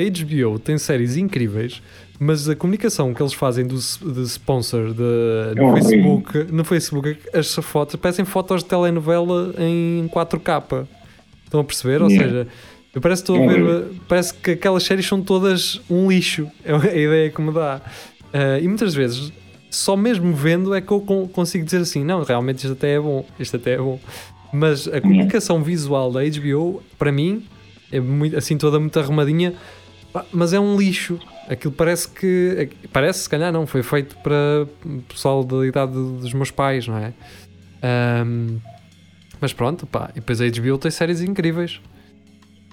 HBO 0.50 0.58
tem 0.60 0.78
séries 0.78 1.18
incríveis, 1.18 1.82
mas 2.18 2.48
a 2.48 2.56
comunicação 2.56 3.14
que 3.14 3.22
eles 3.22 3.34
fazem 3.34 3.68
do, 3.68 3.76
de 3.76 4.22
sponsor 4.24 4.94
de, 4.94 5.04
É 5.52 5.56
no, 5.56 5.68
horrível. 5.68 5.74
Facebook, 5.90 6.52
no 6.54 6.64
Facebook, 6.64 7.18
as 7.34 7.54
fotos 7.56 7.96
parecem 7.98 8.24
fotos 8.24 8.64
de 8.64 8.70
telenovela 8.70 9.54
em 9.58 10.08
4K. 10.14 10.88
Estão 11.46 11.60
a 11.60 11.64
perceber? 11.64 12.02
Ou 12.02 12.10
Yeah. 12.10 12.30
seja, 12.32 12.48
parece 13.02 13.24
que 13.24 13.32
estou 13.32 13.36
a 13.36 13.40
É 13.40 13.48
ver. 13.56 13.62
horrível. 13.64 13.96
Parece 14.08 14.34
que 14.34 14.52
aquelas 14.52 14.84
séries 14.84 15.06
são 15.06 15.22
todas 15.22 15.82
um 15.90 16.10
lixo. 16.10 16.48
É 16.64 16.74
a 16.74 16.78
ideia 16.96 17.30
que 17.30 17.42
me 17.42 17.52
dá. 17.54 17.82
Ah, 18.32 18.58
e 18.60 18.68
muitas 18.68 18.94
vezes, 18.96 19.34
só 19.70 19.96
mesmo 19.96 20.34
vendo 20.34 20.74
é 20.74 20.82
que 20.82 20.92
eu 20.92 21.02
con- 21.02 21.28
consigo 21.28 21.64
dizer 21.66 21.82
assim: 21.82 22.04
não, 22.04 22.24
realmente 22.24 22.58
isto 22.60 22.74
até 22.74 22.96
é 22.96 23.00
bom. 23.00 23.26
Isto 23.40 23.58
até 23.58 23.74
é 23.74 23.78
bom. 23.78 24.00
Mas 24.52 24.88
a 24.88 25.00
comunicação 25.00 25.62
visual 25.64 26.12
da 26.12 26.22
HBO, 26.24 26.82
para 26.98 27.12
mim, 27.12 27.46
é 27.92 28.00
muito, 28.00 28.36
assim 28.38 28.58
toda 28.58 28.80
muito 28.80 29.00
arrumadinha, 29.00 29.54
mas 30.32 30.54
é 30.54 30.60
um 30.60 30.76
lixo. 30.78 31.20
Aquilo 31.48 31.74
parece 31.74 32.08
que. 32.10 32.70
Parece, 32.92 33.20
se 33.24 33.30
calhar, 33.30 33.52
não. 33.52 33.66
Foi 33.68 33.84
feito 33.84 34.18
para 34.18 34.68
o 34.86 35.02
pessoal 35.04 35.44
da 35.44 35.66
idade 35.66 35.92
dos 35.94 36.34
meus 36.34 36.52
pais, 36.52 36.88
não 36.88 36.98
é? 36.98 37.14
Ahm, 37.82 38.58
mas 39.40 39.54
pronto, 39.54 39.86
pá. 39.88 40.10
E 40.12 40.20
depois 40.20 40.42
a 40.42 40.46
HBO 40.48 40.78
tem 40.78 40.92
séries 40.92 41.22
incríveis. 41.22 41.80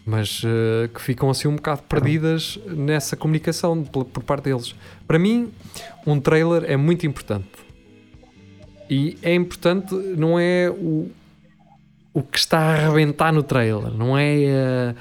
Mas 0.07 0.42
eh, 0.45 0.88
que 0.95 1.03
ficam 1.03 1.29
assim 1.29 1.49
um 1.49 1.57
bocado 1.57 1.83
perdidas 1.83 2.61
nessa 2.64 3.16
comunicação 3.16 3.83
por, 3.83 4.05
por 4.05 4.23
parte 4.23 4.45
deles. 4.45 4.73
Para 5.07 5.19
mim, 5.19 5.53
um 6.07 6.21
trailer 6.21 6.64
é 6.71 6.77
muito 6.77 7.05
importante. 7.05 7.49
E 8.88 9.19
é 9.21 9.35
importante, 9.35 9.92
não 9.95 10.38
é 10.38 10.71
o, 10.71 11.11
o 12.14 12.23
que 12.23 12.38
está 12.38 12.59
a 12.59 12.75
arrebentar 12.75 13.33
no 13.33 13.42
trailer, 13.42 13.92
não 13.92 14.16
é 14.16 14.95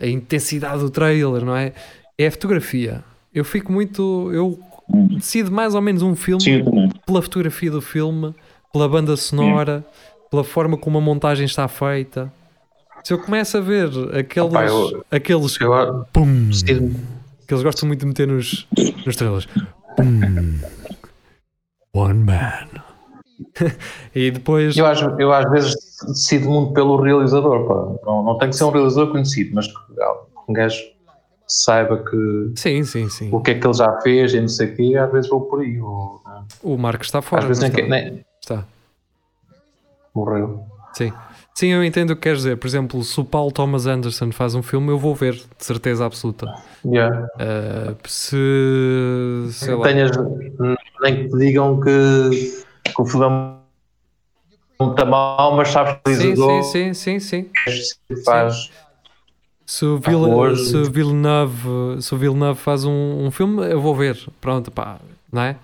a, 0.00 0.04
a 0.04 0.06
intensidade 0.08 0.80
do 0.80 0.90
trailer, 0.90 1.44
não 1.44 1.56
é? 1.56 1.72
É 2.18 2.26
a 2.26 2.30
fotografia. 2.30 3.04
Eu 3.32 3.44
fico 3.44 3.72
muito. 3.72 4.30
Eu 4.32 4.58
decido 5.14 5.52
mais 5.52 5.74
ou 5.74 5.80
menos 5.80 6.02
um 6.02 6.16
filme 6.16 6.42
Sim, 6.42 6.64
pela 7.06 7.22
fotografia 7.22 7.70
do 7.70 7.80
filme, 7.80 8.34
pela 8.72 8.88
banda 8.88 9.16
sonora, 9.16 9.86
pela 10.30 10.42
forma 10.42 10.76
como 10.76 10.98
a 10.98 11.00
montagem 11.00 11.46
está 11.46 11.68
feita. 11.68 12.32
Se 13.04 13.12
eu 13.14 13.18
começo 13.18 13.56
a 13.56 13.60
ver 13.60 13.88
aqueles, 14.18 14.50
Opa, 14.50 14.64
eu- 14.66 15.04
aqueles 15.10 15.58
Eu 15.60 16.04
pum, 16.12 16.50
que 17.46 17.54
eles 17.54 17.62
gostam 17.62 17.86
muito 17.86 18.00
de 18.00 18.06
meter 18.06 18.26
nos, 18.28 18.66
nos 19.06 19.16
trailers. 19.16 19.46
Pum. 19.96 20.58
One 21.94 22.24
man. 22.24 22.68
e 24.14 24.30
depois. 24.30 24.76
eu, 24.76 24.84
acho, 24.86 25.04
eu 25.18 25.32
às 25.32 25.48
vezes 25.50 25.74
decido 26.06 26.50
muito 26.50 26.72
pelo 26.74 27.00
realizador. 27.00 27.66
Pá. 27.66 28.04
Não, 28.06 28.22
não 28.24 28.38
tem 28.38 28.50
que 28.50 28.56
ser 28.56 28.64
um 28.64 28.70
realizador 28.70 29.10
conhecido, 29.12 29.54
mas 29.54 29.66
que 29.66 29.74
um 30.48 30.52
gajo 30.52 30.78
saiba 31.46 32.04
que, 32.04 32.52
Sim, 32.56 32.84
sim, 32.84 33.08
sim. 33.08 33.30
o 33.32 33.40
que 33.40 33.52
é 33.52 33.54
que 33.58 33.66
ele 33.66 33.72
já 33.74 34.00
fez 34.02 34.34
e 34.34 34.40
não 34.40 34.48
sei 34.48 34.68
o 34.72 34.76
quê, 34.76 34.96
às 34.96 35.10
vezes 35.10 35.30
vou 35.30 35.40
por 35.42 35.60
aí. 35.62 35.80
Ou, 35.80 36.20
O 36.62 36.76
Marco 36.76 37.02
está 37.04 37.22
fora. 37.22 37.42
às 37.42 37.48
vezes 37.48 37.62
nem, 37.62 37.70
está? 37.70 37.86
nem- 37.88 38.24
está. 38.42 38.64
morreu. 40.14 40.60
Sim. 40.92 41.12
Sim, 41.58 41.70
eu 41.70 41.84
entendo 41.84 42.12
o 42.12 42.14
que 42.14 42.22
queres 42.22 42.38
dizer. 42.38 42.56
Por 42.56 42.68
exemplo, 42.68 43.02
se 43.02 43.18
o 43.20 43.24
Paul 43.24 43.50
Thomas 43.50 43.84
Anderson 43.84 44.30
faz 44.30 44.54
um 44.54 44.62
filme, 44.62 44.92
eu 44.92 44.98
vou 44.98 45.12
ver, 45.12 45.32
de 45.34 45.64
certeza 45.64 46.06
absoluta. 46.06 46.46
Yeah. 46.86 47.26
Uh, 47.34 47.96
se. 48.08 48.36
Sei 49.50 49.74
lá. 49.74 49.82
Tenhas, 49.82 50.12
nem 51.02 51.16
que 51.16 51.28
te 51.30 51.36
digam 51.36 51.80
que, 51.80 52.30
que 52.94 53.02
o 53.02 53.04
filme 53.04 53.56
está 54.88 55.04
mal, 55.04 55.56
mas 55.56 55.66
sabes 55.70 55.98
que 56.04 56.14
Sim, 56.14 56.36
sim, 56.36 56.62
sim, 56.62 56.94
sim, 56.94 57.18
sim. 57.18 57.50
faz. 58.24 58.70
Se 59.66 59.84
o, 59.84 59.98
Villa, 59.98 60.28
Hoje- 60.28 60.64
se 60.64 60.76
o 60.76 60.84
Villeneuve, 60.88 62.00
se 62.00 62.14
o 62.14 62.18
Villeneuve 62.18 62.60
faz 62.60 62.84
um, 62.84 63.26
um 63.26 63.32
filme, 63.32 63.68
eu 63.68 63.80
vou 63.80 63.96
ver. 63.96 64.16
Pronto, 64.40 64.70
pá, 64.70 65.00
não 65.32 65.42
é? 65.42 65.56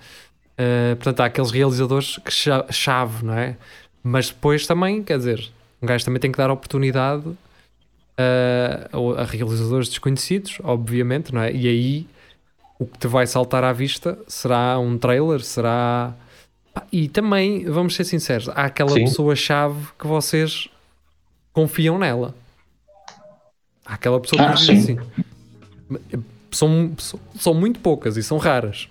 Uh, 0.59 0.97
portanto, 0.97 1.21
há 1.21 1.27
aqueles 1.27 1.53
realizadores 1.53 2.19
que 2.19 2.33
cha- 2.33 2.67
chave, 2.73 3.25
não 3.25 3.35
é? 3.35 3.57
Mas 4.03 4.31
depois 4.31 4.67
também, 4.67 5.01
quer 5.01 5.19
dizer, 5.19 5.54
um 5.85 5.87
gajo 5.87 6.05
também 6.05 6.21
tem 6.21 6.33
que 6.33 6.39
dar 6.39 6.51
oportunidade 6.51 7.29
uh, 7.29 9.15
a, 9.19 9.25
realizadores 9.25 9.89
desconhecidos, 9.89 10.59
obviamente, 10.65 11.33
não 11.33 11.43
é? 11.43 11.53
E 11.53 11.69
aí 11.69 12.07
o 12.79 12.87
que 12.87 12.99
te 12.99 13.07
vai 13.07 13.27
saltar 13.27 13.63
à 13.63 13.73
vista 13.73 14.19
será 14.27 14.79
um 14.79 14.99
trailer, 14.99 15.41
será. 15.43 16.15
E 16.91 17.09
também, 17.09 17.65
vamos 17.67 17.95
ser 17.95 18.05
sinceros, 18.05 18.49
há 18.49 18.65
aquela 18.65 18.95
pessoa-chave 18.95 19.87
que 19.99 20.07
vocês 20.07 20.69
confiam 21.53 21.99
nela. 21.99 22.35
Há 23.87 23.95
aquela 23.95 24.19
pessoa 24.19 24.43
que 24.43 24.49
Ah, 24.49 24.55
diz 24.55 24.71
assim. 24.71 24.99
São, 26.51 26.93
são, 26.99 27.21
são 27.39 27.55
muito 27.55 27.79
poucas 27.79 28.17
e 28.17 28.23
são 28.23 28.39
raras. 28.39 28.89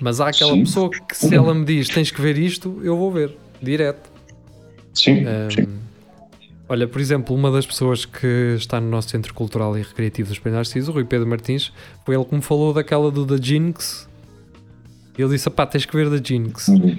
Mas 0.00 0.20
há 0.20 0.28
aquela 0.28 0.52
Sim. 0.52 0.64
pessoa 0.64 0.90
que 0.90 1.16
se 1.16 1.34
ela 1.34 1.54
me 1.54 1.64
diz 1.64 1.88
tens 1.88 2.10
que 2.10 2.20
ver 2.20 2.36
isto, 2.36 2.80
eu 2.82 2.96
vou 2.96 3.10
ver, 3.10 3.34
direto. 3.62 4.15
Sim, 4.96 5.24
Um, 5.26 5.50
sim. 5.50 5.68
Olha, 6.68 6.88
por 6.88 7.00
exemplo, 7.00 7.34
uma 7.34 7.50
das 7.50 7.64
pessoas 7.64 8.04
que 8.04 8.54
está 8.56 8.80
no 8.80 8.88
nosso 8.88 9.10
Centro 9.10 9.32
Cultural 9.32 9.78
e 9.78 9.82
Recreativo 9.82 10.30
dos 10.30 10.38
Penais 10.38 10.68
Narciso, 10.68 10.90
o 10.90 10.94
Rui 10.94 11.04
Pedro 11.04 11.26
Martins, 11.26 11.72
foi 12.04 12.16
ele 12.16 12.24
que 12.24 12.34
me 12.34 12.42
falou 12.42 12.72
daquela 12.72 13.08
do 13.08 13.24
The 13.24 13.40
Jinx. 13.40 14.08
E 15.16 15.22
ele 15.22 15.30
disse: 15.30 15.48
pá, 15.48 15.64
tens 15.64 15.86
que 15.86 15.96
ver 15.96 16.10
The 16.10 16.20
Jinx. 16.26 16.68
Uhum. 16.68 16.98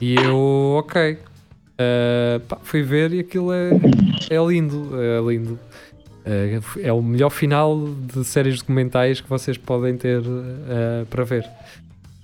E 0.00 0.14
eu, 0.14 0.76
ok. 0.78 1.12
Uh, 1.12 2.40
pá, 2.46 2.58
fui 2.62 2.82
ver 2.82 3.12
e 3.12 3.20
aquilo 3.20 3.52
é, 3.52 3.70
é 4.30 4.46
lindo. 4.46 4.90
É 5.00 5.20
lindo. 5.28 5.58
Uh, 6.24 6.80
é 6.80 6.92
o 6.92 7.02
melhor 7.02 7.30
final 7.30 7.76
de 8.14 8.24
séries 8.24 8.58
documentais 8.58 9.20
que 9.20 9.28
vocês 9.28 9.58
podem 9.58 9.96
ter 9.96 10.20
uh, 10.20 11.04
para 11.10 11.24
ver. 11.24 11.48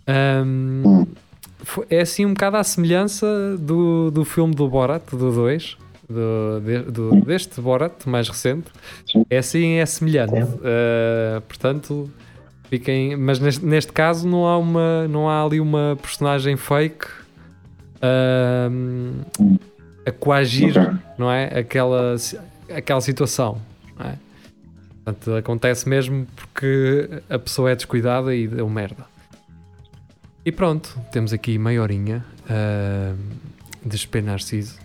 Um, 0.06 1.04
é 1.90 2.00
assim 2.00 2.24
um 2.26 2.34
bocado 2.34 2.56
à 2.56 2.64
semelhança 2.64 3.56
do, 3.58 4.10
do 4.10 4.24
filme 4.24 4.54
do 4.54 4.68
Borat, 4.68 5.02
do 5.10 5.30
2, 5.32 5.76
do, 6.08 6.60
de- 6.60 6.82
do- 6.90 7.20
deste 7.24 7.60
Borat 7.60 7.92
mais 8.06 8.28
recente. 8.28 8.66
É 9.30 9.38
assim, 9.38 9.74
é 9.74 9.86
semelhante. 9.86 10.34
Uh, 10.34 11.40
portanto, 11.48 12.10
fiquem. 12.68 13.16
Mas 13.16 13.38
neste, 13.38 13.64
neste 13.64 13.92
caso 13.92 14.28
não 14.28 14.46
há, 14.46 14.58
uma, 14.58 15.08
não 15.08 15.28
há 15.28 15.42
ali 15.44 15.60
uma 15.60 15.96
personagem 16.00 16.56
fake 16.56 17.06
um, 18.02 19.22
a 20.06 20.10
coagir 20.12 20.76
Ok. 20.78 20.92
não 21.18 21.30
é? 21.30 21.58
Aquela, 21.58 22.16
aquela 22.74 23.00
situação, 23.00 23.60
não 23.98 24.06
é? 24.06 24.18
Portanto, 25.04 25.34
acontece 25.34 25.88
mesmo 25.88 26.26
porque 26.34 27.08
a 27.28 27.38
pessoa 27.38 27.70
é 27.70 27.74
descuidada 27.76 28.34
e 28.34 28.48
deu 28.48 28.68
merda. 28.68 29.04
E 30.44 30.52
pronto, 30.52 30.98
temos 31.10 31.32
aqui 31.32 31.58
meia 31.58 31.80
horinha 31.80 32.24
ah, 32.48 33.14
de 33.84 33.96
Espé 33.96 34.20
Narciso. 34.20 34.78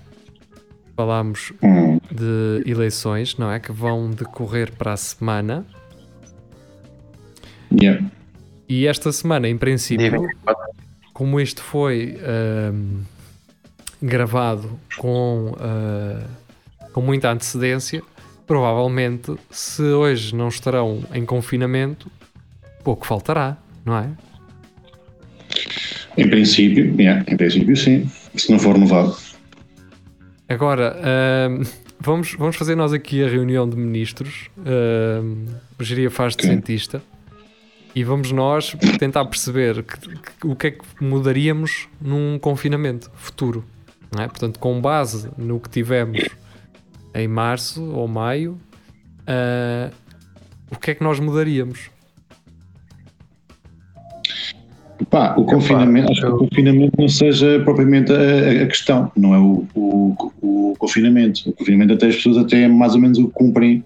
Falámos 0.95 1.53
Hum. 1.63 1.99
de 2.11 2.63
eleições, 2.69 3.37
não 3.37 3.51
é? 3.51 3.59
Que 3.59 3.71
vão 3.71 4.09
decorrer 4.11 4.71
para 4.73 4.93
a 4.93 4.97
semana. 4.97 5.65
Yeah. 7.71 8.05
E 8.67 8.85
esta 8.87 9.11
semana, 9.11 9.47
em 9.47 9.57
princípio, 9.57 10.27
como 11.13 11.39
isto 11.39 11.61
foi 11.61 12.17
ahm, 12.21 13.01
gravado 14.01 14.79
com, 14.97 15.55
ah, 15.59 16.25
com 16.91 17.01
muita 17.01 17.31
antecedência, 17.31 18.01
provavelmente, 18.45 19.35
se 19.49 19.83
hoje 19.83 20.35
não 20.35 20.47
estarão 20.49 21.03
em 21.13 21.25
confinamento, 21.25 22.09
pouco 22.83 23.05
faltará, 23.05 23.57
não 23.85 23.97
é? 23.97 24.09
Em 26.17 26.29
princípio, 26.29 26.93
yeah, 26.99 27.23
em 27.27 27.37
princípio 27.37 27.75
sim. 27.75 28.09
Se 28.35 28.51
não 28.51 28.59
for 28.59 28.73
renovado. 28.75 29.15
Agora, 30.47 30.95
ahm, 31.03 31.63
vamos, 31.99 32.33
vamos 32.33 32.55
fazer 32.55 32.75
nós 32.75 32.91
aqui 32.93 33.23
a 33.23 33.27
reunião 33.29 33.67
de 33.69 33.75
ministros. 33.75 34.49
o 35.79 35.83
Geria 35.83 36.09
faz 36.09 36.35
de 36.35 36.43
cientista. 36.45 37.01
E 37.95 38.03
vamos 38.03 38.31
nós 38.31 38.75
tentar 38.99 39.25
perceber 39.25 39.83
que- 39.83 39.97
que- 39.99 40.47
o 40.47 40.55
que 40.55 40.67
é 40.67 40.71
que 40.71 40.83
mudaríamos 41.01 41.87
num 41.99 42.37
confinamento 42.39 43.09
futuro. 43.15 43.65
É? 44.19 44.27
Portanto, 44.27 44.59
com 44.59 44.79
base 44.79 45.29
no 45.37 45.59
que 45.59 45.69
tivemos 45.69 46.19
em 47.15 47.27
março 47.27 47.83
ou 47.91 48.07
maio, 48.07 48.59
ah, 49.27 49.91
o 50.71 50.75
que 50.77 50.91
é 50.91 50.95
que 50.95 51.03
nós 51.03 51.19
mudaríamos? 51.19 51.89
Pá, 55.05 55.35
o 55.37 55.45
confinamento, 55.45 56.11
acho 56.11 56.21
que 56.21 56.27
eu- 56.27 56.35
o 56.35 56.37
confinamento 56.39 56.93
não 56.99 57.07
seja 57.07 57.61
propriamente 57.63 58.11
a, 58.11 58.63
a 58.63 58.67
questão, 58.67 59.11
não 59.15 59.33
é 59.33 59.39
o, 59.39 59.65
o, 59.73 60.15
o 60.41 60.73
confinamento. 60.77 61.49
O 61.49 61.53
confinamento 61.53 61.93
até 61.93 62.07
as 62.07 62.15
pessoas 62.15 62.37
até 62.37 62.67
mais 62.67 62.95
ou 62.95 63.01
menos 63.01 63.17
o 63.17 63.29
cumprem 63.29 63.83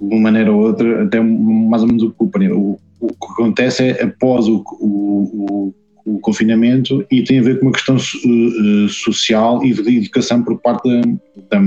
de 0.00 0.14
uma 0.14 0.20
maneira 0.20 0.52
ou 0.52 0.60
outra, 0.60 1.04
até 1.04 1.20
mais 1.20 1.82
ou 1.82 1.88
menos 1.88 2.02
o 2.02 2.10
cumprem. 2.10 2.52
O, 2.52 2.78
o 3.00 3.08
que 3.08 3.32
acontece 3.32 3.84
é 3.84 4.02
após 4.02 4.46
o, 4.48 4.62
o, 4.80 5.66
o 5.70 5.74
o 6.06 6.20
confinamento 6.20 7.04
e 7.10 7.24
tem 7.24 7.40
a 7.40 7.42
ver 7.42 7.58
com 7.58 7.66
uma 7.66 7.72
questão 7.72 7.96
uh, 7.96 8.88
social 8.88 9.62
e 9.64 9.74
de 9.74 9.96
educação 9.98 10.42
por 10.42 10.56
parte 10.60 10.88
da, 10.88 11.58
da, 11.58 11.66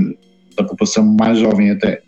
da, 0.56 0.64
população 0.64 1.04
mais 1.04 1.38
jovem 1.38 1.70
até, 1.70 2.00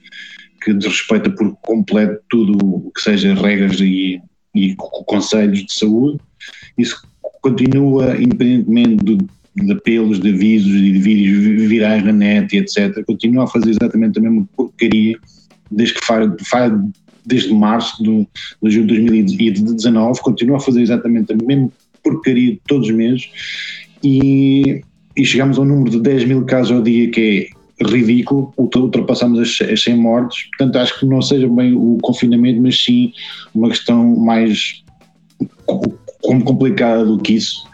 que 0.64 0.72
desrespeita 0.72 1.28
por 1.30 1.54
completo 1.60 2.18
tudo 2.30 2.56
o 2.58 2.90
que 2.90 3.02
seja 3.02 3.34
regras 3.34 3.78
e, 3.80 4.18
e 4.54 4.74
conselhos 4.76 5.64
de 5.64 5.72
saúde. 5.72 6.18
Isso 6.76 7.06
continua, 7.40 8.16
independentemente 8.20 9.04
de, 9.04 9.18
de 9.56 9.72
apelos, 9.72 10.20
de 10.20 10.30
avisos 10.30 10.72
e 10.72 10.92
de 10.92 10.98
vídeos 10.98 11.68
virais 11.68 12.04
na 12.04 12.12
net 12.12 12.56
etc., 12.56 13.04
continua 13.04 13.44
a 13.44 13.48
fazer 13.48 13.70
exatamente 13.70 14.18
a 14.18 14.22
mesma 14.22 14.48
porcaria 14.56 15.18
desde 15.70 15.94
que 15.94 16.04
faz, 16.04 16.30
faz 16.48 16.72
desde 17.24 17.52
março 17.52 18.02
do, 18.02 18.26
de 18.62 18.70
julho 18.70 18.86
de 18.86 19.08
2019, 19.08 20.20
continua 20.20 20.56
a 20.56 20.60
fazer 20.60 20.82
exatamente 20.82 21.32
a 21.32 21.36
mesma 21.36 21.70
porcaria 22.02 22.58
todos 22.66 22.88
os 22.88 22.94
meses 22.94 23.30
e, 24.02 24.82
e 25.16 25.24
chegamos 25.24 25.58
a 25.58 25.62
um 25.62 25.64
número 25.64 25.90
de 25.90 26.00
10 26.00 26.24
mil 26.24 26.44
casos 26.44 26.72
ao 26.72 26.82
dia 26.82 27.10
que 27.10 27.50
é 27.54 27.61
ridículo, 27.84 28.52
ultrapassamos 28.56 29.38
as, 29.40 29.68
as 29.68 29.82
100 29.82 29.96
mortes, 29.96 30.48
portanto 30.50 30.76
acho 30.76 30.98
que 30.98 31.06
não 31.06 31.22
seja 31.22 31.48
bem 31.48 31.74
o 31.74 31.98
confinamento, 32.02 32.60
mas 32.60 32.82
sim 32.82 33.12
uma 33.54 33.68
questão 33.68 34.16
mais 34.16 34.82
complicada 36.20 37.04
do 37.04 37.18
que 37.18 37.34
isso 37.34 37.66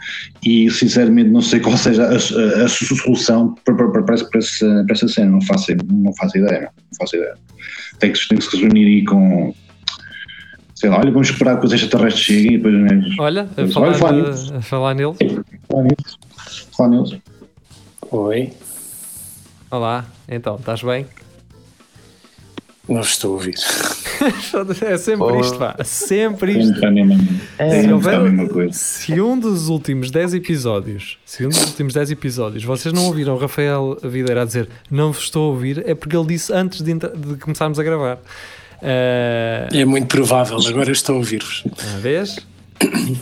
e 0.45 0.69
sinceramente 0.71 1.29
não 1.29 1.41
sei 1.41 1.59
qual 1.59 1.77
seja 1.77 2.03
a, 2.05 2.13
a, 2.13 2.65
a 2.65 2.67
solução 2.67 3.55
para, 3.65 3.75
para, 3.75 3.89
para, 3.91 4.03
para, 4.03 4.39
essa, 4.39 4.83
para 4.85 4.93
essa 4.93 5.07
cena, 5.07 5.31
não 5.31 5.41
faço, 5.41 5.71
não 5.91 6.13
faço 6.15 6.37
ideia, 6.37 6.61
não 6.61 6.97
faço 6.97 7.15
ideia. 7.15 7.35
Tem 7.99 8.11
que, 8.11 8.27
tem 8.27 8.37
que 8.37 8.45
se 8.45 8.57
reunir 8.57 8.85
aí 8.85 9.05
com 9.05 9.53
sei 10.75 10.89
lá, 10.89 10.99
olha, 10.99 11.11
vamos 11.11 11.29
esperar 11.29 11.59
que 11.59 11.65
os 11.65 11.73
extraterrestres 11.73 12.25
cheguem 12.25 12.53
e 12.53 12.57
depois. 12.57 12.73
Né, 12.73 13.01
olha, 13.19 13.49
a 13.57 13.67
falar, 13.67 13.93
falar, 13.95 14.13
neles. 14.13 14.51
a 14.51 14.61
falar 14.61 14.93
neles. 14.95 15.17
Falar 15.67 15.83
neles. 15.83 16.17
Falar 16.77 16.89
neles. 16.89 17.17
Oi. 18.11 18.53
Olá, 19.71 20.03
então, 20.27 20.55
estás 20.55 20.81
bem? 20.81 21.05
Não 22.87 23.01
estou 23.01 23.33
a 23.33 23.33
ouvir. 23.35 23.53
é 24.81 24.97
sempre 24.97 25.27
oh. 25.27 25.39
isto, 25.39 25.59
pá. 25.59 25.75
Sempre 25.83 26.59
isto. 26.59 26.79
É, 27.59 27.83
se, 27.83 27.93
houver, 27.93 28.73
se 28.73 29.21
um 29.21 29.39
dos 29.39 29.69
últimos 29.69 30.09
10 30.09 30.33
episódios, 30.33 31.19
se 31.23 31.45
um 31.45 31.49
dos 31.49 31.63
últimos 31.65 31.93
10 31.93 32.09
episódios 32.09 32.63
vocês 32.63 32.91
não 32.91 33.05
ouviram 33.05 33.35
o 33.35 33.37
Rafael 33.37 33.95
Videira 34.03 34.41
a 34.41 34.45
dizer 34.45 34.67
não 34.89 35.11
vos 35.11 35.25
estou 35.25 35.49
a 35.49 35.53
ouvir, 35.53 35.83
é 35.87 35.93
porque 35.93 36.17
ele 36.17 36.25
disse 36.25 36.51
antes 36.51 36.81
de, 36.81 36.95
de 36.95 37.37
começarmos 37.39 37.79
a 37.79 37.83
gravar. 37.83 38.15
Uh... 38.15 39.69
É 39.71 39.85
muito 39.85 40.07
provável, 40.07 40.57
agora 40.67 40.91
estou 40.91 41.13
a 41.13 41.17
ouvir-vos. 41.19 41.63
Uma 41.65 41.99
vez? 41.99 42.39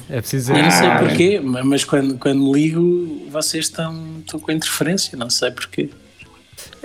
É 0.10 0.22
preciso 0.22 0.54
dizer. 0.54 0.56
Eu 0.56 0.64
não 0.64 0.72
sei 0.72 0.90
porquê, 0.92 1.40
mas 1.42 1.84
quando, 1.84 2.18
quando 2.18 2.42
me 2.42 2.54
ligo, 2.54 3.28
vocês 3.30 3.66
estão, 3.66 4.20
estão 4.20 4.40
com 4.40 4.50
interferência, 4.50 5.18
não 5.18 5.30
sei 5.30 5.52
porquê. 5.52 5.90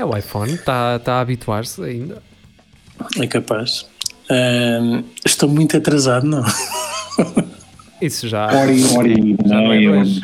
É 0.02 0.04
o 0.04 0.16
iPhone, 0.16 0.54
está, 0.54 0.96
está 0.96 1.14
a 1.14 1.20
habituar-se 1.20 1.80
ainda. 1.80 2.20
É 3.20 3.26
capaz. 3.28 3.82
Uh, 4.28 5.04
estou 5.24 5.48
muito 5.48 5.76
atrasado, 5.76 6.26
não? 6.26 6.42
Isso 8.02 8.26
já. 8.26 8.48
E 8.66 8.84
hora 8.96 9.08
já 9.46 9.60
não 9.60 9.72
é 9.72 9.80
dois. 9.80 10.20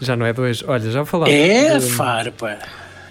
Já 0.00 0.16
não 0.16 0.24
é 0.24 0.32
dois. 0.32 0.64
Olha, 0.66 0.90
já 0.90 1.04
falámos. 1.04 1.34
É, 1.34 1.78
de... 1.78 1.90
farpa. 1.90 2.56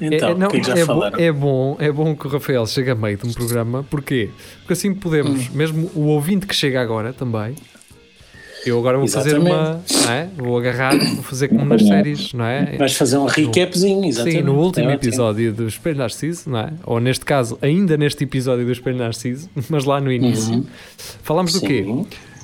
Então, 0.02 0.30
é, 0.30 0.34
não, 0.34 0.48
que 0.48 0.64
já 0.64 0.74
é, 0.76 0.86
bom, 0.86 1.06
é, 1.06 1.32
bom, 1.32 1.78
é 1.78 1.92
bom 1.92 2.16
que 2.16 2.26
o 2.26 2.30
Rafael 2.32 2.66
chegue 2.66 2.90
a 2.90 2.96
meio 2.96 3.18
de 3.18 3.28
um 3.28 3.34
programa, 3.34 3.86
porquê? 3.92 4.32
Porque 4.62 4.74
assim 4.74 4.96
podemos, 4.96 5.50
hum. 5.50 5.52
mesmo 5.54 5.92
o 5.94 6.08
ouvinte 6.08 6.48
que 6.48 6.56
chega 6.56 6.82
agora 6.82 7.14
também, 7.14 7.54
eu 8.66 8.78
agora 8.80 8.98
vou 8.98 9.06
exatamente. 9.06 9.50
fazer 9.50 10.08
uma, 10.08 10.14
é? 10.14 10.28
vou 10.36 10.58
agarrar, 10.58 10.98
vou 10.98 11.24
fazer 11.24 11.48
como 11.48 11.66
nas 11.66 11.82
séries, 11.82 12.34
não 12.34 12.46
é? 12.46 12.78
Vais 12.78 12.96
fazer 12.96 13.18
um 13.18 13.26
recapzinho, 13.26 14.06
exatamente. 14.06 14.38
Sim, 14.38 14.44
no 14.44 14.56
último 14.56 14.90
é 14.90 14.94
episódio 14.94 15.54
do 15.54 15.68
Espelho 15.68 15.98
Narciso, 15.98 16.50
não 16.50 16.60
é? 16.60 16.74
Ou 16.84 17.00
neste 17.00 17.26
caso, 17.26 17.58
ainda 17.62 17.98
neste 17.98 18.24
episódio 18.24 18.66
do 18.66 18.72
Espelho 18.72 18.98
Narciso, 18.98 19.50
mas 19.70 19.86
lá 19.86 20.00
no 20.02 20.12
início, 20.12 20.54
uhum. 20.54 20.66
falámos 21.24 21.54
do 21.54 21.62
quê? 21.62 21.86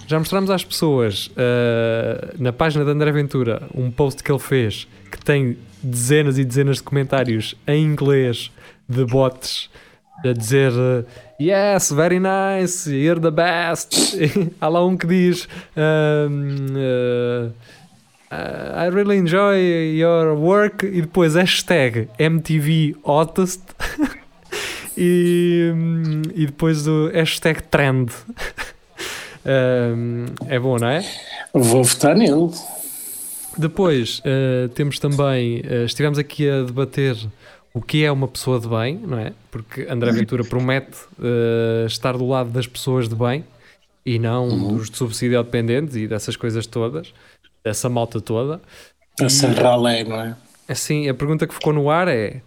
Já 0.07 0.19
mostramos 0.19 0.51
às 0.51 0.63
pessoas 0.63 1.27
uh, 1.27 2.35
na 2.37 2.53
página 2.53 2.85
de 2.85 2.91
André 2.91 3.11
Ventura 3.11 3.63
um 3.73 3.89
post 3.89 4.23
que 4.23 4.31
ele 4.31 4.39
fez 4.39 4.87
que 5.11 5.17
tem 5.23 5.57
dezenas 5.81 6.37
e 6.37 6.43
dezenas 6.43 6.77
de 6.77 6.83
comentários 6.83 7.55
em 7.67 7.83
inglês 7.83 8.51
de 8.87 9.03
bots 9.05 9.69
a 10.23 10.31
dizer 10.33 10.71
Yes, 11.39 11.91
very 11.91 12.19
nice, 12.19 12.89
you're 12.89 13.19
the 13.19 13.31
best. 13.31 14.17
Há 14.61 14.67
lá 14.69 14.85
um 14.85 14.95
que 14.95 15.05
diz 15.05 15.47
um, 15.75 16.67
uh, 16.75 17.51
I 18.31 18.89
really 18.89 19.17
enjoy 19.17 19.57
your 19.97 20.35
work 20.35 20.85
e 20.85 21.01
depois 21.01 21.35
hashtag 21.35 22.07
MTV 22.17 22.95
Hottest 23.03 23.61
e, 24.97 25.73
e 26.33 26.45
depois 26.45 26.87
o 26.87 27.09
hashtag 27.09 27.63
trend. 27.63 28.11
Um, 29.45 30.25
é 30.47 30.57
bom, 30.57 30.77
não 30.77 30.87
é? 30.87 31.05
Vou 31.53 31.83
votar 31.83 32.15
nele. 32.15 32.49
Depois 33.55 34.19
uh, 34.19 34.67
temos 34.69 34.97
também, 34.97 35.59
uh, 35.59 35.85
estivemos 35.85 36.17
aqui 36.17 36.49
a 36.49 36.63
debater 36.63 37.15
o 37.75 37.81
que 37.81 38.05
é 38.05 38.11
uma 38.11 38.25
pessoa 38.25 38.57
de 38.57 38.69
bem, 38.69 38.97
não 39.05 39.19
é? 39.19 39.33
Porque 39.51 39.85
André 39.89 40.09
Ventura 40.13 40.45
promete 40.45 40.97
uh, 41.19 41.85
estar 41.85 42.17
do 42.17 42.25
lado 42.25 42.49
das 42.49 42.65
pessoas 42.65 43.09
de 43.09 43.15
bem 43.15 43.43
e 44.05 44.17
não 44.17 44.47
uhum. 44.47 44.77
dos 44.77 44.89
de 44.89 44.95
subsídio 44.95 45.43
dependentes 45.43 45.93
e 45.97 46.07
dessas 46.07 46.37
coisas 46.37 46.65
todas, 46.65 47.13
dessa 47.61 47.89
malta 47.89 48.21
toda. 48.21 48.61
Essa 49.19 49.49
ralé, 49.49 50.05
não 50.05 50.21
é? 50.21 50.37
Assim, 50.69 51.09
a 51.09 51.13
pergunta 51.13 51.45
que 51.45 51.53
ficou 51.53 51.73
no 51.73 51.89
ar 51.91 52.07
é 52.07 52.41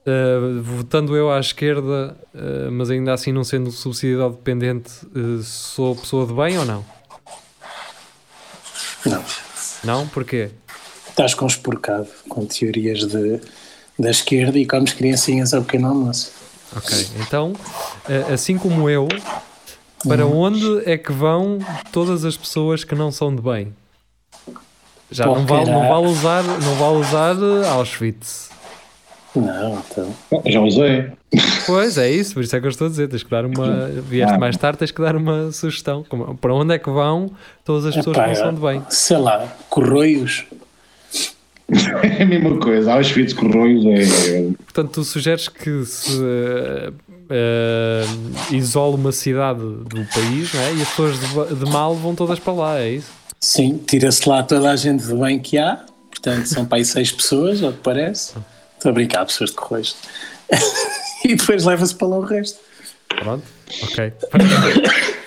Uh, 0.00 0.62
votando 0.62 1.14
eu 1.14 1.30
à 1.30 1.38
esquerda, 1.38 2.16
uh, 2.34 2.72
mas 2.72 2.90
ainda 2.90 3.12
assim 3.12 3.32
não 3.32 3.44
sendo 3.44 3.70
subsidiado 3.70 4.30
dependente, 4.30 4.90
sou 5.44 5.94
pessoa 5.94 6.26
de 6.26 6.32
bem 6.32 6.58
ou 6.58 6.64
não? 6.64 6.82
Não. 9.04 9.24
Não? 9.84 10.08
Porquê? 10.08 10.48
Estás 11.10 11.34
conspurcado 11.34 12.08
com 12.30 12.46
teorias 12.46 13.00
de, 13.00 13.42
da 14.00 14.10
esquerda 14.10 14.58
e 14.58 14.66
comes 14.66 14.92
criancinhas 14.92 15.52
ao 15.54 15.62
pequeno 15.62 15.88
almoço. 15.88 16.32
Ok, 16.76 17.06
então, 17.20 17.52
assim 18.32 18.56
como 18.56 18.88
eu, 18.88 19.08
para 20.06 20.24
uhum. 20.24 20.38
onde 20.38 20.82
é 20.90 20.96
que 20.96 21.12
vão 21.12 21.58
todas 21.92 22.24
as 22.24 22.36
pessoas 22.36 22.84
que 22.84 22.94
não 22.94 23.10
são 23.10 23.34
de 23.34 23.42
bem? 23.42 23.74
Já 25.10 25.26
não 25.26 25.44
vale, 25.44 25.70
não 25.70 25.88
vale 25.88 26.06
usar, 26.06 26.42
não 26.44 26.74
vale 26.76 26.98
usar 26.98 27.34
Auschwitz. 27.72 28.50
Não, 29.34 29.82
então. 29.90 30.14
Já 30.46 30.60
usei. 30.60 31.12
Pois 31.66 31.96
é 31.98 32.10
isso, 32.10 32.34
por 32.34 32.42
isso 32.42 32.56
é 32.56 32.60
que 32.60 32.66
eu 32.66 32.70
estou 32.70 32.88
a 32.88 32.90
dizer. 32.90 33.08
Tens 33.08 33.22
que 33.22 33.30
dar 33.30 33.44
uma. 33.44 33.86
Vieste 33.86 34.34
ah. 34.34 34.38
mais 34.38 34.56
tarde, 34.56 34.78
tens 34.78 34.90
que 34.90 35.00
dar 35.00 35.14
uma 35.14 35.52
sugestão. 35.52 36.04
Como, 36.08 36.36
para 36.36 36.54
onde 36.54 36.74
é 36.74 36.78
que 36.78 36.90
vão 36.90 37.30
todas 37.64 37.86
as 37.86 37.94
pessoas 37.94 38.16
Epá, 38.16 38.24
que 38.24 38.30
não 38.30 38.36
são 38.36 38.54
de 38.54 38.60
bem? 38.60 38.82
Sei 38.88 39.16
lá, 39.16 39.46
Corroios. 39.68 40.44
É 42.02 42.22
a 42.22 42.26
mesma 42.26 42.58
coisa, 42.58 42.92
Auschwitz, 42.92 43.32
Corroios 43.32 43.84
é. 43.86 44.42
Portanto, 44.64 44.90
tu 44.92 45.04
sugeres 45.04 45.48
que 45.48 45.84
se 45.84 46.12
uh, 46.18 46.92
uh, 47.30 48.54
isole 48.54 48.96
uma 48.96 49.12
cidade 49.12 49.60
do 49.60 50.04
país 50.12 50.52
não 50.52 50.60
é? 50.60 50.74
e 50.74 50.82
as 50.82 50.88
pessoas 50.88 51.16
de, 51.20 51.54
de 51.54 51.70
mal 51.70 51.94
vão 51.94 52.14
todas 52.14 52.38
para 52.38 52.52
lá, 52.52 52.80
é 52.80 52.90
isso? 52.90 53.10
Sim, 53.40 53.80
tira-se 53.86 54.28
lá 54.28 54.42
toda 54.42 54.70
a 54.70 54.76
gente 54.76 55.04
de 55.04 55.14
bem 55.14 55.38
que 55.38 55.56
há, 55.58 55.84
portanto 56.10 56.46
são 56.46 56.64
para 56.64 56.78
aí 56.78 56.84
seis 56.84 57.10
pessoas, 57.10 57.62
ao 57.62 57.72
que 57.72 57.78
parece. 57.78 58.34
Estou 58.76 58.90
a 58.90 58.92
brincar, 58.92 59.24
pessoas 59.24 59.50
de 59.50 59.56
correios. 59.56 59.96
e 61.24 61.34
depois 61.34 61.64
leva-se 61.64 61.94
para 61.94 62.08
lá 62.08 62.18
o 62.18 62.22
resto. 62.22 62.58
Pronto, 63.08 63.44
ok. 63.82 64.12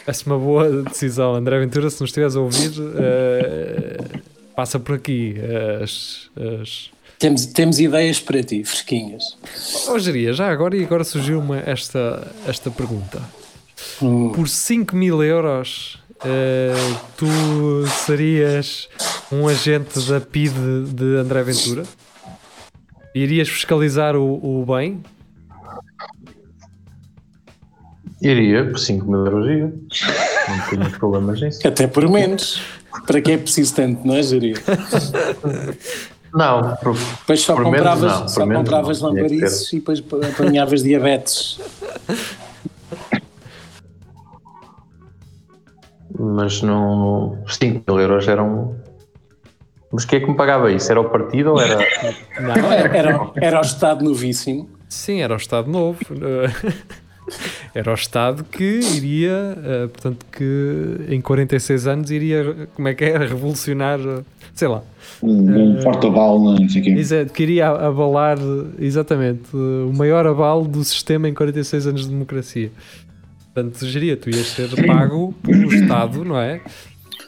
Essa 0.06 0.24
é 0.24 0.26
uma 0.26 0.40
boa 0.40 0.84
decisão, 0.84 1.34
André 1.34 1.60
Ventura. 1.60 1.90
Se 1.90 2.02
nos 2.02 2.10
estiveres 2.10 2.36
a 2.36 2.42
ouvir, 2.42 2.72
uh, 2.80 4.22
passa 4.56 4.80
por 4.80 4.96
aqui. 4.96 5.36
As, 5.82 6.30
as... 6.62 6.92
Temos, 7.20 7.46
temos 7.46 7.80
ideias 7.80 8.20
para 8.20 8.44
ti, 8.44 8.64
fresquinhas. 8.64 9.38
Oh, 9.88 9.98
Geria, 10.00 10.34
já 10.34 10.52
agora 10.52 10.76
e 10.76 10.84
agora 10.84 11.04
surgiu-me 11.04 11.58
esta, 11.66 12.28
esta 12.48 12.70
pergunta. 12.70 13.22
Hum. 14.02 14.32
Por 14.32 14.48
5 14.50 14.96
mil 14.96 15.24
euros, 15.24 16.00
uh, 16.18 17.00
tu 17.18 17.28
serias 18.06 18.90
um 19.32 19.48
agente 19.48 20.00
da 20.08 20.20
PID 20.20 20.54
de 20.94 21.18
André 21.18 21.44
Ventura? 21.44 21.84
Irias 23.16 23.48
fiscalizar 23.48 24.16
o, 24.16 24.62
o 24.62 24.66
bem? 24.66 25.04
Iria, 28.22 28.66
por 28.66 28.80
5 28.80 29.06
mil 29.06 29.26
euros 29.26 29.48
ia. 29.48 29.74
Não 30.48 30.70
tenho 30.70 30.92
problemas 30.98 31.42
nisso. 31.42 31.68
Até 31.68 31.88
por 31.88 32.10
menos. 32.10 32.62
Para 33.06 33.22
que 33.22 33.32
é 33.32 33.38
preciso 33.38 33.76
tanto, 33.76 34.06
não 34.06 34.16
é, 34.16 34.24
Jeria? 34.24 34.56
Não, 36.34 36.76
por, 36.78 36.96
depois 36.96 37.42
só 37.42 37.56
por 37.56 37.66
compravas, 37.66 38.02
menos 38.02 38.20
não, 38.22 38.28
só 38.28 38.48
compravas 38.48 39.02
não, 39.02 39.10
lamparices 39.10 39.72
e 39.72 39.76
depois 39.76 40.04
apanhavas 40.32 40.82
diabetes. 40.82 41.60
mas 46.24 46.62
não. 46.62 47.44
5 47.48 47.84
mil 47.88 48.00
euros 48.00 48.28
eram. 48.28 48.76
Mas 49.92 50.06
quem 50.06 50.18
é 50.18 50.22
que 50.22 50.30
me 50.30 50.36
pagava 50.36 50.72
isso? 50.72 50.92
Era 50.92 51.02
o 51.02 51.10
partido 51.10 51.52
ou 51.52 51.62
era. 51.62 51.78
Não, 52.40 52.72
Era, 52.72 52.98
era, 52.98 53.32
era 53.36 53.58
o 53.60 53.62
Estado 53.62 54.04
novíssimo. 54.04 54.70
Sim, 54.90 55.22
era 55.22 55.34
o 55.34 55.38
Estado 55.38 55.70
Novo. 55.70 56.00
Era 57.76 57.90
o 57.90 57.96
Estado 57.96 58.44
que 58.44 58.80
iria, 58.96 59.58
eh, 59.64 59.88
portanto, 59.88 60.26
que 60.32 60.96
em 61.10 61.20
46 61.20 61.88
anos 61.88 62.12
iria, 62.12 62.68
como 62.76 62.88
é 62.88 62.94
que 62.94 63.04
era, 63.04 63.26
revolucionar, 63.26 64.00
eh, 64.00 64.22
sei 64.54 64.68
lá, 64.68 64.84
Um, 65.22 65.78
um 65.78 65.82
forte 65.82 66.06
aval, 66.06 66.40
não 66.40 66.70
sei 66.70 66.82
o 66.82 66.84
quê. 66.84 66.90
Exato, 66.92 67.34
queria 67.34 67.70
abalar, 67.70 68.38
exatamente, 68.80 69.50
eh, 69.54 69.90
o 69.90 69.94
maior 69.94 70.28
abalo 70.28 70.68
do 70.68 70.84
sistema 70.84 71.28
em 71.28 71.34
46 71.34 71.88
anos 71.88 72.02
de 72.04 72.10
democracia. 72.10 72.72
Portanto, 73.54 73.78
sugeria, 73.78 74.18
tu 74.18 74.30
ias 74.30 74.48
ser 74.48 74.70
pago 74.86 75.34
pelo 75.42 75.74
Estado, 75.74 76.24
não 76.24 76.40
é? 76.40 76.62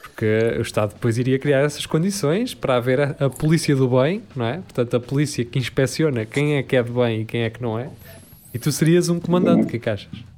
Porque 0.01 0.55
o 0.57 0.61
Estado 0.61 0.93
depois 0.93 1.17
iria 1.17 1.39
criar 1.39 1.61
essas 1.61 1.85
condições 1.85 2.53
para 2.53 2.75
haver 2.75 2.99
a, 3.01 3.15
a 3.25 3.29
polícia 3.29 3.75
do 3.75 3.87
bem, 3.87 4.21
não 4.35 4.45
é? 4.45 4.53
Portanto, 4.57 4.95
a 4.95 4.99
polícia 4.99 5.43
que 5.43 5.57
inspeciona 5.57 6.25
quem 6.25 6.55
é 6.55 6.63
que 6.63 6.75
é 6.75 6.83
de 6.83 6.91
bem 6.91 7.21
e 7.21 7.25
quem 7.25 7.41
é 7.41 7.49
que 7.49 7.61
não 7.61 7.77
é. 7.79 7.89
E 8.53 8.59
tu 8.59 8.71
serias 8.71 9.09
um 9.09 9.19
comandante, 9.19 9.63
o 9.63 9.67
que 9.67 9.77
é 9.77 9.79
que 9.79 9.89
achas? 9.89 10.34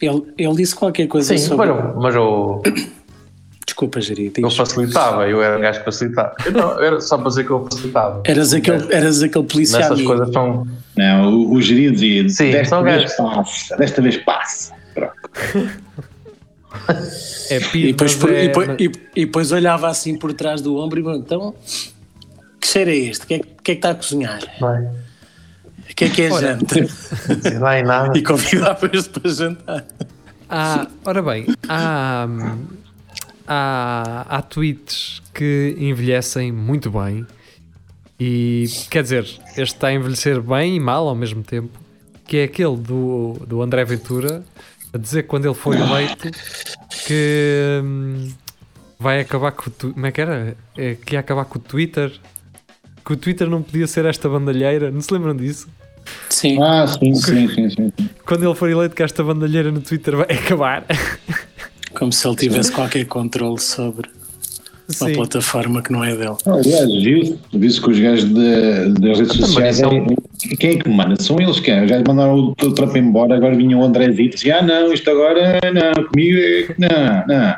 Ele, 0.00 0.22
ele 0.36 0.54
disse 0.56 0.74
qualquer 0.74 1.06
coisa 1.06 1.36
Sim, 1.36 1.44
sobre. 1.44 1.66
mas, 1.72 1.84
eu- 1.84 2.00
mas 2.00 2.14
eu, 2.14 2.62
Desculpa, 3.66 4.00
Jeri. 4.00 4.32
eu 4.38 4.50
facilitava, 4.50 5.28
eu 5.28 5.42
era 5.42 5.58
um 5.58 5.60
gajo 5.60 5.80
que 5.80 5.84
facilitava. 5.84 6.34
Eu 6.46 6.52
não, 6.52 6.80
era 6.82 7.00
só 7.00 7.18
para 7.18 7.28
dizer 7.28 7.44
que 7.44 7.50
eu 7.50 7.64
facilitava. 7.70 8.22
Eras 8.24 8.54
aquele, 8.54 8.94
eras 8.94 9.22
aquele 9.22 9.44
polícia 9.44 9.78
Nessas 9.78 9.92
amigo. 9.92 10.08
coisas 10.08 10.32
são. 10.32 10.66
Não, 10.96 11.32
o, 11.34 11.52
o 11.54 11.60
geria 11.60 11.90
dizia, 11.90 12.28
Sim, 12.28 12.52
desta 12.52 12.80
vez 12.82 13.12
passa, 13.16 13.76
desta 13.76 14.00
vez 14.02 14.16
passa. 14.18 14.72
É 17.50 17.56
E 17.56 17.60
pido, 17.60 17.86
depois, 17.96 18.24
é- 18.24 18.44
e, 18.44 18.48
depois, 18.48 18.68
e- 18.78 18.90
e 19.20 19.26
depois 19.26 19.52
olhava 19.52 19.88
assim 19.88 20.16
por 20.16 20.32
trás 20.34 20.60
do 20.60 20.76
ombro 20.76 21.00
e 21.00 21.16
então, 21.16 21.54
que 22.60 22.66
cheiro 22.66 22.90
é 22.90 22.96
este? 22.96 23.24
O 23.24 23.26
que 23.28 23.34
é, 23.34 23.38
que- 23.38 23.44
é 23.46 23.54
que 23.62 23.72
está 23.72 23.90
a 23.90 23.94
cozinhar? 23.94 24.40
Vai, 24.60 24.82
O 24.82 24.90
que 25.96 26.04
é 26.04 26.08
que 26.10 26.22
é 26.22 26.32
Ora. 26.32 26.46
janta? 26.58 26.74
não 27.52 27.60
vai 27.60 27.82
nada. 27.82 28.16
E 28.18 28.22
convidava-os 28.22 29.08
para 29.08 29.30
jantar. 29.30 29.84
Há, 30.48 30.86
ora 31.04 31.22
bem, 31.22 31.46
há, 31.68 32.28
há, 33.46 34.26
há 34.28 34.42
tweets 34.42 35.20
que 35.34 35.74
envelhecem 35.78 36.52
muito 36.52 36.90
bem 36.90 37.26
e 38.18 38.64
quer 38.90 39.02
dizer, 39.02 39.24
este 39.50 39.62
está 39.62 39.88
a 39.88 39.92
envelhecer 39.94 40.40
bem 40.40 40.76
e 40.76 40.80
mal 40.80 41.08
ao 41.08 41.14
mesmo 41.14 41.42
tempo, 41.42 41.70
que 42.26 42.36
é 42.38 42.44
aquele 42.44 42.76
do, 42.76 43.34
do 43.46 43.60
André 43.62 43.84
Ventura 43.84 44.44
a 44.92 44.98
dizer 44.98 45.22
que 45.24 45.28
quando 45.28 45.46
ele 45.46 45.54
foi 45.54 45.76
eleito 45.78 46.30
que 47.06 47.80
hum, 47.84 48.30
vai 48.98 49.20
acabar 49.20 49.52
com 49.52 49.68
o 49.68 49.72
tu- 49.72 49.92
como 49.92 50.06
é 50.06 50.12
que 50.12 50.20
era? 50.20 50.56
É, 50.76 50.94
que 50.94 51.14
ia 51.14 51.20
acabar 51.20 51.44
com 51.44 51.58
o 51.58 51.62
Twitter 51.62 52.12
que 53.04 53.12
o 53.12 53.16
Twitter 53.16 53.48
não 53.48 53.62
podia 53.62 53.86
ser 53.86 54.04
esta 54.04 54.28
bandalheira, 54.28 54.90
não 54.90 55.00
se 55.00 55.12
lembram 55.12 55.36
disso? 55.36 55.68
Sim. 56.30 56.60
Ah, 56.62 56.86
sim, 56.86 57.14
sim, 57.14 57.48
sim, 57.48 57.70
sim. 57.70 57.92
Quando 58.26 58.44
ele 58.44 58.54
for 58.54 58.70
eleito 58.70 58.94
que 58.94 59.02
esta 59.02 59.22
bandalheira 59.24 59.70
no 59.72 59.80
Twitter 59.80 60.16
vai 60.16 60.26
acabar. 60.30 60.84
Como 61.94 62.12
se 62.12 62.26
ele 62.28 62.36
tivesse 62.36 62.70
qualquer 62.72 63.04
controle 63.06 63.58
sobre 63.60 64.08
uma 65.00 65.08
Sim. 65.08 65.14
plataforma 65.14 65.82
que 65.82 65.90
não 65.92 66.04
é 66.04 66.14
dele. 66.14 66.36
Aliás, 66.46 66.86
viu-se 67.02 67.38
viu 67.52 67.82
que 67.82 67.90
os 67.90 67.98
gajos 67.98 68.24
de- 68.28 68.88
das 69.00 69.18
redes 69.18 69.32
Também 69.32 69.46
sociais. 69.46 69.76
são- 69.78 69.90
é- 69.92 70.56
Quem 70.56 70.70
é 70.70 70.76
que 70.78 70.88
manda? 70.88 71.20
São 71.20 71.40
eles 71.40 71.58
que 71.58 71.72
Os 71.72 71.90
gajos 71.90 72.04
mandaram 72.06 72.36
o, 72.38 72.54
Trump 72.72 72.94
embora, 72.96 73.34
agora 73.34 73.56
vinha 73.56 73.76
o 73.76 73.82
Andrezito 73.82 74.20
e 74.22 74.28
dizia: 74.28 74.58
Ah, 74.58 74.62
não, 74.62 74.92
isto 74.92 75.10
agora 75.10 75.58
não, 75.74 76.04
comigo 76.04 76.38
é 76.38 76.62
que 76.62 76.74
não, 76.80 77.26
não. 77.26 77.54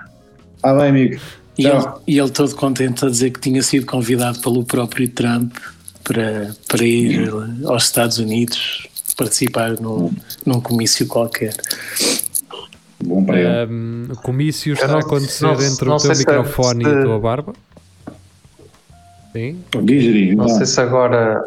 Ah, 0.62 0.74
bem, 0.74 0.88
amigo. 0.88 1.20
E 1.58 1.66
ele, 1.66 1.72
Tchau. 1.80 2.02
e 2.06 2.18
ele 2.18 2.30
todo 2.30 2.54
contente 2.54 3.04
a 3.04 3.08
dizer 3.10 3.30
que 3.30 3.40
tinha 3.40 3.60
sido 3.62 3.84
convidado 3.84 4.38
pelo 4.40 4.64
próprio 4.64 5.08
Trump 5.08 5.52
para, 6.08 6.54
para 6.66 6.84
ir 6.84 7.30
aos 7.66 7.84
Estados 7.84 8.18
Unidos 8.18 8.88
participar 9.16 9.72
no, 9.80 10.10
num 10.46 10.60
comício 10.60 11.06
qualquer. 11.06 11.54
Bom 13.04 13.24
para 13.24 13.38
ele. 13.38 13.72
Um, 13.72 14.08
o 14.12 14.16
comício 14.16 14.72
está 14.72 14.88
não- 14.88 14.96
a 14.96 15.00
acontecer 15.00 15.44
não- 15.44 15.52
entre 15.62 15.88
não 15.88 15.96
o 15.96 16.00
teu 16.00 16.14
se- 16.14 16.20
microfone 16.20 16.84
e 16.84 16.86
a 16.86 16.94
se- 16.94 17.02
tua 17.04 17.18
barba. 17.20 17.52
Sim. 19.32 19.58
Não 20.36 20.48
vá. 20.48 20.54
sei 20.54 20.66
se 20.66 20.80
agora. 20.80 21.44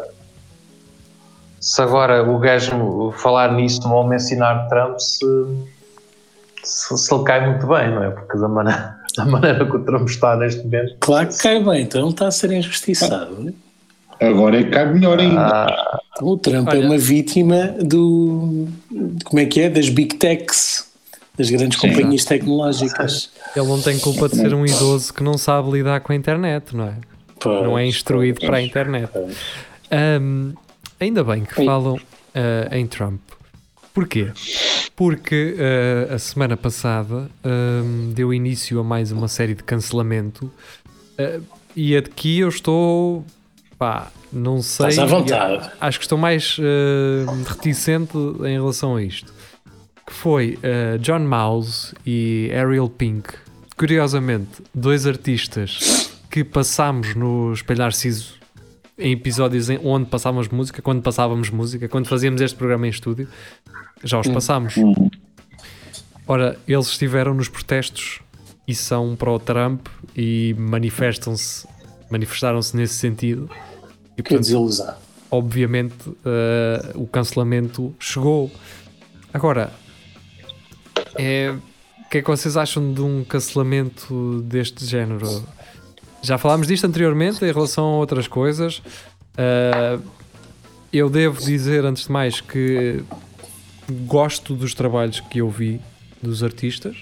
Se 1.60 1.80
agora 1.80 2.28
o 2.28 2.38
gajo 2.38 3.12
falar 3.18 3.52
nisso 3.52 3.86
ou 3.88 4.06
mencionar 4.06 4.68
Trump, 4.68 4.98
se, 4.98 5.24
se, 6.64 6.96
se 6.98 7.14
ele 7.14 7.22
cai 7.24 7.48
muito 7.50 7.66
bem, 7.66 7.88
não 7.90 8.02
é? 8.02 8.10
Porque 8.10 8.36
da 8.38 8.48
maneira, 8.48 8.96
da 9.16 9.24
maneira 9.24 9.64
que 9.66 9.76
o 9.76 9.84
Trump 9.84 10.08
está 10.08 10.36
neste 10.36 10.62
momento. 10.64 10.96
Claro 11.00 11.28
que 11.28 11.38
cai 11.38 11.62
bem, 11.62 11.82
então 11.82 12.00
ele 12.02 12.10
está 12.10 12.26
a 12.28 12.30
ser 12.32 12.50
injustiçado. 12.52 13.40
né? 13.40 13.52
Agora 14.28 14.60
é 14.60 14.64
que 14.64 14.70
cabe 14.70 14.94
melhor 14.94 15.18
ainda. 15.18 15.40
Ah, 15.40 16.00
o 16.20 16.36
Trump 16.36 16.68
é 16.68 16.78
Olha. 16.78 16.86
uma 16.86 16.98
vítima 16.98 17.74
do. 17.80 18.68
Como 19.24 19.40
é 19.40 19.46
que 19.46 19.60
é? 19.60 19.70
Das 19.70 19.88
big 19.88 20.16
techs, 20.16 20.90
das 21.36 21.50
grandes 21.50 21.80
Sim. 21.80 21.88
companhias 21.88 22.24
tecnológicas. 22.24 23.30
Ele 23.56 23.66
não 23.66 23.80
tem 23.80 23.98
culpa 23.98 24.28
de 24.28 24.36
ser 24.36 24.54
um 24.54 24.64
idoso 24.64 25.12
que 25.12 25.22
não 25.22 25.36
sabe 25.36 25.70
lidar 25.70 26.00
com 26.00 26.12
a 26.12 26.16
internet, 26.16 26.74
não 26.76 26.86
é? 26.86 26.94
Pois, 27.38 27.62
Não 27.64 27.78
é 27.78 27.86
instruído 27.86 28.38
pois, 28.38 28.48
para 28.48 28.58
a 28.58 28.62
internet. 28.62 29.10
Um, 30.20 30.54
ainda 31.00 31.24
bem 31.24 31.44
que 31.44 31.64
falam 31.64 31.94
uh, 31.96 32.74
em 32.74 32.86
Trump. 32.86 33.20
Porquê? 33.92 34.30
Porque 34.96 35.56
uh, 35.58 36.14
a 36.14 36.18
semana 36.18 36.56
passada 36.56 37.28
um, 37.44 38.12
deu 38.14 38.32
início 38.32 38.78
a 38.78 38.84
mais 38.84 39.10
uma 39.10 39.28
série 39.28 39.54
de 39.54 39.62
cancelamento 39.62 40.50
uh, 41.18 41.42
e 41.74 41.96
aqui 41.96 42.38
eu 42.40 42.48
estou, 42.48 43.24
pá, 43.82 44.12
não 44.32 44.62
sei. 44.62 44.90
Estás 44.90 45.10
à 45.10 45.12
vontade. 45.12 45.70
Acho 45.80 45.98
que 45.98 46.04
estou 46.04 46.16
mais 46.16 46.56
uh, 46.58 46.62
reticente 47.44 48.16
em 48.16 48.52
relação 48.52 48.94
a 48.94 49.02
isto. 49.02 49.34
Que 50.06 50.12
foi 50.12 50.56
uh, 50.58 50.98
John 51.00 51.18
Mouse 51.18 51.92
e 52.06 52.48
Ariel 52.54 52.88
Pink. 52.88 53.30
Curiosamente, 53.76 54.62
dois 54.72 55.04
artistas 55.04 56.12
que 56.30 56.44
passámos 56.44 57.16
no 57.16 57.52
Espelhar 57.52 57.92
Ciso 57.92 58.34
em 58.96 59.12
episódios 59.12 59.68
onde 59.82 60.06
passávamos 60.08 60.46
música, 60.48 60.80
quando 60.80 61.02
passávamos 61.02 61.50
música, 61.50 61.88
quando 61.88 62.06
fazíamos 62.06 62.40
este 62.40 62.56
programa 62.56 62.86
em 62.86 62.90
estúdio, 62.90 63.26
já 64.04 64.20
os 64.20 64.28
passámos. 64.28 64.76
Hum. 64.76 65.10
Ora, 66.28 66.56
eles 66.68 66.86
estiveram 66.86 67.34
nos 67.34 67.48
protestos 67.48 68.20
e 68.68 68.76
são 68.76 69.16
para 69.16 69.32
o 69.32 69.40
Trump 69.40 69.88
e 70.16 70.54
manifestam-se, 70.56 71.66
manifestaram-se 72.08 72.76
nesse 72.76 72.94
sentido. 72.94 73.50
E 74.22 74.28
Que 74.28 74.38
desilusão. 74.38 74.94
obviamente 75.30 75.94
eh, 76.24 76.92
o 76.94 77.06
cancelamento 77.06 77.94
chegou. 77.98 78.50
Agora, 79.32 79.72
é, 81.16 81.50
o 82.06 82.08
que 82.10 82.18
é 82.18 82.22
que 82.22 82.28
vocês 82.28 82.56
acham 82.56 82.92
de 82.92 83.00
um 83.00 83.24
cancelamento 83.24 84.42
deste 84.42 84.84
género? 84.84 85.44
Já 86.22 86.38
falámos 86.38 86.66
disto 86.66 86.86
anteriormente 86.86 87.44
em 87.44 87.52
relação 87.52 87.84
a 87.84 87.96
outras 87.96 88.28
coisas. 88.28 88.82
Eh, 89.36 89.98
eu 90.92 91.08
devo 91.08 91.40
dizer, 91.40 91.84
antes 91.84 92.04
de 92.04 92.12
mais, 92.12 92.40
que 92.40 93.02
gosto 94.06 94.54
dos 94.54 94.74
trabalhos 94.74 95.20
que 95.20 95.38
eu 95.38 95.48
vi 95.50 95.80
dos 96.22 96.42
artistas. 96.44 96.96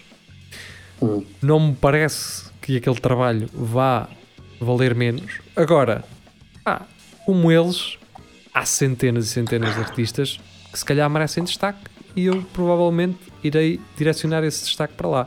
Hum. 1.03 1.25
Não 1.43 1.59
me 1.59 1.75
parece 1.75 2.45
que 2.63 2.77
aquele 2.77 3.01
trabalho 3.01 3.49
vá 3.53 4.09
valer 4.61 4.95
menos. 4.95 5.41
Agora, 5.57 6.05
ah, 6.65 6.83
como 7.31 7.49
eles, 7.53 7.97
há 8.53 8.65
centenas 8.67 9.27
e 9.27 9.29
centenas 9.29 9.73
de 9.77 9.81
artistas 9.81 10.41
que 10.73 10.77
se 10.77 10.85
calhar 10.85 11.09
merecem 11.09 11.45
destaque 11.45 11.79
e 12.17 12.25
eu 12.27 12.43
provavelmente 12.53 13.19
irei 13.45 13.79
direcionar 13.97 14.43
esse 14.43 14.65
destaque 14.65 14.95
para 14.95 15.09
lá. 15.09 15.27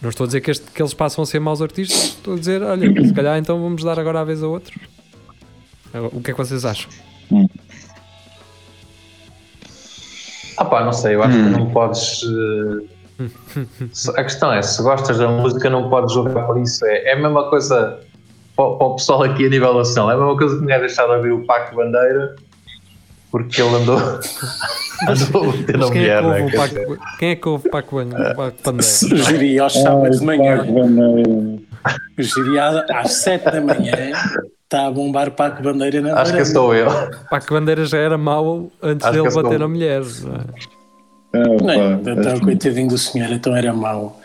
Não 0.00 0.10
estou 0.10 0.22
a 0.22 0.26
dizer 0.28 0.40
que, 0.40 0.52
este- 0.52 0.70
que 0.70 0.80
eles 0.80 0.94
passam 0.94 1.24
a 1.24 1.26
ser 1.26 1.40
maus 1.40 1.60
artistas, 1.60 1.98
estou 2.16 2.34
a 2.34 2.38
dizer, 2.38 2.62
olha, 2.62 3.04
se 3.04 3.12
calhar 3.12 3.36
então 3.36 3.60
vamos 3.60 3.82
dar 3.82 3.98
agora 3.98 4.20
a 4.20 4.24
vez 4.24 4.44
a 4.44 4.46
outros. 4.46 4.76
O 6.12 6.20
que 6.22 6.30
é 6.30 6.34
que 6.34 6.38
vocês 6.38 6.64
acham? 6.64 6.88
ah 10.56 10.64
pá, 10.64 10.84
não 10.84 10.92
sei, 10.92 11.16
eu 11.16 11.22
acho 11.24 11.36
Hum. 11.36 11.44
que 11.44 11.50
não 11.58 11.70
podes. 11.72 12.20
se- 13.92 14.10
a 14.10 14.22
questão 14.22 14.52
é: 14.52 14.62
se 14.62 14.80
gostas 14.82 15.18
da 15.18 15.26
música, 15.28 15.68
não 15.68 15.90
podes 15.90 16.14
jogar 16.14 16.44
por 16.46 16.58
isso. 16.60 16.84
É, 16.86 17.10
é 17.10 17.12
a 17.14 17.16
mesma 17.16 17.50
coisa 17.50 18.00
para, 18.68 18.76
para 18.78 18.86
o 18.86 18.96
pessoal 18.96 19.22
aqui 19.22 19.46
a 19.46 19.48
nível 19.48 19.74
nacional, 19.74 20.10
é 20.10 20.14
a 20.14 20.16
mesma 20.18 20.36
coisa 20.36 20.58
que 20.58 20.64
me 20.64 20.72
é 20.72 20.78
deixado 20.80 21.08
de 21.10 21.16
ouvir 21.16 21.32
o 21.32 21.46
Paco 21.46 21.76
Bandeira 21.76 22.34
porque 23.30 23.62
ele 23.62 23.74
andou, 23.76 23.96
andou 25.08 25.42
a 25.42 25.46
bater 25.56 25.78
na 25.78 25.86
é 25.86 25.88
mulher, 25.88 26.22
né? 26.22 26.50
Paco, 26.54 26.98
quem 27.18 27.30
é 27.30 27.36
que 27.36 27.48
ouve 27.48 27.68
Paco 27.70 27.96
Ban- 27.96 28.34
Paco 28.34 28.56
Bandeira? 28.62 28.82
Sugeria 28.82 29.62
aos 29.62 29.72
sábados 29.72 30.20
de 30.20 30.26
manhã. 30.26 30.64
Ai, 31.84 31.94
Sugeria 32.24 32.84
às 32.90 33.12
7 33.12 33.44
da 33.44 33.60
manhã. 33.60 33.92
Está 34.64 34.86
a 34.86 34.90
bombar 34.90 35.30
Paco 35.32 35.62
Bandeira 35.62 36.00
na 36.02 36.20
Acho 36.20 36.34
que 36.34 36.44
sou 36.44 36.74
eu. 36.74 36.88
Paco 37.30 37.54
Bandeira 37.54 37.84
já 37.86 37.98
era 37.98 38.16
mau 38.18 38.70
antes 38.82 39.06
Acho 39.06 39.22
dele 39.22 39.34
bater 39.34 39.58
na 39.58 39.68
mulher. 39.68 40.02
não 40.22 40.34
é? 41.70 41.76
Ah, 41.76 41.98
Então, 42.10 42.40
coitadinho 42.40 42.88
do 42.88 42.98
senhor, 42.98 43.30
então 43.32 43.56
era 43.56 43.72
mau. 43.72 44.20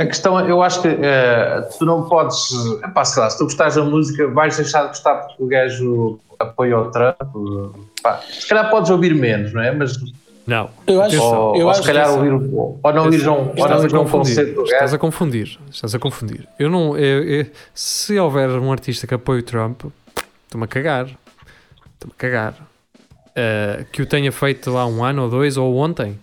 A 0.00 0.06
questão, 0.06 0.38
é, 0.38 0.50
eu 0.50 0.62
acho 0.62 0.82
que 0.82 0.88
eh, 0.88 1.68
tu 1.78 1.84
não 1.84 2.08
podes. 2.08 2.48
Epá, 2.84 3.04
sei 3.04 3.22
lá, 3.22 3.30
se 3.30 3.38
tu 3.38 3.44
gostares 3.44 3.74
da 3.76 3.82
música, 3.84 4.26
vais 4.28 4.56
deixar 4.56 4.82
de 4.82 4.88
gostar 4.88 5.14
porque 5.14 5.42
o 5.42 5.46
gajo 5.46 6.20
apoia 6.38 6.78
o 6.78 6.90
Trump. 6.90 7.16
Pá, 8.02 8.20
se 8.28 8.46
calhar 8.48 8.70
podes 8.70 8.90
ouvir 8.90 9.14
menos, 9.14 9.52
não 9.52 9.62
é? 9.62 9.72
Mas 9.72 9.96
Não. 10.46 10.68
Eu 10.86 11.00
acho- 11.00 11.22
ou, 11.22 11.56
eu 11.56 11.64
ou 11.64 11.70
acho 11.70 11.80
se 11.80 11.86
calhar 11.86 12.06
que- 12.06 12.12
ouvir, 12.12 12.32
um- 12.32 12.78
ou 12.82 12.92
não 12.92 13.10
ir 13.12 13.26
a 13.26 13.32
um, 13.32 13.36
ou 13.48 13.54
Estás 13.54 13.70
não 13.70 13.78
a 13.80 13.84
ir 13.88 13.94
a 13.94 14.00
um 14.00 14.02
confundir. 14.04 14.10
concerto 14.34 14.54
do 14.54 14.62
Estás 14.64 14.80
gajo. 14.82 14.94
a 14.94 14.98
confundir. 14.98 15.58
Estás 15.70 15.94
a 15.94 15.98
confundir. 15.98 16.48
Eu 16.58 16.68
não. 16.70 16.98
eu- 16.98 17.24
eu- 17.24 17.46
se 17.72 18.18
houver 18.18 18.50
um 18.50 18.70
artista 18.70 19.06
que 19.06 19.14
apoie 19.14 19.38
o 19.40 19.42
Trump, 19.42 19.84
estou-me 20.44 20.64
a 20.64 20.68
cagar. 20.68 21.06
Estou-me 21.06 22.12
a 22.12 22.14
cagar. 22.18 22.54
Uh, 23.36 23.84
que 23.90 24.02
o 24.02 24.06
tenha 24.06 24.30
feito 24.30 24.76
há 24.76 24.86
um 24.86 25.02
ano 25.02 25.22
ou 25.22 25.30
dois 25.30 25.56
ou 25.56 25.74
ontem. 25.76 26.18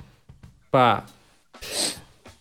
Pá. 0.71 1.03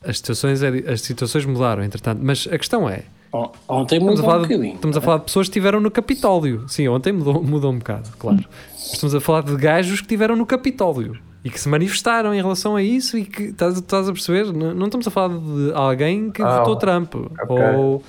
As 0.05 0.17
situações, 0.19 0.63
é 0.63 0.69
as 0.91 1.01
situações 1.03 1.45
mudaram, 1.45 1.83
entretanto. 1.83 2.21
Mas 2.23 2.49
a 2.51 2.57
questão 2.57 2.89
é: 2.89 3.03
on- 3.33 3.51
Ontem 3.69 3.97
estamos, 3.97 4.17
mudou 4.19 4.25
a 4.25 4.29
falar, 4.33 4.39
um 4.39 4.43
de, 4.43 4.49
bocadinho. 4.49 4.75
estamos 4.77 4.97
a 4.97 5.01
falar 5.01 5.19
de 5.19 5.25
pessoas 5.25 5.47
que 5.47 5.51
estiveram 5.51 5.81
no 5.81 5.91
Capitólio. 5.91 6.65
Sim, 6.69 6.89
ontem 6.89 7.13
mudou, 7.13 7.43
mudou 7.43 7.71
um 7.73 7.79
bocado, 7.79 8.09
claro. 8.19 8.43
Mas 8.73 8.93
estamos 8.95 9.15
a 9.15 9.21
falar 9.21 9.43
de 9.43 9.55
gajos 9.57 10.01
que 10.01 10.07
estiveram 10.07 10.37
no 10.37 10.47
Capitólio 10.47 11.19
e 11.45 11.51
que 11.51 11.61
se 11.61 11.69
manifestaram 11.69 12.33
em 12.35 12.39
relação 12.41 12.77
a 12.77 12.83
isso 12.83 13.19
e 13.19 13.25
que 13.25 13.45
estás, 13.45 13.77
estás 13.77 14.09
a 14.09 14.13
perceber? 14.13 14.53
Não, 14.53 14.75
não 14.75 14.87
estamos 14.87 15.07
a 15.07 15.11
falar 15.11 15.39
de 15.39 15.73
alguém 15.75 16.31
que 16.31 16.43
Ah, 16.43 16.59
votou 16.59 16.77
Trump 16.77 17.15
ou 17.49 18.03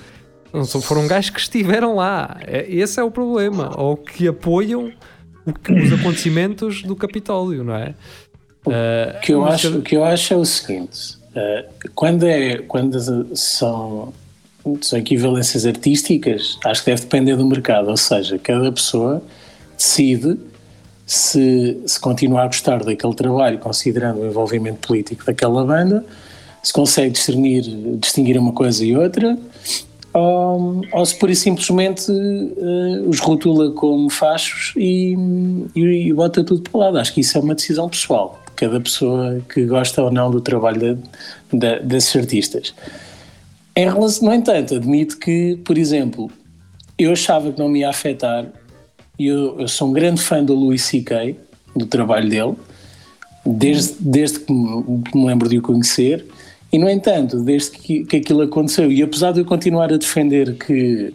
não, 0.52 0.64
foram 0.66 1.06
gajos 1.06 1.30
que 1.30 1.40
estiveram 1.40 1.96
lá. 1.96 2.36
É- 2.46 2.66
esse 2.74 2.98
é 3.00 3.02
o 3.04 3.10
problema. 3.10 3.70
Ou 3.78 3.96
que 3.98 4.26
apoiam 4.28 4.90
o 5.46 5.52
que- 5.52 5.72
os 5.72 5.92
acontecimentos 5.92 6.82
do 6.82 6.94
Capitólio, 6.96 7.62
não 7.64 7.74
é? 7.74 7.94
O 8.64 9.20
que 9.20 9.32
eu 9.32 9.44
acho, 9.44 9.78
o 9.78 9.82
que 9.82 9.96
eu 9.96 10.04
acho 10.04 10.32
é 10.34 10.36
o 10.36 10.44
seguinte: 10.44 11.18
quando, 11.94 12.24
é, 12.24 12.58
quando 12.58 12.98
são, 13.36 14.12
são 14.80 14.98
equivalências 14.98 15.66
artísticas, 15.66 16.58
acho 16.64 16.84
que 16.84 16.90
deve 16.90 17.02
depender 17.02 17.36
do 17.36 17.46
mercado, 17.46 17.88
ou 17.88 17.96
seja, 17.96 18.38
cada 18.38 18.70
pessoa 18.70 19.22
decide 19.76 20.38
se, 21.06 21.80
se 21.86 22.00
continuar 22.00 22.44
a 22.44 22.46
gostar 22.46 22.84
daquele 22.84 23.14
trabalho, 23.14 23.58
considerando 23.58 24.20
o 24.20 24.26
envolvimento 24.26 24.86
político 24.86 25.24
daquela 25.24 25.64
banda, 25.64 26.04
se 26.62 26.72
consegue 26.72 27.10
discernir, 27.10 27.62
distinguir 27.98 28.38
uma 28.38 28.52
coisa 28.52 28.84
e 28.84 28.96
outra, 28.96 29.36
ou, 30.14 30.82
ou 30.92 31.06
se 31.06 31.16
pura 31.16 31.32
e 31.32 31.36
simplesmente 31.36 32.10
eh, 32.10 33.02
os 33.06 33.18
rotula 33.18 33.72
como 33.72 34.10
fachos 34.10 34.72
e, 34.76 35.16
e, 35.74 36.08
e 36.08 36.12
bota 36.12 36.44
tudo 36.44 36.62
para 36.62 36.76
o 36.76 36.80
lado. 36.80 36.98
Acho 36.98 37.14
que 37.14 37.20
isso 37.20 37.36
é 37.36 37.40
uma 37.40 37.54
decisão 37.54 37.88
pessoal, 37.88 38.41
cada 38.56 38.80
pessoa 38.80 39.40
que 39.52 39.64
gosta 39.64 40.02
ou 40.02 40.10
não 40.10 40.30
do 40.30 40.40
trabalho 40.40 40.96
de- 40.96 41.58
de- 41.58 41.80
desses 41.80 42.14
artistas. 42.16 42.74
Em 43.74 43.88
relação, 43.90 44.28
no 44.28 44.34
entanto, 44.34 44.74
admito 44.74 45.18
que, 45.18 45.58
por 45.64 45.78
exemplo, 45.78 46.30
eu 46.98 47.12
achava 47.12 47.52
que 47.52 47.58
não 47.58 47.68
me 47.68 47.80
ia 47.80 47.88
afetar, 47.88 48.46
e 49.18 49.26
eu, 49.26 49.60
eu 49.60 49.68
sou 49.68 49.88
um 49.88 49.92
grande 49.92 50.20
fã 50.20 50.44
do 50.44 50.54
Louis 50.54 50.82
C.K., 50.82 51.36
do 51.74 51.86
trabalho 51.86 52.28
dele, 52.28 52.54
desde, 53.44 53.94
desde 53.98 54.40
que, 54.40 54.52
me, 54.52 55.02
que 55.02 55.16
me 55.16 55.26
lembro 55.26 55.48
de 55.48 55.58
o 55.58 55.62
conhecer, 55.62 56.24
e 56.72 56.78
no 56.78 56.88
entanto, 56.88 57.40
desde 57.42 57.70
que, 57.70 58.04
que 58.04 58.16
aquilo 58.16 58.42
aconteceu, 58.42 58.90
e 58.92 59.02
apesar 59.02 59.32
de 59.32 59.40
eu 59.40 59.44
continuar 59.44 59.92
a 59.92 59.96
defender 59.96 60.54
que 60.56 61.12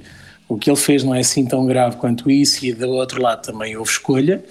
o 0.49 0.57
que 0.57 0.69
ele 0.69 0.77
fez 0.77 1.03
não 1.03 1.13
é 1.13 1.19
assim 1.19 1.45
tão 1.45 1.65
grave 1.65 1.97
quanto 1.97 2.29
isso, 2.29 2.65
e 2.65 2.73
do 2.73 2.89
outro 2.89 3.21
lado 3.21 3.43
também 3.43 3.75
houve 3.75 3.91
escolha 3.91 4.43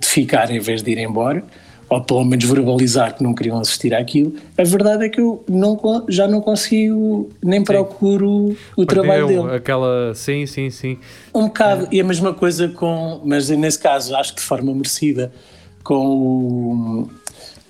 de 0.00 0.06
ficar 0.06 0.50
em 0.50 0.58
vez 0.60 0.82
de 0.82 0.90
ir 0.92 0.98
embora, 0.98 1.42
ou 1.94 2.00
pelo 2.02 2.24
menos 2.24 2.44
verbalizar 2.44 3.14
que 3.16 3.22
não 3.22 3.32
queriam 3.34 3.58
assistir 3.60 3.94
àquilo, 3.94 4.34
a 4.58 4.64
verdade 4.64 5.04
é 5.04 5.08
que 5.08 5.20
eu 5.20 5.44
não, 5.48 5.78
já 6.08 6.26
não 6.26 6.40
consigo, 6.40 7.30
nem 7.42 7.62
procuro 7.62 8.56
o 8.76 8.84
trabalho 8.84 9.26
perdeu 9.26 9.42
dele. 9.44 9.56
aquela. 9.56 10.12
Sim, 10.14 10.44
sim, 10.46 10.70
sim. 10.70 10.98
Um 11.34 11.42
bocado, 11.46 11.86
e 11.92 12.00
a 12.00 12.04
mesma 12.04 12.34
coisa 12.34 12.68
com, 12.68 13.20
mas 13.24 13.48
nesse 13.48 13.78
caso 13.78 14.14
acho 14.16 14.34
que 14.34 14.40
de 14.40 14.46
forma 14.46 14.74
merecida, 14.74 15.32
com 15.82 16.06
o. 16.06 17.08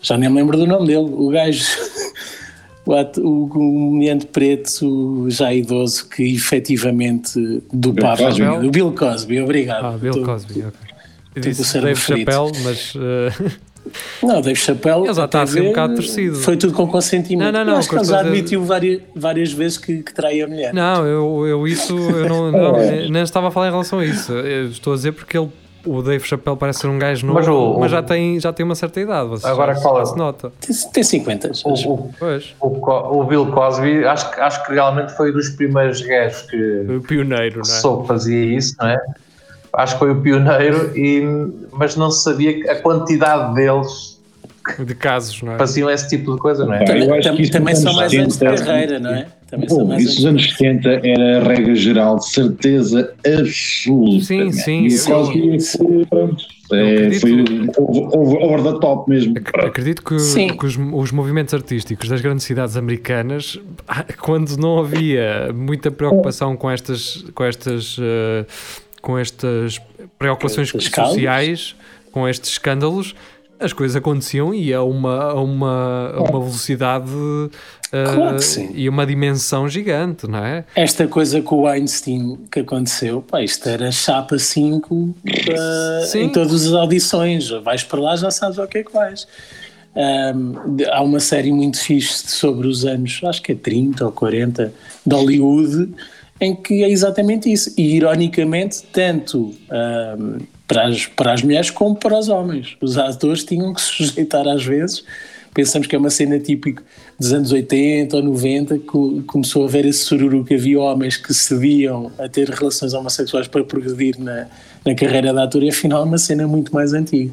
Já 0.01 0.17
nem 0.17 0.29
me 0.29 0.37
lembro 0.37 0.57
do 0.57 0.67
nome 0.67 0.87
dele, 0.87 0.99
o 1.13 1.29
gajo, 1.31 1.65
o, 2.87 2.95
ato- 2.95 3.27
o 3.27 3.49
comediante 3.49 4.27
preto 4.27 5.27
já 5.31 5.53
idoso 5.53 6.09
que 6.09 6.23
efetivamente 6.35 7.39
do 7.73 7.93
Bill 7.93 8.03
Papa, 8.05 8.25
Cosby. 8.25 8.43
o 8.45 8.71
Bill 8.71 8.93
Cosby, 8.93 9.41
obrigado. 9.41 9.85
Ah, 9.87 9.99
Bill 9.99 10.13
Tô- 10.13 10.23
Cosby, 10.25 10.61
ok. 10.63 11.43
Disse 11.43 11.81
Dave 11.81 11.95
frito. 11.97 12.31
Chappelle, 12.31 12.53
mas. 12.63 12.93
eh, 12.97 13.51
Não, 14.23 14.41
Dave 14.41 14.57
Chappelle. 14.59 15.05
Ele 15.05 15.15
já 15.15 15.25
está 15.25 15.43
a 15.43 15.47
ser 15.47 15.61
um 15.63 15.67
bocado 15.67 15.95
torcido. 15.95 16.37
Foi 16.37 16.57
tudo 16.57 16.73
com 16.73 16.87
consentimento. 16.87 17.53
Não, 17.53 17.65
não, 17.65 17.73
não, 17.73 17.79
acho 17.79 17.89
que 17.89 17.95
ele 17.97 18.05
já 18.05 18.05
estou 18.05 18.19
a 18.19 18.23
dizer- 18.23 18.37
admitiu 18.39 18.65
várias, 18.65 19.03
várias 19.15 19.53
vezes 19.53 19.79
que, 19.79 20.03
que 20.03 20.15
trai 20.15 20.41
a 20.43 20.47
mulher. 20.49 20.73
Não, 20.73 21.07
eu, 21.07 21.47
eu 21.47 21.69
isso, 21.69 21.97
eu 21.97 22.29
não, 22.29 22.51
não, 22.51 22.73
nem 23.11 23.23
estava 23.23 23.49
a 23.49 23.51
falar 23.51 23.69
em 23.69 23.71
relação 23.71 23.99
a 23.99 24.05
isso. 24.05 24.33
Eu 24.33 24.69
estou 24.69 24.93
a 24.93 24.97
dizer 24.97 25.13
porque 25.13 25.37
ele, 25.39 25.49
o 25.87 26.01
Dave 26.01 26.25
Chappelle 26.27 26.57
parece 26.57 26.81
ser 26.81 26.87
um 26.87 26.99
gajo 26.99 27.27
novo, 27.27 27.39
Mas 27.39 27.47
mas, 27.47 27.93
o- 27.93 27.95
já, 27.95 28.03
tem, 28.03 28.41
já 28.41 28.53
tem 28.55 28.65
uma 28.65 28.75
certa 28.75 29.01
idade. 29.01 29.29
Você 29.29 29.47
Agora 29.47 29.75
já, 29.75 29.83
qual 29.83 30.01
é? 30.01 30.07
se 30.07 30.17
nota. 30.17 30.51
Tem, 30.61 30.75
tem 30.93 31.03
50. 31.03 31.51
O, 31.67 31.93
o, 31.93 32.15
Pois, 32.19 32.55
o, 32.59 33.19
o 33.21 33.25
Bill 33.25 33.47
Cosby, 33.53 34.05
acho, 34.07 34.31
que- 34.35 34.41
acho 34.41 34.65
que 34.65 34.73
realmente 34.73 35.15
foi 35.15 35.31
dos 35.31 35.51
primeiros 35.51 36.01
gajos 36.01 36.43
que, 36.43 36.57
o 36.89 37.03
pioneiro, 37.03 37.61
que 37.63 37.69
não 37.69 37.77
é? 37.77 37.81
soube 37.81 38.09
fazia 38.09 38.57
isso, 38.57 38.75
não 38.81 38.89
é? 38.89 38.99
Acho 39.77 39.95
que 39.95 39.99
foi 40.01 40.11
o 40.13 40.21
pioneiro, 40.21 40.97
e, 40.97 41.23
mas 41.73 41.97
não 41.97 42.11
se 42.11 42.23
sabia 42.25 42.55
que 42.61 42.69
a 42.69 42.81
quantidade 42.81 43.55
deles 43.55 44.21
De 44.79 44.95
casos, 44.95 45.43
não 45.43 45.53
é? 45.55 45.59
faziam 45.59 45.91
esse 45.91 46.09
tipo 46.09 46.33
de 46.35 46.39
coisa, 46.41 46.65
não 46.65 46.75
é? 46.75 46.85
Também, 46.85 47.07
eu 47.09 47.15
acho 47.15 47.35
que 47.35 47.43
isso 47.43 47.53
também 47.53 47.75
nos 47.75 47.83
são 47.83 47.91
anos 47.93 48.01
mais 48.01 48.15
anos 48.15 48.33
de 48.35 48.39
70, 48.39 48.65
carreira, 48.65 48.99
não 49.01 49.11
é? 49.11 49.27
Também 49.51 49.69
Pô, 49.69 49.75
são 49.77 49.85
mais 49.87 50.03
isso 50.03 50.15
nos 50.17 50.25
anos. 50.27 50.43
anos 50.45 50.57
70 50.57 50.89
era 51.07 51.39
a 51.41 51.45
regra 51.49 51.75
geral 51.75 52.17
de 52.17 52.29
certeza 52.29 53.13
absoluta. 53.27 54.25
Sim, 54.25 54.53
sim, 54.53 54.87
E 54.87 54.99
Cosby 54.99 55.61
foi, 55.61 56.07
pronto, 56.07 56.45
é, 56.73 57.07
acredito- 57.07 57.21
foi 57.75 57.85
over, 57.85 58.43
over- 58.43 58.73
the 58.73 58.79
top 58.81 59.09
mesmo. 59.11 59.35
Ac- 59.37 59.67
Acredito 59.67 60.03
que, 60.03 60.17
que 60.17 60.67
os, 60.67 60.77
os 60.93 61.13
movimentos 61.13 61.53
artísticos 61.55 62.09
das 62.09 62.21
grandes 62.21 62.45
cidades 62.45 62.77
americanas, 62.77 63.61
quando 64.21 64.57
não 64.57 64.79
havia 64.79 65.51
muita 65.55 65.91
preocupação 65.91 66.57
com 66.57 66.71
estas, 66.71 67.25
com 67.35 67.45
estas, 67.45 67.97
eh, 68.01 68.45
com 69.05 69.19
estas 69.19 69.79
preocupações 70.19 70.71
sociais, 70.71 71.77
com 72.11 72.27
estes 72.27 72.51
escândalos, 72.53 73.15
as 73.61 73.73
coisas 73.73 73.95
aconteciam 73.97 74.53
e 74.55 74.73
a 74.73 74.83
uma, 74.83 75.31
a 75.31 75.41
uma, 75.41 76.13
a 76.17 76.21
uma 76.23 76.41
velocidade 76.41 77.11
eh, 77.93 78.05
Claro 78.15 78.41
sim. 78.43 78.71
e 78.75 78.89
uma 78.89 79.07
dimensão 79.07 79.69
gigante, 79.69 80.27
não 80.27 80.39
é? 80.45 80.65
Esta 80.75 81.07
coisa 81.07 81.41
com 81.41 81.63
o 81.63 81.67
Einstein 81.67 82.39
que 82.51 82.61
aconteceu, 82.61 83.23
pá, 83.23 83.43
isto 83.43 83.69
era 83.69 83.93
chapa 83.93 84.39
5 84.39 85.15
ah, 85.57 86.01
Sim. 86.07 86.23
em 86.25 86.33
todas 86.33 86.67
as 86.67 86.73
audições. 86.73 87.49
Vais 87.51 87.83
para 87.85 88.01
lá, 88.01 88.17
já 88.17 88.31
sabes 88.31 88.59
ao 88.59 88.67
que 88.67 88.79
é 88.79 88.83
que 88.85 88.93
vais. 88.93 89.27
De- 90.75 90.85
há 90.91 91.01
uma 91.03 91.21
série 91.21 91.53
muito 91.53 91.79
fixe 91.79 92.27
sobre 92.29 92.67
os 92.67 92.85
anos, 92.85 93.21
acho 93.25 93.41
que 93.41 93.53
é 93.53 93.55
30 93.55 94.05
ou 94.07 94.11
40, 94.13 94.73
de 95.07 95.15
Hollywood, 95.15 95.95
em 96.41 96.55
que 96.55 96.83
é 96.83 96.91
exatamente 96.91 97.51
isso. 97.53 97.73
E 97.77 97.97
ironicamente, 97.97 98.83
tanto 98.93 99.55
ahm, 99.71 100.39
para, 100.67 100.87
as, 100.89 101.07
para 101.07 101.33
as 101.33 101.43
mulheres 101.43 101.71
como 101.71 101.95
para 101.95 102.19
os 102.19 102.29
homens. 102.29 102.77
Os 102.81 102.97
atores 102.99 103.45
tinham 103.45 103.73
que 103.73 103.81
se 103.81 103.89
sujeitar 103.89 104.47
às 104.49 104.65
vezes. 104.65 105.05
Pensamos 105.55 105.87
que 105.87 105.95
é 105.95 105.99
uma 105.99 106.11
cena 106.11 106.39
típica 106.41 106.83
dos 107.19 107.33
anos 107.33 107.53
80 107.53 108.17
ou 108.17 108.23
90 108.25 108.79
que 108.79 108.85
co- 108.87 109.23
começou 109.25 109.63
a 109.63 109.67
haver 109.69 109.87
esse 109.87 110.01
sururu 110.01 110.45
que 110.45 110.55
havia 110.55 110.81
homens 110.81 111.17
que 111.17 111.33
cediam 111.33 112.11
a 112.19 112.29
ter 112.29 112.49
relações 112.51 112.93
homossexuais 112.93 113.47
para 113.47 113.63
progredir 113.63 114.17
na, 114.19 114.49
na 114.85 114.95
carreira 114.97 115.33
de 115.33 115.39
ator 115.39 115.63
e 115.63 115.69
afinal 115.69 116.03
é 116.03 116.05
uma 116.07 116.19
cena 116.19 116.45
muito 116.49 116.75
mais 116.75 116.93
antiga. 116.93 117.33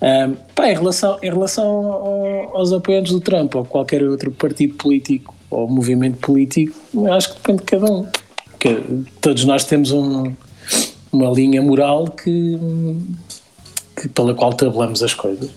Ahm, 0.00 0.32
pá, 0.54 0.70
em 0.70 0.74
relação, 0.74 1.18
em 1.22 1.28
relação 1.30 1.66
ao- 1.66 2.56
aos 2.56 2.72
apoiantes 2.72 3.12
do 3.12 3.20
Trump 3.20 3.54
ou 3.54 3.64
qualquer 3.66 4.02
outro 4.02 4.30
partido 4.32 4.74
político 4.74 5.34
ou 5.50 5.68
movimento 5.68 6.16
político, 6.18 6.74
acho 7.12 7.28
que 7.30 7.34
depende 7.36 7.58
de 7.58 7.64
cada 7.64 7.92
um. 7.92 8.06
Que 8.62 9.04
todos 9.20 9.44
nós 9.44 9.64
temos 9.64 9.90
um- 9.90 10.32
uma 11.12 11.28
linha 11.32 11.60
moral 11.60 12.06
que, 12.06 12.56
que- 14.00 14.08
pela 14.08 14.34
qual 14.34 14.52
tabelamos 14.52 15.02
as 15.02 15.12
coisas. 15.14 15.50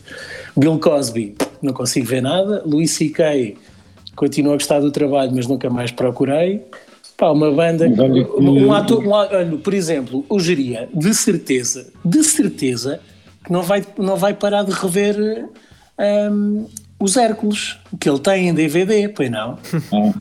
Bill 0.58 0.80
Cosby, 0.80 1.36
não 1.62 1.72
consigo 1.72 2.08
ver 2.08 2.22
nada. 2.22 2.64
Louis 2.66 2.89
C.K. 2.89 3.56
continuo 4.16 4.53
a 4.53 4.56
gostar 4.56 4.80
do 4.80 4.89
trabalho, 4.91 5.32
mas 5.36 5.45
nunca 5.45 5.70
mais 5.70 5.91
procurei. 5.91 6.64
Pá, 7.16 7.30
uma 7.32 7.51
banda. 7.51 7.88
Um, 7.88 8.66
um 8.68 8.74
ator, 8.74 9.06
um 9.06 9.12
olha, 9.12 9.45
por 9.64 9.74
exemplo, 9.74 10.26
o 10.28 10.39
Geria, 10.39 10.89
de 10.93 11.14
certeza, 11.14 11.88
de 12.03 12.24
certeza, 12.24 12.99
que 13.45 13.51
não 13.53 13.62
vai, 13.62 13.86
não 13.99 14.16
vai 14.18 14.34
parar 14.34 14.64
de 14.64 14.72
rever 14.72 15.47
hum, 16.32 16.66
os 16.99 17.16
Hércules, 17.16 17.78
que 17.99 18.10
ele 18.10 18.20
tem 18.20 18.49
em 18.49 18.53
DVD, 18.53 19.08
pois 19.10 19.30
não? 19.30 19.60
Ah. 19.93 20.14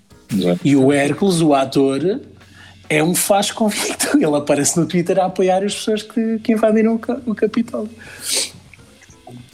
E 0.65 0.77
o 0.77 0.93
Hércules, 0.93 1.41
o 1.41 1.55
ator, 1.55 2.21
é 2.89 3.03
um 3.03 3.15
faz 3.15 3.51
convicto. 3.51 4.17
Ele 4.21 4.37
aparece 4.37 4.79
no 4.79 4.87
Twitter 4.87 5.19
a 5.19 5.27
apoiar 5.27 5.65
as 5.65 5.75
pessoas 5.75 6.03
que, 6.03 6.39
que 6.39 6.53
invadiram 6.53 6.95
o, 6.95 7.31
o 7.31 7.35
Capitólio. 7.35 7.91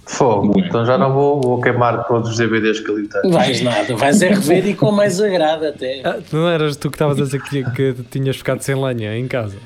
Fogo. 0.06 0.58
Então 0.58 0.84
já 0.84 0.98
não 0.98 1.12
vou, 1.12 1.40
vou 1.40 1.60
queimar 1.60 2.06
todos 2.08 2.30
os 2.30 2.36
DVDs 2.36 2.80
que 2.80 2.90
ali 2.90 3.08
tenho. 3.08 3.32
Vais 3.32 3.62
nada, 3.62 3.94
vais 3.94 4.20
é 4.20 4.28
rever 4.28 4.66
e 4.66 4.74
com 4.74 4.90
mais 4.90 5.20
agrado 5.20 5.66
até. 5.66 6.02
Ah, 6.04 6.18
não 6.32 6.48
eras 6.48 6.76
tu 6.76 6.90
que 6.90 6.96
estavas 6.96 7.20
a 7.20 7.24
dizer 7.24 7.42
que, 7.42 7.62
que 7.70 7.94
tinhas 8.10 8.36
ficado 8.36 8.60
sem 8.62 8.74
lenha 8.74 9.16
em 9.16 9.28
casa? 9.28 9.56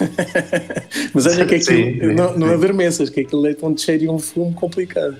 Mas 1.12 1.26
olha 1.26 1.44
que 1.44 1.60
Sim, 1.60 1.82
aquilo, 1.82 2.08
sim, 2.10 2.14
não, 2.14 2.38
não 2.38 2.54
adormeças, 2.54 3.10
que 3.10 3.20
aquilo 3.20 3.46
é 3.46 3.56
um 3.62 3.76
cheiro 3.76 4.04
e 4.04 4.08
um 4.08 4.18
fumo 4.18 4.54
complicado. 4.54 5.16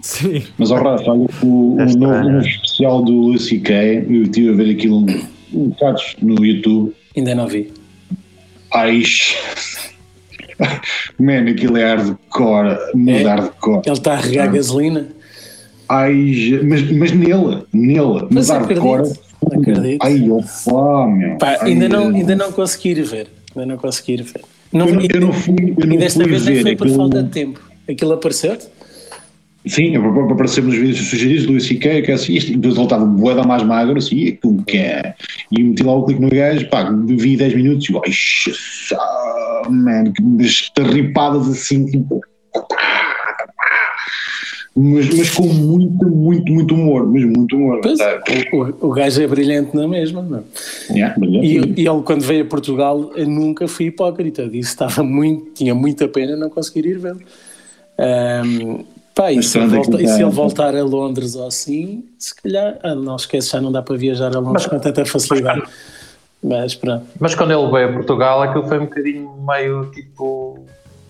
Sim. 0.00 0.42
Mas, 0.56 0.70
ó 0.70 0.76
Rafa, 0.76 1.10
olha, 1.10 1.26
o, 1.42 1.76
o 1.76 1.80
É 1.80 1.84
novo, 1.94 2.38
especial 2.40 3.02
do 3.02 3.12
Louis 3.12 3.46
C.K., 3.46 4.06
eu 4.08 4.22
estive 4.22 4.50
a 4.50 4.54
ver 4.54 4.70
aquilo 4.72 5.04
bocado 5.52 6.00
no 6.22 6.44
YouTube. 6.44 6.94
Ainda 7.16 7.34
não 7.34 7.46
vi. 7.46 7.72
Ai, 8.72 9.02
man, 11.18 11.48
aquilo 11.50 11.76
é 11.76 11.84
hardcore, 11.94 12.78
muito 12.94 13.10
É? 13.26 13.30
hardcore. 13.30 13.82
Ele 13.86 13.92
está 13.96 14.12
a 14.14 14.16
regar 14.16 14.48
Ah. 14.48 14.52
gasolina. 14.52 15.08
Ai, 15.88 16.60
mas, 16.62 16.82
mas 16.92 17.12
nele, 17.12 17.62
nele, 17.72 18.26
Mas 18.30 18.48
mas 18.48 18.50
hardcore. 18.50 19.02
acredito, 19.02 19.20
acredito. 19.70 20.02
Ai, 20.04 20.30
opa, 20.30 21.06
meu. 21.08 21.36
Pá, 21.38 21.56
Ai, 21.60 21.72
ainda, 21.72 21.88
não, 21.88 22.08
ainda 22.08 22.36
não 22.36 22.52
consegui 22.52 22.90
ir 22.90 23.02
ver. 23.02 23.26
Ainda 23.56 23.66
não 23.66 23.76
consegui 23.76 24.12
ir 24.14 24.22
ver. 24.22 24.42
Não, 24.72 24.86
Eu 24.86 24.94
não, 24.94 25.00
e- 25.02 25.08
eu 25.12 25.20
não 25.20 25.32
fui, 25.32 25.74
eu 25.76 25.84
e 25.84 25.86
não 25.88 25.96
desta 25.96 26.22
fui 26.22 26.30
vez 26.30 26.44
nem 26.44 26.54
ver 26.56 26.62
foi 26.62 26.76
por 26.76 26.84
aquilo- 26.86 27.02
falta 27.02 27.22
de 27.24 27.28
tempo. 27.30 27.60
Aquilo 27.88 28.12
apareceu-te? 28.12 28.68
Sim, 29.66 29.94
apareceu 29.96 30.64
nos 30.64 30.74
vídeos 30.74 30.96
sugeridos 31.08 31.46
do 31.46 31.56
ICK, 31.56 32.02
que 32.02 32.10
é 32.10 32.14
assim, 32.14 32.34
isto, 32.34 32.50
depois 32.52 32.74
ele 32.76 32.84
estava 32.84 33.04
boeda 33.04 33.42
mais 33.42 33.62
magro, 33.62 33.98
assim, 33.98 34.16
e 34.16 34.32
como 34.32 34.64
que 34.64 34.78
é? 34.78 35.14
E 35.52 35.62
meti 35.62 35.82
lá 35.82 35.94
o 35.94 36.04
clique 36.06 36.20
no 36.20 36.30
gajo, 36.30 36.66
pá, 36.70 36.90
vi 36.90 37.36
10 37.36 37.54
minutos 37.54 37.86
e 37.90 38.12
xa- 38.12 38.96
ah, 38.96 39.62
man, 39.68 40.12
que 40.12 40.22
umas 40.22 40.70
ripadas 40.78 41.46
assim, 41.48 41.84
tipo, 41.84 42.22
mas, 44.74 45.12
mas 45.14 45.30
com 45.34 45.46
muito, 45.46 46.06
muito, 46.08 46.52
muito 46.52 46.74
humor, 46.74 47.06
mas 47.06 47.24
muito 47.24 47.54
humor. 47.56 47.80
Pois, 47.82 47.98
o, 48.52 48.86
o 48.88 48.92
gajo 48.92 49.20
é 49.20 49.26
brilhante 49.26 49.76
na 49.76 49.86
mesma, 49.86 50.22
não? 50.22 50.44
Yeah, 50.90 51.18
brilhante. 51.18 51.46
E, 51.46 51.82
e 51.82 51.86
ele, 51.88 52.02
quando 52.02 52.22
veio 52.22 52.44
a 52.44 52.46
Portugal, 52.46 53.12
nunca 53.26 53.66
fui 53.68 53.86
hipócrita. 53.86 54.44
Disse 54.48 54.74
que 54.76 54.84
estava 54.84 55.02
muito, 55.02 55.50
tinha 55.54 55.74
muita 55.74 56.08
pena 56.08 56.36
não 56.36 56.48
conseguir 56.48 56.86
ir 56.88 56.98
vê-lo. 56.98 57.20
Ahm, 57.98 58.84
pá, 59.14 59.32
e 59.32 59.36
Mas 59.36 59.46
se, 59.48 59.58
ele 59.58 59.68
pronto, 59.68 59.90
volta- 59.90 60.02
e 60.02 60.08
se 60.08 60.22
ele 60.22 60.30
voltar 60.30 60.74
a 60.76 60.82
Londres 60.84 61.34
ou 61.34 61.46
assim, 61.46 62.04
se 62.18 62.34
calhar, 62.34 62.78
ah, 62.82 62.94
não 62.94 63.16
esquece, 63.16 63.50
já 63.50 63.60
não 63.60 63.70
dá 63.72 63.82
para 63.82 63.96
viajar 63.96 64.34
a 64.34 64.38
Londres 64.40 64.66
com 64.66 64.78
tanta 64.78 65.04
facilidade. 65.04 65.62
Mas 66.42 66.74
pronto. 66.74 67.04
Mas 67.18 67.34
quando 67.34 67.50
ele 67.52 67.70
veio 67.70 67.90
a 67.90 67.92
Portugal, 67.92 68.42
aquilo 68.42 68.66
foi 68.66 68.78
um 68.78 68.84
bocadinho 68.84 69.30
meio 69.46 69.90
tipo. 69.90 70.64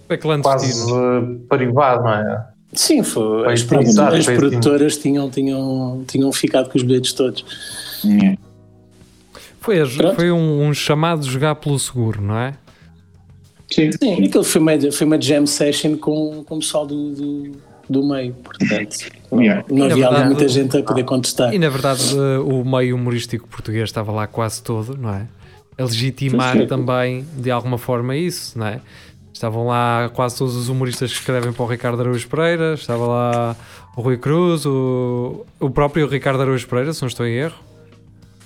É 0.08 0.16
quase 0.16 0.90
uh, 0.92 1.38
privado, 1.48 2.02
não 2.02 2.12
é? 2.14 2.46
Sim, 2.72 3.02
foi, 3.04 3.44
Foi 3.44 3.52
as, 3.52 3.62
produ- 3.62 3.82
exato, 3.88 4.16
as 4.16 4.24
foi 4.24 4.34
assim. 4.34 4.40
produtoras 4.48 4.96
tinham, 4.98 5.30
tinham, 5.30 6.04
tinham 6.06 6.32
ficado 6.32 6.68
com 6.68 6.76
os 6.78 6.82
bilhetes 6.82 7.12
todos. 7.12 7.44
Yeah. 8.04 8.36
Foi, 9.60 9.86
Pronto. 9.88 10.14
foi 10.16 10.30
um, 10.32 10.66
um 10.66 10.74
chamado 10.74 11.24
jogar 11.24 11.54
pelo 11.56 11.78
seguro, 11.78 12.20
não 12.22 12.36
é? 12.36 12.54
Sim, 13.70 13.90
Sim, 13.92 14.24
aquilo 14.24 14.42
foi 14.42 14.60
uma, 14.60 14.72
foi 14.92 15.06
uma 15.06 15.20
jam 15.20 15.46
session 15.46 15.96
com, 15.96 16.42
com 16.44 16.56
o 16.56 16.58
pessoal 16.58 16.86
do, 16.86 17.12
do, 17.12 17.52
do 17.90 18.02
meio, 18.06 18.32
portanto, 18.34 18.96
não, 19.30 19.42
Yeah. 19.42 19.64
não 19.68 19.78
Na 19.78 19.84
havia 19.86 20.04
verdade- 20.08 20.26
muita 20.26 20.48
gente 20.48 20.76
a 20.76 20.82
poder 20.82 21.04
contestar. 21.04 21.52
E 21.52 21.58
na 21.58 21.68
verdade 21.68 22.02
eh, 22.16 22.38
o 22.38 22.64
meio 22.64 22.94
humorístico 22.96 23.48
português 23.48 23.88
estava 23.88 24.12
lá 24.12 24.26
quase 24.26 24.62
todo, 24.62 24.96
não 24.96 25.12
é? 25.12 25.26
A 25.78 25.84
legitimar 25.84 26.56
Sim. 26.56 26.66
também 26.66 27.26
de 27.36 27.50
alguma 27.50 27.78
forma 27.78 28.16
isso, 28.16 28.58
não 28.58 28.66
é? 28.66 28.80
Estavam 29.32 29.66
lá 29.66 30.10
quase 30.14 30.36
todos 30.36 30.54
os 30.54 30.68
humoristas 30.68 31.10
que 31.10 31.18
escrevem 31.18 31.52
para 31.52 31.62
o 31.62 31.66
Ricardo 31.66 32.00
Araújo 32.00 32.28
Pereira, 32.28 32.74
estava 32.74 33.06
lá 33.06 33.56
o 33.96 34.02
Rui 34.02 34.18
Cruz, 34.18 34.66
o, 34.66 35.44
o 35.58 35.70
próprio 35.70 36.06
Ricardo 36.06 36.42
Araújo 36.42 36.66
Pereira, 36.68 36.92
se 36.92 37.00
não 37.02 37.08
estou 37.08 37.26
em 37.26 37.32
erro. 37.34 37.56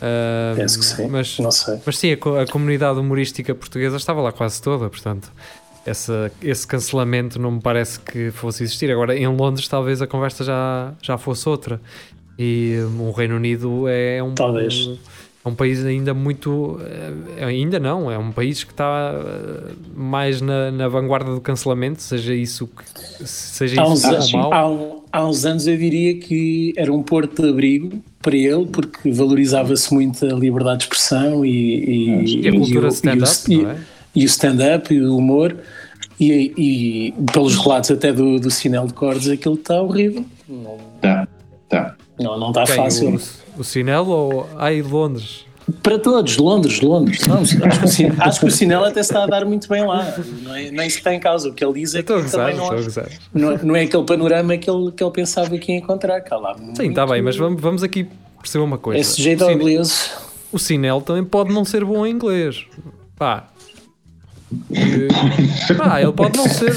Ah, 0.01 0.53
Penso 0.57 0.79
que 0.79 0.85
sim, 0.85 1.09
Mas, 1.09 1.39
não 1.39 1.51
sei. 1.51 1.79
mas 1.85 1.99
sim, 1.99 2.13
a, 2.13 2.43
a 2.43 2.47
comunidade 2.47 2.99
humorística 2.99 3.55
portuguesa 3.55 3.97
estava 3.97 4.21
lá 4.21 4.33
quase 4.33 4.61
toda, 4.63 4.89
portanto, 4.89 5.31
essa, 5.87 6.31
esse 6.43 6.67
cancelamento 6.67 7.39
não 7.39 7.53
me 7.53 7.61
parece 7.61 8.01
que 8.01 8.31
fosse 8.31 8.63
existir. 8.65 8.91
Agora, 8.91 9.17
em 9.17 9.27
Londres, 9.27 9.69
talvez 9.69 10.01
a 10.03 10.07
conversa 10.07 10.45
já, 10.45 10.93
já 11.03 11.19
fosse 11.19 11.49
outra. 11.49 11.81
E 12.39 12.77
hum, 12.99 13.09
o 13.09 13.13
Reino 13.13 13.37
Unido 13.37 13.87
é 13.89 14.23
um, 14.23 14.35
Talvez. 14.35 14.91
é 15.45 15.49
um 15.49 15.55
país 15.55 15.85
ainda 15.85 16.13
muito. 16.13 16.81
eh, 17.39 17.45
Ainda 17.45 17.79
não, 17.79 18.11
é 18.11 18.19
um 18.19 18.33
país 18.33 18.65
que 18.65 18.73
está 18.73 19.13
eh, 19.15 19.73
mais 19.95 20.41
na, 20.41 20.71
na 20.73 20.89
vanguarda 20.89 21.33
do 21.33 21.41
cancelamento, 21.41 22.03
seja 22.03 22.35
isso, 22.35 22.67
que- 22.67 23.25
seja 23.29 23.81
Há 23.83 23.93
isso 23.93 24.37
mau. 24.37 24.53
há, 24.53 24.69
um- 24.69 25.01
há 25.13 25.25
uns 25.29 25.45
anos 25.45 25.67
eu 25.69 25.77
diria 25.77 26.19
que 26.19 26.73
era 26.77 26.93
um 26.93 27.03
porto 27.03 27.41
de 27.43 27.49
abrigo 27.51 28.03
para 28.21 28.35
ele, 28.37 28.67
porque 28.67 29.13
valorizava-se 29.13 29.93
muito 29.95 30.25
a 30.25 30.33
liberdade 30.33 30.79
de 30.79 30.85
expressão 30.85 31.45
e, 31.45 32.25
E 32.43 32.49
a 32.49 32.53
cultura 32.53 32.89
stand-up, 32.89 33.53
e 33.53 33.63
não 33.63 33.71
é? 33.71 33.77
E 34.15 34.23
o 34.25 34.27
stand-up 34.27 34.93
e 34.95 35.01
o 35.01 35.17
humor. 35.17 35.57
E, 36.21 36.53
e 36.57 37.15
pelos 37.33 37.57
relatos 37.57 37.91
até 37.91 38.13
do, 38.13 38.39
do 38.39 38.49
Sinel 38.51 38.87
de 38.87 38.93
Cordes, 38.95 39.29
aquilo 39.29 39.57
está 39.57 39.83
horrível. 39.83 40.25
Não, 40.49 40.79
tá, 41.01 41.27
tá. 41.69 41.97
não, 42.21 42.39
não 42.39 42.49
está 42.51 42.65
Quem, 42.65 42.77
fácil. 42.77 43.21
o, 43.57 43.61
o 43.61 43.65
Sinel 43.65 44.07
ou. 44.07 44.49
Ai, 44.57 44.81
Londres? 44.81 45.45
Para 45.83 45.99
todos, 45.99 46.37
Londres, 46.37 46.81
Londres. 46.83 47.27
Não, 47.27 47.39
acho, 47.41 47.57
que 47.59 47.85
o, 47.85 47.89
Sin- 47.89 48.13
acho 48.21 48.41
que 48.41 48.47
o 48.47 48.51
Sinel 48.51 48.85
até 48.85 49.03
se 49.03 49.11
está 49.11 49.25
a 49.25 49.27
dar 49.27 49.45
muito 49.45 49.67
bem 49.69 49.85
lá. 49.85 50.07
É, 50.57 50.71
nem 50.71 50.87
isso 50.87 50.99
está 50.99 51.13
em 51.13 51.19
causa. 51.19 51.49
O 51.49 51.55
que 51.55 51.65
ele 51.65 51.73
diz 51.81 51.95
é 51.97 52.03
que 52.03 52.13
gozar, 52.13 52.31
também 52.31 52.55
não, 52.57 52.65
estou 52.65 52.79
a 52.79 52.83
gozar. 52.83 53.09
não, 53.33 53.51
é- 53.53 53.63
não 53.65 53.75
é 53.77 53.81
aquele 53.83 54.05
panorama 54.05 54.57
que 54.57 54.71
ele, 54.71 54.93
que 54.93 55.03
ele 55.03 55.11
pensava 55.11 55.57
que 55.59 55.73
ia 55.73 55.79
encontrar. 55.79 56.21
Cá 56.21 56.37
lá, 56.37 56.55
Sim, 56.77 56.91
está 56.91 57.05
bem, 57.07 57.23
mas 57.23 57.35
vamos, 57.37 57.61
vamos 57.61 57.83
aqui 57.83 58.07
perceber 58.41 58.63
uma 58.63 58.79
coisa. 58.79 59.01
É 59.01 59.03
sujeito 59.03 59.41
o, 59.41 59.45
ao 59.45 59.51
Sin- 59.51 59.57
inglês. 59.57 60.13
o 60.53 60.59
Sinel 60.59 61.01
também 61.01 61.25
pode 61.25 61.53
não 61.53 61.65
ser 61.65 61.85
bom 61.85 62.07
em 62.07 62.13
inglês. 62.13 62.65
Pá. 63.17 63.49
Eh, 64.73 65.75
Pá, 65.75 66.01
ele 66.03 66.13
pode 66.13 66.37
não 66.37 66.49
ser 66.49 66.73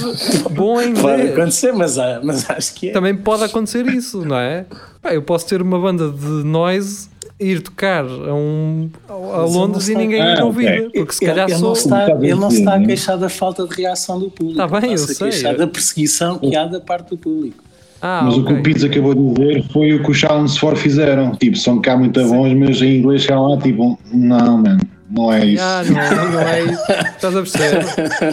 bom 0.51 0.81
em 0.81 0.93
Pode 0.93 1.21
inglês. 1.21 1.37
acontecer, 1.37 1.71
mas, 1.73 1.97
mas 2.23 2.49
acho 2.49 2.73
que 2.75 2.89
é. 2.89 2.91
Também 2.93 3.15
pode 3.15 3.43
acontecer 3.43 3.85
isso, 3.87 4.23
não 4.25 4.37
é? 4.37 4.65
Pá, 5.01 5.13
eu 5.13 5.21
posso 5.21 5.47
ter 5.47 5.61
uma 5.61 5.79
banda 5.79 6.09
de 6.09 6.25
noise 6.43 7.09
ir 7.39 7.61
tocar 7.61 8.03
a, 8.03 8.33
um, 8.33 8.89
a 9.09 9.41
Londres 9.45 9.87
e 9.89 9.95
ninguém 9.95 10.19
está- 10.21 10.41
Ah, 10.41 10.45
ouvir, 10.45 10.65
ok. 10.87 10.89
porque 10.95 11.13
se 11.13 11.23
ele, 11.23 11.31
calhar 11.31 11.49
ele 11.49 11.59
sou. 11.59 11.67
não 11.67 11.73
está, 11.75 12.09
ele 12.11 12.35
não 12.35 12.49
se 12.49 12.59
está 12.59 12.73
a 12.73 12.79
né? 12.79 12.85
queixar 12.87 13.17
da 13.17 13.29
falta 13.29 13.67
de 13.67 13.75
reação 13.75 14.19
do 14.19 14.29
público. 14.31 14.57
Tá 14.57 14.67
bem, 14.67 14.89
eu 14.89 14.95
a 14.95 14.97
sei. 14.97 15.15
queixar 15.15 15.55
da 15.55 15.67
perseguição 15.67 16.39
que 16.39 16.55
há 16.55 16.65
da 16.65 16.79
parte 16.79 17.09
do 17.11 17.17
público. 17.17 17.63
Ah, 18.01 18.21
Mas 18.25 18.37
o 18.37 18.43
que 18.45 18.53
o 18.53 18.61
Pizza 18.61 18.85
acabou 18.87 19.15
de 19.15 19.33
dizer 19.33 19.63
foi 19.71 19.93
o 19.95 20.03
que 20.03 20.11
os 20.11 20.17
Challenge 20.17 20.59
for 20.59 20.75
fizeram. 20.75 21.31
Tipo, 21.35 21.57
são 21.57 21.79
cá 21.81 21.97
muito 21.97 22.23
bons, 22.27 22.53
mas 22.53 22.79
em 22.81 22.97
inglês 22.99 23.23
chegaram 23.23 23.47
lá, 23.49 23.57
tipo, 23.59 23.97
não, 24.13 24.57
mano, 24.59 24.79
não 25.09 25.31
é 25.33 25.45
isso. 25.45 25.63
Ah, 25.63 25.83
não, 25.85 26.31
não 26.31 26.41
é 26.41 26.63
isso. 26.63 26.91
Estás 27.15 27.35
a 27.35 27.41
perceber? 27.41 27.85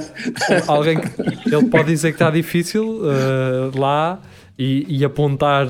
Alguém 0.67 0.99
que 1.01 1.55
ele 1.55 1.65
pode 1.69 1.85
dizer 1.87 2.11
que 2.13 2.17
está 2.17 2.31
difícil 2.31 3.01
eh, 3.05 3.79
lá 3.79 4.19
e, 4.59 4.87
e 4.89 5.05
apontar 5.05 5.67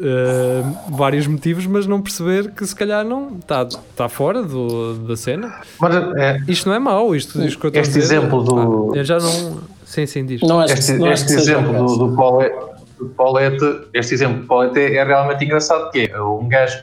eh, 0.00 0.62
vários 0.90 1.26
motivos, 1.26 1.66
mas 1.66 1.86
não 1.86 2.00
perceber 2.00 2.50
que 2.52 2.64
se 2.66 2.74
calhar 2.74 3.04
não 3.04 3.36
está, 3.38 3.62
está 3.64 4.08
fora 4.08 4.42
do, 4.42 4.94
da 4.94 5.16
cena. 5.16 5.60
Mas 5.80 5.94
é, 6.16 6.40
Isto 6.48 6.68
não 6.68 6.74
é 6.76 6.78
mau, 6.78 7.14
isto, 7.16 7.42
isto 7.44 7.58
que 7.58 7.66
eu 7.66 7.68
estou 7.68 7.82
Este 7.82 7.98
a 7.98 8.00
dizer. 8.00 8.14
exemplo 8.16 8.42
do- 8.44 8.92
Ah, 8.94 8.96
eu 8.98 9.04
já 9.04 9.18
não. 9.18 9.60
Sim, 9.84 10.06
sim, 10.06 10.24
diz. 10.26 10.40
Não 10.42 10.60
acho 10.60 10.74
este, 10.74 10.92
não 10.94 11.08
acho 11.08 11.24
este 11.24 11.34
exemplo 11.36 11.72
do, 11.86 11.96
do, 12.08 12.16
Paulette, 12.16 12.56
do 12.98 13.06
Paulette- 13.06 13.88
este 13.94 14.14
exemplo 14.14 14.40
do 14.42 14.46
Paulette 14.46 14.78
é, 14.78 14.96
é 14.96 15.04
realmente 15.04 15.44
engraçado, 15.44 15.90
que 15.90 16.10
é 16.12 16.20
um 16.20 16.46
gajo 16.48 16.78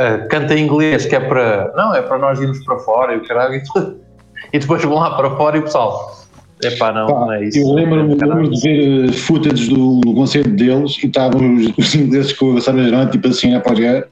uh, 0.00 0.28
canta 0.28 0.54
em 0.54 0.64
inglês 0.64 1.04
que 1.06 1.14
é 1.14 1.20
para, 1.20 1.72
não, 1.76 1.94
é 1.94 2.02
para 2.02 2.18
nós 2.18 2.40
irmos 2.40 2.64
para 2.64 2.78
fora 2.78 3.14
e 3.14 3.18
o 3.18 3.24
caralho, 3.26 3.54
e, 3.56 3.62
tu- 3.62 3.96
e 4.52 4.58
depois 4.58 4.82
vão 4.82 4.94
lá 4.94 5.14
para 5.16 5.30
fora 5.36 5.56
e 5.56 5.60
o 5.60 5.64
pessoal, 5.64 6.18
epá, 6.62 6.92
não, 6.92 7.06
Pá, 7.06 7.12
não 7.20 7.32
é 7.32 7.44
isso. 7.44 7.58
eu 7.58 7.72
lembro-me 7.74 8.14
lembro 8.14 8.50
de 8.50 8.60
ver 8.60 9.08
uh, 9.08 9.12
footage 9.12 9.68
do, 9.68 10.00
do 10.00 10.14
concerto 10.14 10.50
deles 10.50 10.98
e 11.02 11.06
estavam 11.06 11.54
os, 11.56 11.66
os 11.78 11.94
ingleses 11.94 12.32
com 12.32 12.56
a 12.56 12.60
Sara 12.60 12.82
Gerão, 12.82 13.08
tipo 13.08 13.28
assim, 13.28 13.54
a 13.54 13.60
pagar. 13.60 14.04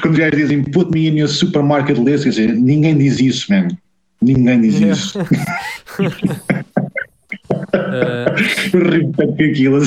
Quando 0.00 0.14
os 0.14 0.18
gajos 0.18 0.36
dizem 0.38 0.62
put 0.64 0.90
me 0.90 1.06
in 1.08 1.18
your 1.18 1.28
supermarket 1.28 1.98
list, 1.98 2.22
quer 2.24 2.30
dizer, 2.30 2.52
ninguém 2.54 2.96
diz 2.96 3.20
isso, 3.20 3.52
man. 3.52 3.68
Ninguém 4.22 4.60
diz 4.62 4.74
Yeah. 4.80 4.92
isso. 4.94 5.18
Eh, 7.74 8.24
Eu 8.72 8.90
rio 8.90 9.12
tanto 9.16 9.36
com 9.36 9.42
aquilo. 9.44 9.80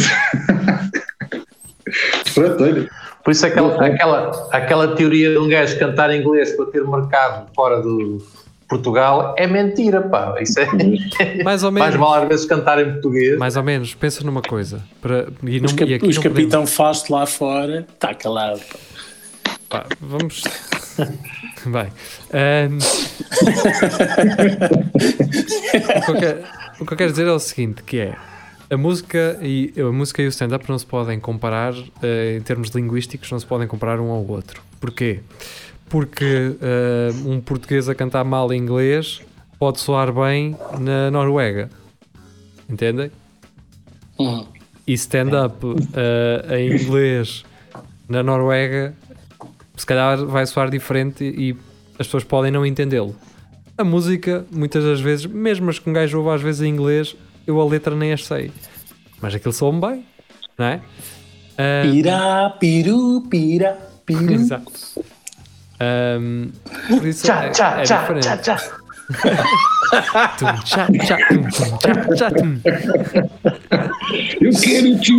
Por 3.23 3.31
isso 3.31 3.45
aquela, 3.45 3.85
aquela, 3.85 4.49
aquela 4.51 4.95
teoria 4.95 5.31
de 5.31 5.37
um 5.37 5.47
gajo 5.47 5.77
cantar 5.77 6.09
em 6.11 6.21
inglês 6.21 6.51
para 6.55 6.65
ter 6.67 6.83
mercado 6.85 7.47
fora 7.53 7.81
de 7.81 8.17
Portugal 8.69 9.35
é 9.37 9.47
mentira, 9.47 10.01
pá. 10.01 10.35
Isso 10.41 10.59
é 10.59 10.67
mais 11.43 11.63
ou 11.63 11.71
mais 11.71 11.93
menos. 11.93 11.99
mal 11.99 12.13
às 12.21 12.27
vezes 12.27 12.45
cantar 12.45 12.79
em 12.81 12.91
português. 12.93 13.37
Mais 13.37 13.55
ou 13.57 13.63
menos, 13.63 13.93
pensa 13.95 14.23
numa 14.23 14.41
coisa. 14.41 14.81
Para, 15.01 15.27
e 15.43 15.59
não, 15.59 15.65
Os, 15.65 15.73
cap, 15.73 15.89
e 15.89 15.93
aqui 15.95 16.07
os 16.07 16.15
não 16.15 16.23
capitão 16.23 16.65
Fausto 16.67 17.13
lá 17.13 17.25
fora, 17.25 17.85
está 17.93 18.13
calado. 18.13 18.59
pá. 18.59 18.77
Pá, 19.69 19.85
vamos. 19.99 20.43
Bem. 21.65 21.87
ehm, 22.33 22.77
o, 26.07 26.13
que 26.15 26.25
eu 26.25 26.43
o 26.79 26.85
que 26.85 26.93
eu 26.93 26.97
quero 26.97 27.11
dizer 27.11 27.27
é 27.27 27.31
o 27.31 27.39
seguinte, 27.39 27.83
que 27.83 27.99
é 27.99 28.15
a 28.69 28.77
música 28.77 29.39
e, 29.41 29.73
a 29.77 29.91
música 29.91 30.21
e 30.21 30.25
o 30.25 30.29
stand-up 30.29 30.67
não 30.69 30.77
se 30.77 30.85
podem 30.85 31.19
comparar 31.19 31.73
eh, 32.01 32.37
em 32.37 32.41
termos 32.41 32.69
linguísticos, 32.69 33.31
não 33.31 33.39
se 33.39 33.45
podem 33.45 33.67
comparar 33.67 33.99
um 33.99 34.11
ao 34.11 34.25
outro. 34.27 34.61
Porquê? 34.79 35.21
Porque 35.89 36.55
eh, 36.61 37.09
um 37.25 37.39
português 37.39 37.87
a 37.87 37.95
cantar 37.95 38.25
mal 38.25 38.53
inglês 38.53 39.21
pode 39.57 39.79
soar 39.79 40.11
bem 40.11 40.55
na 40.79 41.09
Noruega. 41.09 41.69
Entendem? 42.69 43.09
Hum. 44.19 44.45
E 44.85 44.93
stand-up 44.93 45.65
eh, 45.93 46.59
em 46.59 46.81
inglês 46.81 47.45
na 48.09 48.21
Noruega 48.21 48.93
se 49.77 49.85
calhar 49.85 50.25
vai 50.25 50.45
soar 50.45 50.69
diferente 50.69 51.23
e 51.23 51.55
as 51.99 52.07
pessoas 52.07 52.23
podem 52.23 52.51
não 52.51 52.65
entendê-lo. 52.65 53.15
A 53.77 53.83
música, 53.83 54.45
muitas 54.51 54.83
das 54.83 54.99
vezes, 54.99 55.25
mesmo 55.27 55.69
as 55.69 55.77
que 55.77 55.87
um 55.89 55.93
gajo 55.93 56.17
ouve 56.17 56.31
às 56.31 56.41
vezes 56.41 56.61
em 56.61 56.69
inglês, 56.69 57.15
eu 57.47 57.59
a 57.61 57.65
letra 57.65 57.95
nem 57.95 58.13
as 58.13 58.25
sei. 58.25 58.51
Mas 59.21 59.33
aquilo 59.33 59.53
soa-me 59.53 59.81
bem, 59.81 60.05
não 60.57 60.65
é? 60.65 60.81
Ah, 61.57 61.81
Pirá, 61.89 62.49
piru, 62.59 63.21
pirá, 63.29 63.75
piru. 64.05 64.33
Exato. 64.33 64.71
Ahm, 65.79 66.49
por 66.87 67.05
isso 67.05 67.23
Tchá, 67.25 67.45
é, 67.45 67.49
tchá, 67.49 67.79
é 67.79 67.83
tchá, 67.83 68.01
diferente. 68.01 68.23
tchá, 68.23 68.37
tchá. 68.37 68.77
Tum, 70.37 70.53
tchá, 70.65 70.87
tchá, 71.05 71.17
tum, 71.29 71.47
tchá, 71.47 72.15
tchá, 72.15 72.31
tum. 72.31 72.59
Eu 74.41 74.51
quero 74.51 74.99
te 74.99 75.13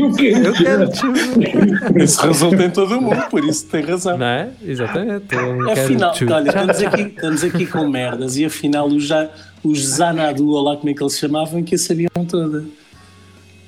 eu 0.00 0.12
quero 0.14 0.46
Eu 0.46 0.52
quero 0.52 0.88
te- 0.88 2.02
Isso 2.04 2.20
resulta 2.26 2.64
em 2.64 2.70
todo 2.70 2.96
o 2.98 3.00
mundo, 3.02 3.22
por 3.30 3.44
isso 3.44 3.66
tem 3.66 3.82
razão. 3.82 4.16
Não 4.18 4.26
é? 4.26 4.50
Exatamente. 4.62 5.34
Eu 5.34 5.66
quero 5.66 5.70
Afinal, 5.84 6.14
olha, 6.32 6.48
estamos 6.48 6.82
aqui, 6.82 7.02
estamos 7.02 7.44
aqui 7.44 7.66
com 7.66 7.88
merdas 7.88 8.36
e 8.36 8.44
afinal 8.44 8.86
os, 8.86 9.04
já, 9.04 9.28
os 9.62 9.80
Zanadu, 9.84 10.48
ou 10.50 10.62
lá 10.62 10.76
como 10.76 10.88
é 10.90 10.94
que 10.94 11.02
eles 11.02 11.12
se 11.14 11.20
chamavam, 11.20 11.62
que 11.62 11.74
a 11.74 11.78
sabiam 11.78 12.10
toda. 12.28 12.64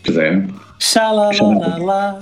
Pois 0.05 0.17
é. 0.17 0.47
Xalalalala, 0.79 2.21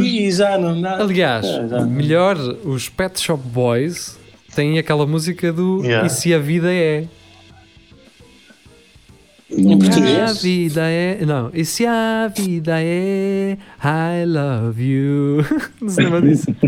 e 0.00 0.30
já 0.32 0.58
não 0.58 0.80
dá. 0.80 0.96
Aliás, 1.00 1.46
já. 1.46 1.80
melhor, 1.86 2.36
os 2.64 2.88
Pet 2.88 3.18
Shop 3.20 3.42
Boys 3.48 4.18
têm 4.54 4.78
aquela 4.78 5.06
música 5.06 5.52
do 5.52 5.82
Yeah. 5.82 6.06
E 6.06 6.10
se 6.10 6.34
a 6.34 6.38
vida 6.38 6.72
é? 6.72 7.06
Em 9.50 9.74
A 9.74 9.78
português? 9.78 10.42
vida 10.42 10.82
é. 10.82 11.24
Não, 11.24 11.50
e 11.54 11.64
se 11.64 11.86
a 11.86 12.28
vida 12.34 12.74
é? 12.80 13.56
I 13.82 14.24
love 14.26 14.82
you. 14.82 15.44
Não 15.80 15.88
se 15.88 16.02
lembra 16.02 16.22
disso? 16.22 16.46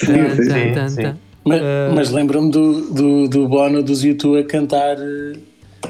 Tan, 0.00 0.34
sim, 0.36 0.72
tan, 0.72 0.88
sim. 0.88 1.14
Mas, 1.44 1.60
Ah. 1.62 1.92
mas 1.94 2.10
lembro-me 2.10 2.50
do, 2.50 2.90
do, 2.92 3.28
do 3.28 3.48
Bono 3.48 3.82
dos 3.82 4.02
YouTube 4.04 4.38
a 4.40 4.44
cantar 4.44 4.96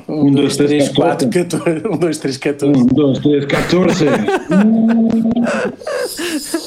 1, 0.08 0.30
2, 0.32 0.56
3, 0.56 0.88
4, 0.90 1.28
14. 1.28 1.88
1, 1.88 1.96
2, 1.98 2.18
3, 2.18 2.36
14. 2.36 2.80
Um, 2.80 2.86
dois, 2.86 3.18
três, 3.18 3.44
14. 3.46 4.04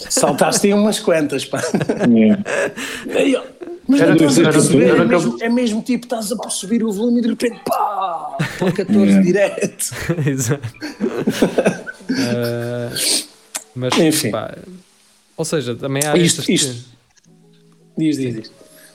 Saltaste 0.10 0.68
aí 0.68 0.74
umas 0.74 1.00
quantas, 1.00 1.46
pá. 1.46 1.60
É. 1.62 3.18
Aí, 3.18 3.36
ó. 3.36 3.44
Mas 3.86 4.00
Era 4.00 4.16
não 4.16 4.28
estás 4.28 4.48
a 4.48 4.52
perceber, 4.52 4.90
era 4.92 5.02
é 5.02 5.06
mesmo, 5.06 5.38
é 5.42 5.50
mesmo 5.50 5.82
tipo, 5.82 6.06
estás 6.06 6.32
a 6.32 6.50
subir 6.50 6.84
o 6.86 6.92
volume 6.92 7.20
e 7.20 7.22
de 7.24 7.28
repente, 7.30 7.60
pá, 7.66 8.38
para 8.58 8.68
o 8.70 8.74
14 8.74 9.12
É. 9.12 9.22
direto. 9.22 9.86
Exato. 10.26 10.70
Ah, 12.12 12.90
mas, 13.76 13.98
Enfim. 14.00 14.32
pá, 14.32 14.56
ou 15.36 15.44
seja, 15.44 15.76
também 15.76 16.02
há, 16.06 16.16
Isto- 16.16 16.42
estas, 16.42 16.50
isto. 16.50 16.86
Diz, 17.98 18.18
diz, 18.18 18.36
diz. 18.36 18.52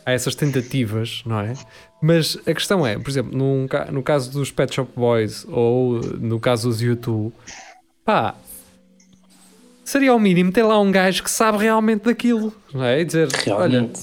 Há 0.09 0.13
essas 0.13 0.35
tentativas, 0.35 1.23
não 1.27 1.39
é? 1.41 1.53
Mas 2.01 2.39
a 2.47 2.55
questão 2.55 2.87
é, 2.87 2.99
por 2.99 3.11
exemplo, 3.11 3.37
num 3.37 3.67
no 3.93 4.03
caso 4.03 4.33
dos 4.33 4.51
Pet 4.51 4.75
Shop 4.75 4.91
Boys 4.97 5.45
ou 5.49 6.01
no 6.19 6.41
caso 6.41 6.69
dos 6.69 6.81
YouTube, 6.81 7.33
pá, 8.05 8.35
seria 9.85 10.11
ao 10.13 10.19
mínimo 10.19 10.51
ter 10.51 10.63
lá 10.63 10.81
um 10.81 10.91
gajo 10.91 11.23
que 11.23 11.31
sabe 11.31 11.59
realmente 11.59 12.05
daquilo, 12.05 12.55
não 12.73 12.85
é? 12.85 13.01
E 13.01 13.05
dizer, 13.05 13.29
olha, 13.49 13.69
Realmente. 13.69 14.01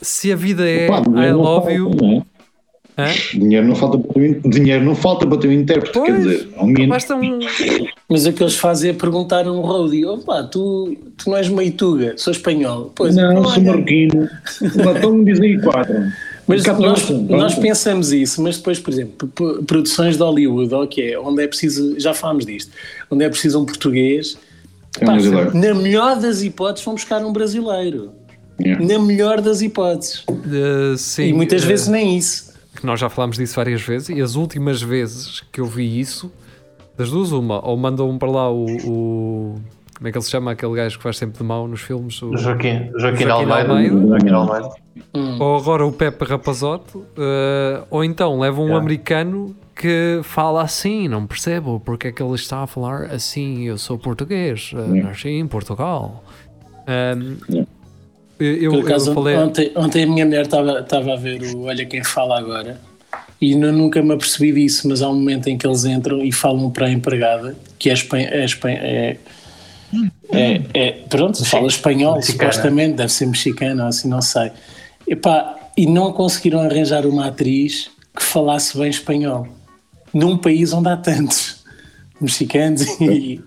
se 0.00 0.32
a 0.32 0.36
vida 0.36 0.66
é 0.66 0.86
Pá, 0.86 1.00
I 1.00 1.32
love 1.32 1.72
you, 1.72 1.90
é? 1.90 2.33
Hã? 2.98 3.06
Dinheiro 3.32 3.66
não 3.66 3.74
falta 3.74 3.98
para 3.98 4.10
o 4.10 4.12
teu, 4.14 4.50
dinheiro 4.50 4.84
não 4.84 4.94
falta 4.94 5.26
para 5.26 5.34
o 5.36 5.38
teu 5.40 5.52
intérprete, 5.52 5.92
quer 5.92 6.00
Pois, 6.06 6.22
dizer, 6.22 6.48
ao 6.56 6.66
mínimo. 6.66 6.88
basta 6.88 7.14
um. 7.16 7.38
Mas 8.08 8.26
o 8.26 8.32
que 8.32 8.42
eles 8.42 8.56
fazem 8.56 8.90
é 8.90 8.92
perguntar 8.94 9.46
a 9.46 9.52
um 9.52 9.60
roadie: 9.60 10.04
opá, 10.06 10.42
tu, 10.42 10.96
tu 11.16 11.30
não 11.30 11.36
és 11.36 11.48
meituga, 11.48 12.14
sou 12.16 12.32
espanhol. 12.32 12.92
Pois, 12.94 13.14
Não, 13.16 13.36
olha, 13.36 13.48
sou 13.54 13.62
marroquino. 13.62 14.28
Então 14.62 15.12
me 15.12 15.24
diz 15.24 15.40
aí 15.40 15.60
quatro. 15.60 15.94
Mas 16.46 16.62
14, 16.62 17.12
nós, 17.14 17.30
nós 17.30 17.54
pensamos 17.54 18.12
isso, 18.12 18.42
mas 18.42 18.58
depois, 18.58 18.78
por 18.78 18.92
exemplo, 18.92 19.26
produções 19.66 20.18
de 20.18 20.22
Hollywood, 20.22 20.74
ok, 20.74 21.16
onde 21.16 21.42
é 21.42 21.46
preciso, 21.46 21.98
já 21.98 22.12
falámos 22.12 22.44
disto, 22.44 22.70
onde 23.10 23.24
é 23.24 23.30
preciso 23.30 23.62
um 23.62 23.64
português, 23.64 24.36
É 25.00 25.04
um 25.04 25.06
pá, 25.06 25.12
brasileiro. 25.14 25.56
na 25.56 25.74
melhor 25.74 26.20
das 26.20 26.42
hipóteses 26.42 26.84
vão 26.84 26.94
buscar 26.96 27.24
um 27.24 27.32
brasileiro. 27.32 28.10
Yeah. 28.60 28.84
Na 28.86 28.98
melhor 28.98 29.40
das 29.40 29.62
hipóteses. 29.62 30.22
eh, 30.28 30.94
sim, 30.98 31.28
e 31.28 31.32
muitas 31.32 31.64
eh, 31.64 31.66
vezes 31.66 31.88
nem 31.88 32.16
isso. 32.18 32.52
Que 32.84 32.86
nós 32.86 33.00
já 33.00 33.08
falámos 33.08 33.38
disso 33.38 33.56
várias 33.56 33.80
vezes, 33.80 34.10
e 34.10 34.20
as 34.20 34.34
últimas 34.34 34.82
vezes 34.82 35.40
que 35.50 35.58
eu 35.58 35.64
vi 35.64 35.98
isso, 35.98 36.30
das 36.98 37.10
duas, 37.10 37.32
uma, 37.32 37.66
ou 37.66 37.76
mandam 37.78 38.16
para 38.18 38.30
lá 38.30 38.50
o, 38.52 38.66
o- 38.86 39.54
Como 39.96 40.06
é 40.08 40.12
que 40.12 40.18
ele 40.18 40.24
se 40.24 40.30
chama? 40.30 40.50
Aquele 40.50 40.74
gajo 40.74 40.98
que 40.98 41.02
faz 41.02 41.16
sempre 41.16 41.38
de 41.38 41.44
mau 41.44 41.66
nos 41.66 41.80
filmes? 41.80 42.20
O, 42.22 42.36
Joaquim, 42.36 42.90
Joaquim, 42.98 43.24
Joaquim 43.24 43.24
Almeida. 43.30 43.72
Almeida. 43.72 44.06
Joaquim 44.08 44.30
Almeida. 44.30 44.68
Hum. 45.14 45.38
ou 45.40 45.56
agora 45.56 45.86
o 45.86 45.92
Pepe 45.92 46.24
Rapazote, 46.26 46.98
eh, 47.16 47.82
ou 47.90 48.04
então 48.04 48.38
levam 48.38 48.64
um 48.64 48.68
Yeah. 48.68 48.82
americano 48.84 49.56
que 49.74 50.20
fala 50.22 50.62
assim, 50.62 51.08
não 51.08 51.26
percebo 51.26 51.80
porque 51.84 52.08
é 52.08 52.12
que 52.12 52.22
ele 52.22 52.34
está 52.34 52.58
a 52.64 52.66
falar 52.66 53.04
assim. 53.06 53.62
Eu 53.64 53.78
sou 53.78 53.96
português, 53.98 54.72
eh, 54.74 54.78
Yeah. 54.78 55.08
nasci 55.08 55.28
em 55.30 55.46
Portugal. 55.46 56.22
Ahm, 56.86 57.38
Yeah. 57.48 57.70
Eu, 58.38 58.70
Por 58.72 58.78
eu 58.80 58.86
acaso, 58.86 59.14
falei. 59.14 59.36
ontem, 59.36 59.70
ontem 59.76 60.04
a 60.04 60.06
minha 60.06 60.24
mulher 60.24 60.42
estava 60.42 60.80
estava 60.80 61.12
a 61.12 61.16
ver 61.16 61.42
o 61.54 61.62
Olha 61.64 61.84
Quem 61.86 62.02
Fala 62.04 62.38
Agora 62.38 62.80
e 63.40 63.54
nu- 63.54 63.72
nunca 63.72 64.02
me 64.02 64.12
apercebi 64.14 64.52
disso, 64.52 64.88
mas 64.88 65.02
há 65.02 65.08
um 65.08 65.14
momento 65.14 65.48
em 65.48 65.56
que 65.58 65.66
eles 65.66 65.84
entram 65.84 66.22
e 66.24 66.32
falam 66.32 66.70
para 66.70 66.86
a 66.86 66.90
empregada, 66.90 67.56
que 67.78 67.90
é, 67.90 67.92
espan 67.92 68.18
é, 68.18 68.44
espan 68.44 68.70
é, 68.70 69.16
é, 70.32 70.60
é- 70.74 70.92
pronto, 71.08 71.44
fala 71.44 71.66
espanhol, 71.68 72.16
Mexicana. 72.16 72.52
supostamente, 72.52 72.94
deve 72.96 73.12
ser 73.12 73.26
mexicana, 73.26 73.88
assim, 73.88 74.08
não 74.08 74.22
sei. 74.22 74.50
Epá, 75.06 75.56
e 75.76 75.86
não 75.86 76.12
conseguiram 76.12 76.60
arranjar 76.60 77.06
uma 77.06 77.26
atriz 77.26 77.90
que 78.16 78.22
falasse 78.22 78.76
bem 78.78 78.88
espanhol, 78.88 79.46
num 80.12 80.36
país 80.36 80.72
onde 80.72 80.88
há 80.88 80.96
tantos 80.96 81.62
mexicanos 82.20 82.82
e, 83.00 83.40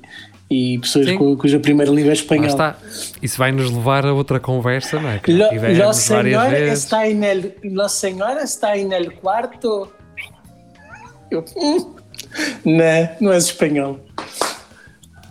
e 0.49 0.79
pessoas 0.79 1.05
Sim. 1.07 1.17
cu- 1.17 1.35
cuja 1.37 1.59
primeira 1.59 1.91
língua 1.91 2.07
é 2.07 2.07
Lá 2.09 2.13
espanhol. 2.13 2.45
está. 2.47 2.75
Isso 3.21 3.37
vai 3.37 3.51
nos 3.51 3.69
levar 3.69 4.05
a 4.05 4.13
outra 4.13 4.39
conversa, 4.39 4.99
não 4.99 5.09
é? 5.09 5.19
Que 5.19 5.31
Lo, 5.33 5.45
lo 5.53 5.59
vezes. 5.59 6.79
está 6.83 7.07
en 7.07 7.23
el, 7.23 7.53
lo 7.63 7.89
señor 7.89 8.37
está 8.37 8.77
en 8.77 8.93
el 8.93 9.13
cuarto. 9.15 9.91
Eu, 11.29 11.43
hum, 11.57 11.95
não, 12.63 13.09
não 13.19 13.33
és 13.33 13.45
espanhol. 13.45 13.99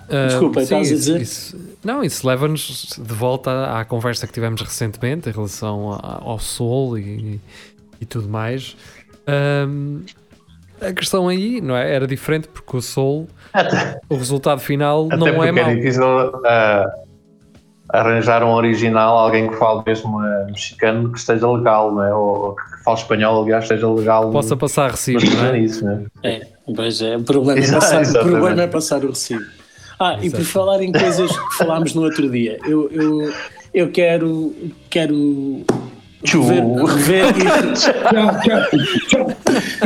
Ah, 0.08 0.26
Desculpa, 0.28 0.60
sim, 0.60 0.64
estavas 0.64 0.88
a 0.88 0.94
dizer? 0.94 1.20
isso- 1.20 1.58
não, 1.82 2.04
isso 2.04 2.26
leva-nos 2.26 2.94
de 2.96 3.14
volta 3.14 3.78
à 3.80 3.84
conversa 3.84 4.26
que 4.26 4.32
tivemos 4.32 4.60
recentemente 4.60 5.28
em 5.28 5.32
relação 5.32 5.92
a- 5.94 6.20
ao 6.22 6.38
Sol 6.38 6.96
e, 6.98 7.40
e 8.00 8.04
tudo 8.06 8.28
mais. 8.28 8.76
Ahm, 9.26 10.02
a 10.80 10.92
questão 10.92 11.28
aí, 11.28 11.60
não 11.60 11.76
é? 11.76 11.94
Era 11.94 12.06
diferente 12.06 12.48
porque 12.48 12.76
o 12.76 12.80
Sol, 12.82 13.26
Até, 13.52 14.00
o 14.08 14.16
resultado 14.16 14.60
final 14.60 15.06
até 15.06 15.16
não 15.16 15.26
porque 15.34 15.48
é 15.48 15.52
mau. 15.52 15.70
é 15.70 15.74
difícil 15.74 16.04
ah, 16.44 16.86
arranjar 17.90 18.42
um 18.42 18.52
original, 18.52 19.16
alguém 19.16 19.48
que 19.48 19.56
fale 19.56 19.82
mesmo 19.86 20.18
ah, 20.20 20.44
mexicano 20.46 21.12
que 21.12 21.18
esteja 21.18 21.50
legal, 21.50 21.92
não 21.92 22.02
é? 22.04 22.14
Ou, 22.14 22.54
que 22.54 22.84
fale 22.84 22.98
espanhol, 22.98 23.42
aliás, 23.42 23.64
esteja 23.64 23.88
legal. 23.90 24.30
Possa 24.30 24.50
no- 24.50 24.58
passar 24.58 24.90
recibo, 24.90 25.20
não 25.36 25.44
é? 25.46 25.58
isso, 25.58 25.84
não 25.84 26.06
é? 26.22 26.28
É, 26.28 26.46
pois 26.74 27.00
é, 27.00 27.16
o 27.16 27.22
problema, 27.22 27.60
é 27.60 27.62
Exato, 27.62 27.80
passar, 27.80 28.02
o 28.20 28.24
problema 28.24 28.62
é 28.62 28.66
passar 28.66 29.04
o 29.04 29.08
recibo. 29.08 29.44
Ah, 29.98 30.14
e 30.20 30.28
por 30.30 30.40
Exato. 30.40 30.44
falar 30.44 30.82
em 30.82 30.92
coisas 30.92 31.30
que 31.30 31.54
falámos 31.56 31.94
no 31.94 32.02
outro 32.02 32.30
dia, 32.30 32.58
eu, 32.66 32.90
eu, 32.90 33.32
eu 33.72 33.90
quero, 33.90 34.54
quero 34.90 35.64
Tchau, 36.24 36.42
tchau, 38.42 38.60
tchau. 39.08 39.26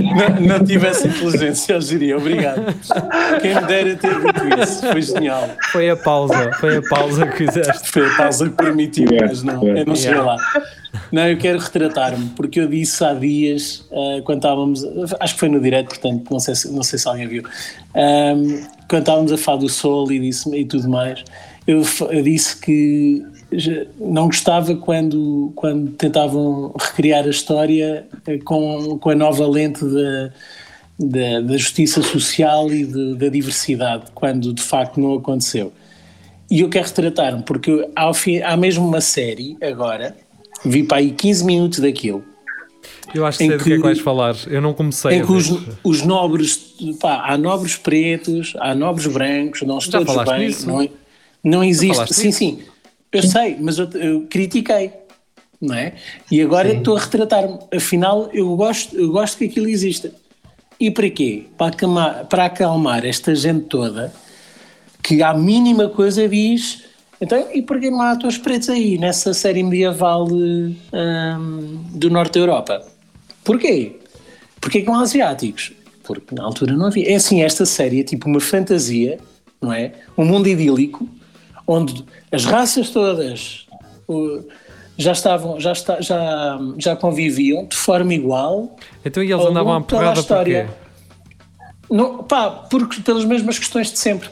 não, 0.01 0.59
não 0.59 0.65
tivesse 0.65 1.09
inteligência, 1.09 1.73
eu 1.75 1.79
diria, 1.81 2.17
obrigado. 2.17 2.63
Quem 3.41 3.55
me 3.55 3.61
dera 3.63 3.97
ter 3.97 4.15
dito 4.15 4.61
isso, 4.63 4.87
foi 4.87 5.03
genial. 5.03 5.49
Foi 5.73 5.91
a 5.91 5.97
pausa, 5.97 6.53
foi 6.61 6.77
a 6.77 6.83
pausa 6.83 7.27
que 7.27 7.47
fizeste. 7.47 7.91
Foi 7.91 8.07
a 8.07 8.17
pausa 8.17 8.49
que 8.49 8.57
permitiu, 8.57 9.07
Yeah, 9.11 9.27
mas 9.29 9.43
não, 9.43 9.63
yeah. 9.63 9.81
eu 9.81 9.87
não 9.87 9.97
cheguei 9.97 10.19
Yeah. 10.19 10.33
lá. 10.33 10.37
Não, 11.13 11.29
eu 11.29 11.39
quero 11.39 11.59
retratar-me, 11.59 12.31
porque 12.37 12.61
eu 12.61 12.69
disse 12.69 13.05
há 13.05 13.13
dias, 13.13 13.87
ah, 13.93 14.21
quando 14.25 14.39
estávamos, 14.39 14.85
acho 15.19 15.35
que 15.35 15.41
foi 15.41 15.49
no 15.49 15.61
direto, 15.61 15.89
portanto, 15.89 16.25
não 16.31 16.39
sei 16.41 16.55
se, 16.55 16.73
não 16.73 16.83
sei 16.83 16.99
se 16.99 17.09
alguém 17.09 17.27
viu, 17.27 17.43
Ahm, 17.95 18.63
quando 18.89 19.03
estávamos 19.03 19.33
a 19.33 19.39
falar 19.39 19.59
do 19.59 19.69
sol 19.69 20.11
e, 20.13 20.21
disse, 20.21 20.49
e 20.57 20.65
tudo 20.65 20.89
mais, 20.89 21.25
eu, 21.67 21.83
eu 22.11 22.23
disse 22.23 22.57
que 22.61 23.25
não 23.99 24.27
gostava 24.27 24.75
quando, 24.77 25.53
quando 25.55 25.91
tentavam 25.93 26.73
recriar 26.79 27.25
a 27.25 27.31
história 27.31 28.07
eh, 28.27 28.39
com, 28.39 28.99
com 28.99 29.11
a 29.11 29.15
nova 29.15 29.47
lente 29.47 29.85
da, 29.85 30.31
da, 30.99 31.41
da 31.41 31.57
justiça 31.57 32.03
social 32.03 32.71
e 32.73 32.85
de- 32.85 33.15
da 33.17 33.29
diversidade, 33.29 34.05
quando 34.15 34.53
de 34.53 34.63
facto 34.63 35.01
não 35.01 35.15
aconteceu. 35.15 35.73
E 36.51 36.61
eu 36.61 36.69
quero 36.69 36.87
retratar-me, 36.87 37.43
porque 37.43 37.89
há, 37.95 38.13
fim, 38.15 38.39
há 38.41 38.57
mesmo 38.57 38.87
uma 38.87 39.01
série 39.01 39.57
agora, 39.63 40.17
vi 40.65 40.83
para 40.83 40.99
aí 40.99 41.11
15 41.13 41.45
minutos 41.45 41.79
daquilo, 41.81 42.25
Eu 43.15 43.25
acho 43.27 43.39
que 43.39 43.47
sei 43.47 43.57
do 43.57 43.65
que 43.65 43.71
é 43.71 43.75
que 43.77 43.81
que- 43.81 43.87
vais 43.87 43.99
falar. 44.01 44.37
Eu 44.49 44.61
não 44.61 44.73
comecei 44.75 45.13
em 45.19 45.25
que 45.27 45.33
os, 45.33 45.49
os 45.83 46.03
nobres, 46.03 46.75
pá, 47.01 47.25
há 47.27 47.37
nobres 47.39 47.77
pretos, 47.77 48.55
há 48.61 48.75
nobres 48.75 49.07
brancos, 49.07 49.63
não 49.63 49.81
Já 49.81 50.05
todos 50.05 50.25
bem, 50.25 50.47
nisso? 50.49 50.67
não, 50.69 50.89
não 51.43 51.65
existe. 51.65 52.13
Sim, 52.15 52.27
nisso? 52.27 52.39
sim, 52.39 52.59
eu 53.13 53.23
sei, 53.23 53.57
mas 53.61 53.79
eu, 53.79 53.89
eu 53.91 54.27
critiquei, 54.29 54.93
não 55.61 55.75
é? 55.75 55.95
E 56.31 56.41
agora 56.41 56.73
estou 56.73 56.97
a 56.97 57.01
retratar-me. 57.01 57.59
Afinal, 57.75 58.31
eu 58.33 58.55
gosto, 58.57 58.97
eu 58.97 59.11
gosto 59.11 59.39
que 59.39 59.45
aquilo 59.45 59.69
exista. 59.69 60.13
E 60.79 60.91
para 60.91 61.11
quê? 61.11 61.45
Para 61.59 61.67
acalmar, 61.75 62.27
para 62.27 62.45
acalmar 62.47 63.05
esta 63.05 63.35
gente 63.35 63.67
toda 63.67 64.13
que 65.03 65.23
à 65.23 65.35
mínima 65.35 65.89
coisa 65.89 66.29
diz. 66.29 66.85
Então, 67.21 67.49
e 67.53 67.61
porquê 67.61 67.91
não 67.91 68.01
há 68.01 68.13
atores 68.13 68.39
pretos 68.39 68.71
aí 68.71 68.97
nessa 68.97 69.35
série 69.35 69.63
medieval 69.63 70.27
de, 70.27 70.75
hum, 70.93 71.85
do 71.95 72.09
Norte 72.09 72.35
da 72.35 72.41
Europa? 72.41 72.87
Porquê? 73.45 73.97
Porquê 74.61 74.81
que 74.81 74.87
não 74.87 74.95
há 74.95 75.03
asiáticos? 75.03 75.73
Porque 76.03 76.35
na 76.35 76.45
altura 76.45 76.75
não 76.75 76.87
havia. 76.87 77.11
É 77.11 77.17
assim, 77.17 77.43
esta 77.43 77.67
série 77.67 78.01
é 78.01 78.05
tipo 78.05 78.29
uma 78.29 78.41
fantasia, 78.41 79.19
não 79.61 79.73
é? 79.73 79.93
Um 80.17 80.25
mundo 80.25 80.49
idílico, 80.49 81.07
onde 81.73 82.05
as 82.33 82.45
raças 82.45 82.91
todas 82.91 83.67
o, 84.09 84.43
já 84.97 85.13
estavam, 85.13 85.59
já, 85.61 85.73
está, 85.73 86.01
já, 86.01 86.59
já 86.79 86.97
conviviam 86.97 87.65
de 87.67 87.77
forma 87.77 88.13
igual. 88.15 88.77
Então 89.05 89.23
e 89.23 89.31
eles 89.33 89.45
andavam 89.45 89.75
à 89.75 89.81
porrada 89.81 90.07
porquê? 90.15 90.21
história. 90.21 90.71
Não, 91.91 92.19
pá, 92.23 92.51
porque, 92.51 93.01
pelas 93.01 93.25
mesmas 93.25 93.59
questões 93.59 93.91
de 93.91 93.99
sempre. 93.99 94.29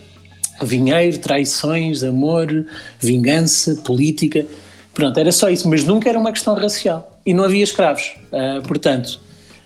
Vinheiro, 0.62 1.18
traições, 1.18 2.02
amor, 2.02 2.66
vingança, 3.00 3.76
política. 3.84 4.46
Pronto, 4.94 5.18
era 5.18 5.30
só 5.32 5.48
isso, 5.48 5.68
mas 5.68 5.84
nunca 5.84 6.08
era 6.08 6.18
uma 6.18 6.32
questão 6.32 6.54
racial. 6.54 7.20
E 7.24 7.32
não 7.32 7.44
havia 7.44 7.62
escravos. 7.62 8.12
Ah, 8.32 8.60
portanto, 8.66 9.20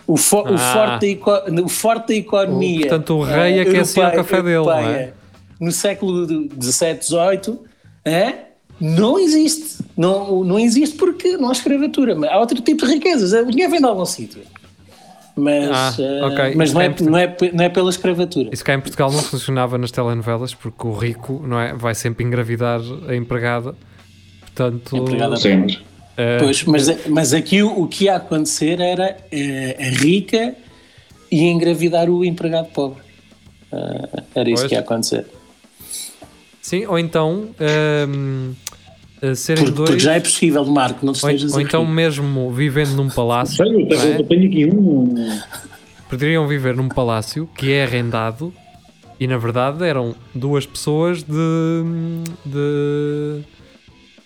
o, 0.06 0.16
fo- 0.16 0.42
o 0.42 0.54
Ah. 0.54 0.58
forte 0.58 1.14
da 1.14 1.62
o 1.62 1.68
forte 1.68 2.08
da 2.08 2.14
economia. 2.14 2.78
O- 2.78 2.80
portanto, 2.88 3.14
o 3.14 3.22
rei 3.22 3.58
ah, 3.58 3.62
aquecia 3.62 4.02
o 4.02 4.06
europeia- 4.06 4.10
café 4.24 4.42
dele, 4.42 4.56
não 4.64 4.72
é? 4.72 4.80
europeia, 4.82 5.14
No 5.62 5.70
século 5.72 6.26
XVII, 6.26 6.98
XVIII, 7.02 7.58
é? 8.04 8.34
não 8.80 9.18
existe. 9.18 9.82
Não, 9.96 10.42
não 10.42 10.58
existe 10.58 10.96
porque 10.96 11.36
não 11.36 11.48
há 11.50 11.52
escravatura. 11.52 12.14
Mas 12.16 12.30
há 12.30 12.38
outro 12.40 12.60
tipo 12.60 12.84
de 12.86 12.94
riquezas. 12.94 13.32
O 13.32 13.50
dinheiro 13.50 13.70
vem 13.70 13.80
de 13.80 13.86
algum 13.86 14.04
sítio. 14.04 14.42
Mas, 15.36 15.70
Ah, 15.70 15.94
ah, 16.22 16.26
ok. 16.26 16.54
mas 16.56 16.72
não, 16.72 16.80
é, 16.80 16.94
não, 17.00 17.16
é, 17.16 17.36
não 17.54 17.64
é 17.64 17.68
pela 17.68 17.88
escravatura. 17.90 18.50
Isso 18.52 18.64
cá 18.64 18.74
em 18.74 18.80
Portugal 18.80 19.10
não 19.12 19.22
funcionava 19.22 19.78
nas 19.78 19.90
telenovelas 19.90 20.52
porque 20.52 20.86
o 20.86 20.92
rico 20.92 21.42
não 21.46 21.58
é, 21.58 21.72
vai 21.74 21.94
sempre 21.94 22.24
engravidar 22.24 22.80
a 23.08 23.14
empregada. 23.14 23.74
Portanto, 24.40 24.96
Empregada. 24.96 25.36
Sempre. 25.36 25.78
eh, 26.18 26.38
Pois, 26.38 26.64
mas, 26.64 27.06
mas 27.06 27.32
aqui 27.32 27.62
o, 27.62 27.82
o 27.82 27.88
que 27.88 28.04
ia 28.04 28.16
acontecer 28.16 28.78
era 28.80 29.16
eh, 29.30 29.76
a 29.80 30.02
rica 30.02 30.54
e 31.30 31.44
engravidar 31.44 32.10
o 32.10 32.22
empregado 32.24 32.66
pobre. 32.72 33.00
Ah, 33.72 34.22
era 34.34 34.50
isso 34.50 34.62
Pois. 34.62 34.68
que 34.68 34.74
ia 34.74 34.80
acontecer. 34.80 35.26
Sim, 36.72 36.86
ou 36.86 36.98
então 36.98 37.48
ehm, 37.60 38.52
eh, 39.20 39.34
serem 39.34 39.64
Porque, 39.64 39.76
dois, 39.76 39.90
porque 39.90 40.02
já 40.02 40.14
é 40.14 40.20
possível, 40.20 40.64
Marco, 40.64 41.04
não 41.04 41.12
te 41.12 41.22
ou, 41.24 41.30
estejas 41.30 41.52
ou 41.52 41.58
a 41.58 41.62
então 41.62 41.84
rir. 41.84 41.90
mesmo 41.92 42.50
vivendo 42.50 42.92
num 42.94 43.08
palácio, 43.10 43.56
Sei, 43.56 43.66
eu 43.74 43.80
é? 43.80 43.86
tenho, 43.88 44.18
eu 44.18 44.24
tenho 44.26 44.48
aqui 44.48 44.64
um. 44.66 45.14
poderiam 46.08 46.46
viver 46.48 46.74
num 46.74 46.88
palácio 46.88 47.48
que 47.56 47.72
é 47.72 47.84
arrendado 47.84 48.52
e 49.20 49.26
na 49.26 49.36
verdade 49.38 49.84
eram 49.84 50.14
duas 50.34 50.66
pessoas 50.66 51.22
de. 51.22 51.84
de 52.44 53.40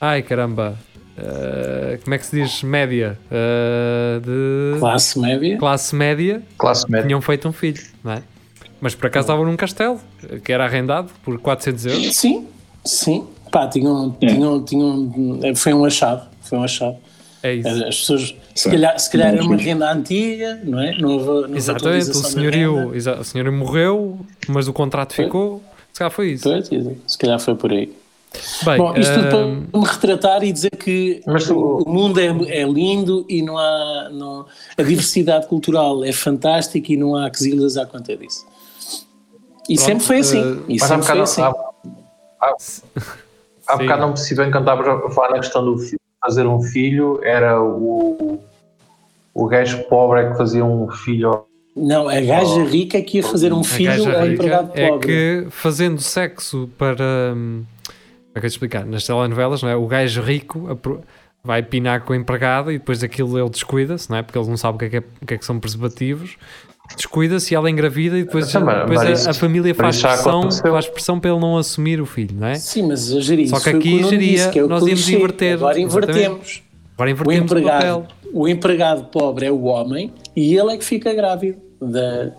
ai 0.00 0.22
caramba, 0.22 0.76
eh, 1.18 1.98
como 2.02 2.14
é 2.14 2.18
que 2.18 2.26
se 2.26 2.40
diz? 2.42 2.62
Média, 2.62 3.18
eh, 3.30 4.20
de 4.24 4.78
Classe 4.78 5.18
média. 5.18 5.58
classe 5.58 5.94
média 5.94 6.42
Classe 6.58 6.90
média. 6.90 7.06
tinham 7.06 7.20
feito 7.20 7.48
um 7.48 7.52
filho, 7.52 7.82
não 8.04 8.12
é? 8.12 8.22
Mas 8.80 8.94
por 8.94 9.06
acaso 9.06 9.24
estavam 9.24 9.44
num 9.44 9.56
castelo 9.56 10.00
que 10.44 10.52
era 10.52 10.64
arrendado 10.64 11.10
por 11.24 11.38
400 11.38 11.86
euros. 11.86 12.16
Sim, 12.16 12.46
sim. 12.84 13.24
Pá, 13.50 13.66
tinham, 13.68 14.14
É. 14.20 14.26
tinham, 14.26 14.62
tinham, 14.64 15.12
foi 15.54 15.72
um 15.72 15.84
achado. 15.84 16.28
Foi 16.42 16.58
um 16.58 16.62
achado. 16.64 16.96
É 17.42 17.54
isso. 17.54 17.68
As 17.68 17.98
pessoas, 18.00 18.34
se 18.54 18.70
calhar, 18.70 18.98
se 18.98 19.10
calhar 19.10 19.32
era 19.34 19.42
uma 19.42 19.56
renda 19.56 19.90
antiga, 19.92 20.60
não 20.64 20.80
é? 20.80 20.96
Não 20.98 21.10
houve, 21.10 21.48
não 21.50 21.56
Exatamente, 21.56 22.10
o 22.10 22.14
senhorio, 22.14 22.94
exa- 22.94 23.20
o 23.20 23.24
senhorio 23.24 23.52
morreu, 23.52 24.18
mas 24.48 24.66
o 24.68 24.72
contrato 24.72 25.14
Foi. 25.14 25.24
ficou. 25.26 25.62
Se 25.92 25.98
calhar 26.00 26.10
foi 26.10 26.32
isso. 26.32 26.42
Pois, 26.42 26.68
se 27.06 27.18
calhar 27.18 27.38
foi 27.40 27.54
por 27.54 27.72
aí. 27.72 27.92
Bem, 28.64 28.76
Bom, 28.76 28.94
isto 28.96 29.14
tudo 29.14 29.28
para 29.28 29.80
me 29.80 29.86
retratar 29.86 30.44
e 30.44 30.52
dizer 30.52 30.70
que 30.72 31.22
Mas 31.26 31.44
tu- 31.46 31.82
o 31.86 31.88
mundo 31.90 32.20
é, 32.20 32.26
é 32.48 32.64
lindo 32.64 33.24
e 33.28 33.40
não 33.40 33.56
há. 33.56 34.10
Não, 34.12 34.44
a 34.76 34.82
diversidade 34.82 35.46
cultural 35.46 36.04
é 36.04 36.12
fantástica 36.12 36.92
e 36.92 36.96
não 36.96 37.16
há 37.16 37.30
quesilhas 37.30 37.76
à 37.78 37.86
conta 37.86 38.14
disso. 38.16 38.44
E 39.68 39.74
Pronto, 39.76 39.86
sempre 39.86 40.04
foi 40.06 40.18
assim. 40.18 40.40
eh, 40.40 40.62
e 40.68 40.74
Mas 40.80 40.82
há 40.82 40.86
sempre 40.88 41.06
foi 41.06 41.14
bocado, 41.16 41.22
assim. 41.22 41.42
há, 41.42 42.46
há, 42.46 42.54
há 43.68 43.76
bocado 43.76 44.00
não 44.02 44.08
percebi 44.12 44.40
bem 44.42 44.50
quando 44.50 44.62
estavas 44.70 45.04
a 45.04 45.10
falar 45.10 45.30
na 45.30 45.36
questão 45.38 45.64
do 45.64 45.78
fi- 45.78 45.96
fazer 46.24 46.46
um 46.46 46.60
filho, 46.62 47.20
era 47.22 47.60
o, 47.62 48.40
o 49.34 49.46
gajo 49.46 49.82
pobre 49.84 50.20
é 50.22 50.30
que 50.30 50.36
fazia 50.36 50.64
um 50.64 50.90
filho. 50.90 51.44
Não, 51.76 52.08
a 52.08 52.20
gaja 52.20 52.64
rica 52.64 52.96
é 52.98 53.02
que 53.02 53.18
ia 53.18 53.22
fazer 53.22 53.52
um 53.52 53.62
filho 53.62 54.16
ao 54.16 54.26
empregado 54.26 54.70
é 54.74 54.88
pobre. 54.88 55.06
que 55.06 55.46
fazendo 55.50 56.00
sexo 56.00 56.70
para. 56.78 57.34
hum, 57.36 57.64
Como 57.86 58.32
é 58.34 58.40
que 58.40 58.46
eu 58.46 58.50
te 58.50 58.52
explicar? 58.54 58.84
Nas 58.86 59.04
telenovelas, 59.04 59.62
não 59.62 59.68
é? 59.68 59.76
O 59.76 59.86
gajo 59.86 60.22
rico 60.22 60.70
apro- 60.70 61.02
vai 61.44 61.62
pinar 61.62 62.00
com 62.00 62.12
a 62.12 62.16
empregada 62.16 62.72
e 62.72 62.78
depois 62.78 63.02
aquilo 63.04 63.38
ele 63.38 63.50
descuida-se, 63.50 64.08
não 64.10 64.16
é? 64.16 64.22
Porque 64.22 64.38
ele 64.38 64.48
não 64.48 64.56
sabe 64.56 64.76
o 64.76 64.78
que 64.78 64.84
é 64.86 64.88
que, 64.88 64.96
é- 64.96 65.04
o 65.22 65.26
que, 65.26 65.34
é 65.34 65.38
que 65.38 65.44
são 65.44 65.60
preservativos. 65.60 66.36
Descuida-se 66.94 67.52
e 67.52 67.56
ela 67.56 67.70
engravida 67.70 68.18
e 68.18 68.24
depois, 68.24 68.48
Então, 68.48 68.64
mas- 68.64 68.78
depois 68.80 68.98
mas 68.98 69.08
a- 69.08 69.12
isso- 69.12 69.30
a, 69.30 69.34
família 69.34 69.74
faz 69.74 70.00
pressão, 70.00 70.50
faz 70.50 70.86
pressão 70.88 71.18
para 71.20 71.30
ele 71.30 71.40
não 71.40 71.56
assumir 71.56 72.00
o 72.00 72.06
filho, 72.06 72.36
não 72.38 72.46
é? 72.46 72.54
Sim, 72.56 72.88
mas 72.88 73.12
a 73.14 73.20
gerir 73.20 73.48
Só 73.48 73.58
que 73.60 73.70
o 73.70 73.76
aqui 73.76 73.94
o 74.04 74.08
geria, 74.10 74.32
disse, 74.36 74.50
que 74.50 74.58
é 74.58 74.64
o 74.64 74.68
nós 74.68 74.82
íamos 74.86 75.02
clichê. 75.04 75.16
inverter, 75.18 75.54
Agora 75.54 75.80
invertemos. 75.80 76.62
Agora 76.94 77.10
O 77.10 77.12
invertemos 77.12 77.40
o 77.40 77.44
empregado, 77.44 77.78
papel. 77.80 78.06
o 78.32 78.48
empregado 78.48 79.04
pobre 79.10 79.46
é 79.46 79.50
o 79.50 79.62
homem 79.64 80.12
e 80.34 80.56
ele 80.56 80.72
é 80.72 80.76
que 80.76 80.84
fica 80.84 81.12
grávido 81.12 81.58
da, 81.80 82.30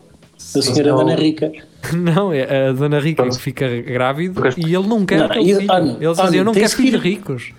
da 0.55 0.61
senhora 0.61 0.89
não. 0.91 0.97
Dona 0.97 1.15
Rica. 1.15 1.51
Não, 1.93 2.33
é 2.33 2.67
a 2.69 2.71
dona 2.73 2.99
Rica 2.99 3.21
Pronto. 3.23 3.37
que 3.37 3.41
fica 3.43 3.65
grávido 3.81 4.41
e 4.57 4.75
ele 4.75 4.87
não 4.87 5.05
quer 5.05 5.19
Não, 5.19 5.25
aquele 5.27 5.51
e- 5.51 5.55
filho. 5.55 5.71
olha, 5.71 5.83
Ele 6.01 6.09
dizia, 6.09 6.23
olha, 6.25 6.37
eu 6.37 6.43
não 6.43 6.51
quero 6.53 6.65
ir- 6.65 6.69
filhos 6.75 7.01
ricos. 7.01 7.53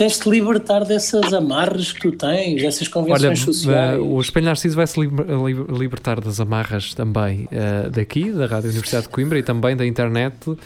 Tens 0.00 0.14
de 0.14 0.20
te 0.22 0.30
libertar 0.30 0.82
dessas 0.86 1.30
amarras 1.34 1.92
que 1.92 2.00
tu 2.00 2.12
tens, 2.12 2.62
dessas 2.62 2.88
convenções 2.88 3.22
Olha, 3.22 3.36
sociais. 3.36 3.94
eh, 3.96 3.98
o 3.98 4.18
Espelho 4.18 4.46
Narciso 4.46 4.74
vai 4.74 4.86
se 4.86 4.98
liber- 4.98 5.26
li- 5.26 5.78
libertar 5.78 6.22
das 6.22 6.40
amarras 6.40 6.94
também 6.94 7.46
eh, 7.52 7.90
daqui, 7.90 8.32
da 8.32 8.46
Rádio 8.46 8.70
Universidade 8.70 9.02
de 9.08 9.10
Coimbra 9.10 9.38
e 9.38 9.42
também 9.42 9.76
da 9.76 9.84
internet. 9.84 10.56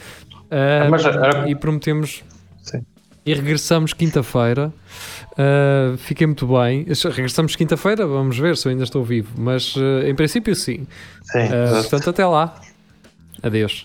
eh, 0.52 0.86
Mas 0.88 1.04
era- 1.04 1.48
e 1.50 1.54
prometemos. 1.56 2.22
Sim. 2.62 2.82
E 3.26 3.34
regressamos 3.34 3.92
quinta-feira. 3.92 4.72
Eh, 5.36 5.94
fiquei 5.96 6.28
muito 6.28 6.46
bem. 6.46 6.86
Regressamos 7.10 7.56
quinta-feira, 7.56 8.06
vamos 8.06 8.38
ver 8.38 8.56
se 8.56 8.68
eu 8.68 8.70
ainda 8.70 8.84
estou 8.84 9.02
vivo. 9.02 9.32
Mas 9.36 9.74
em 10.06 10.14
princípio, 10.14 10.54
sim. 10.54 10.86
Sim, 11.24 11.48
portanto, 11.80 12.10
até 12.10 12.24
lá. 12.24 12.54
Adeus. 13.42 13.84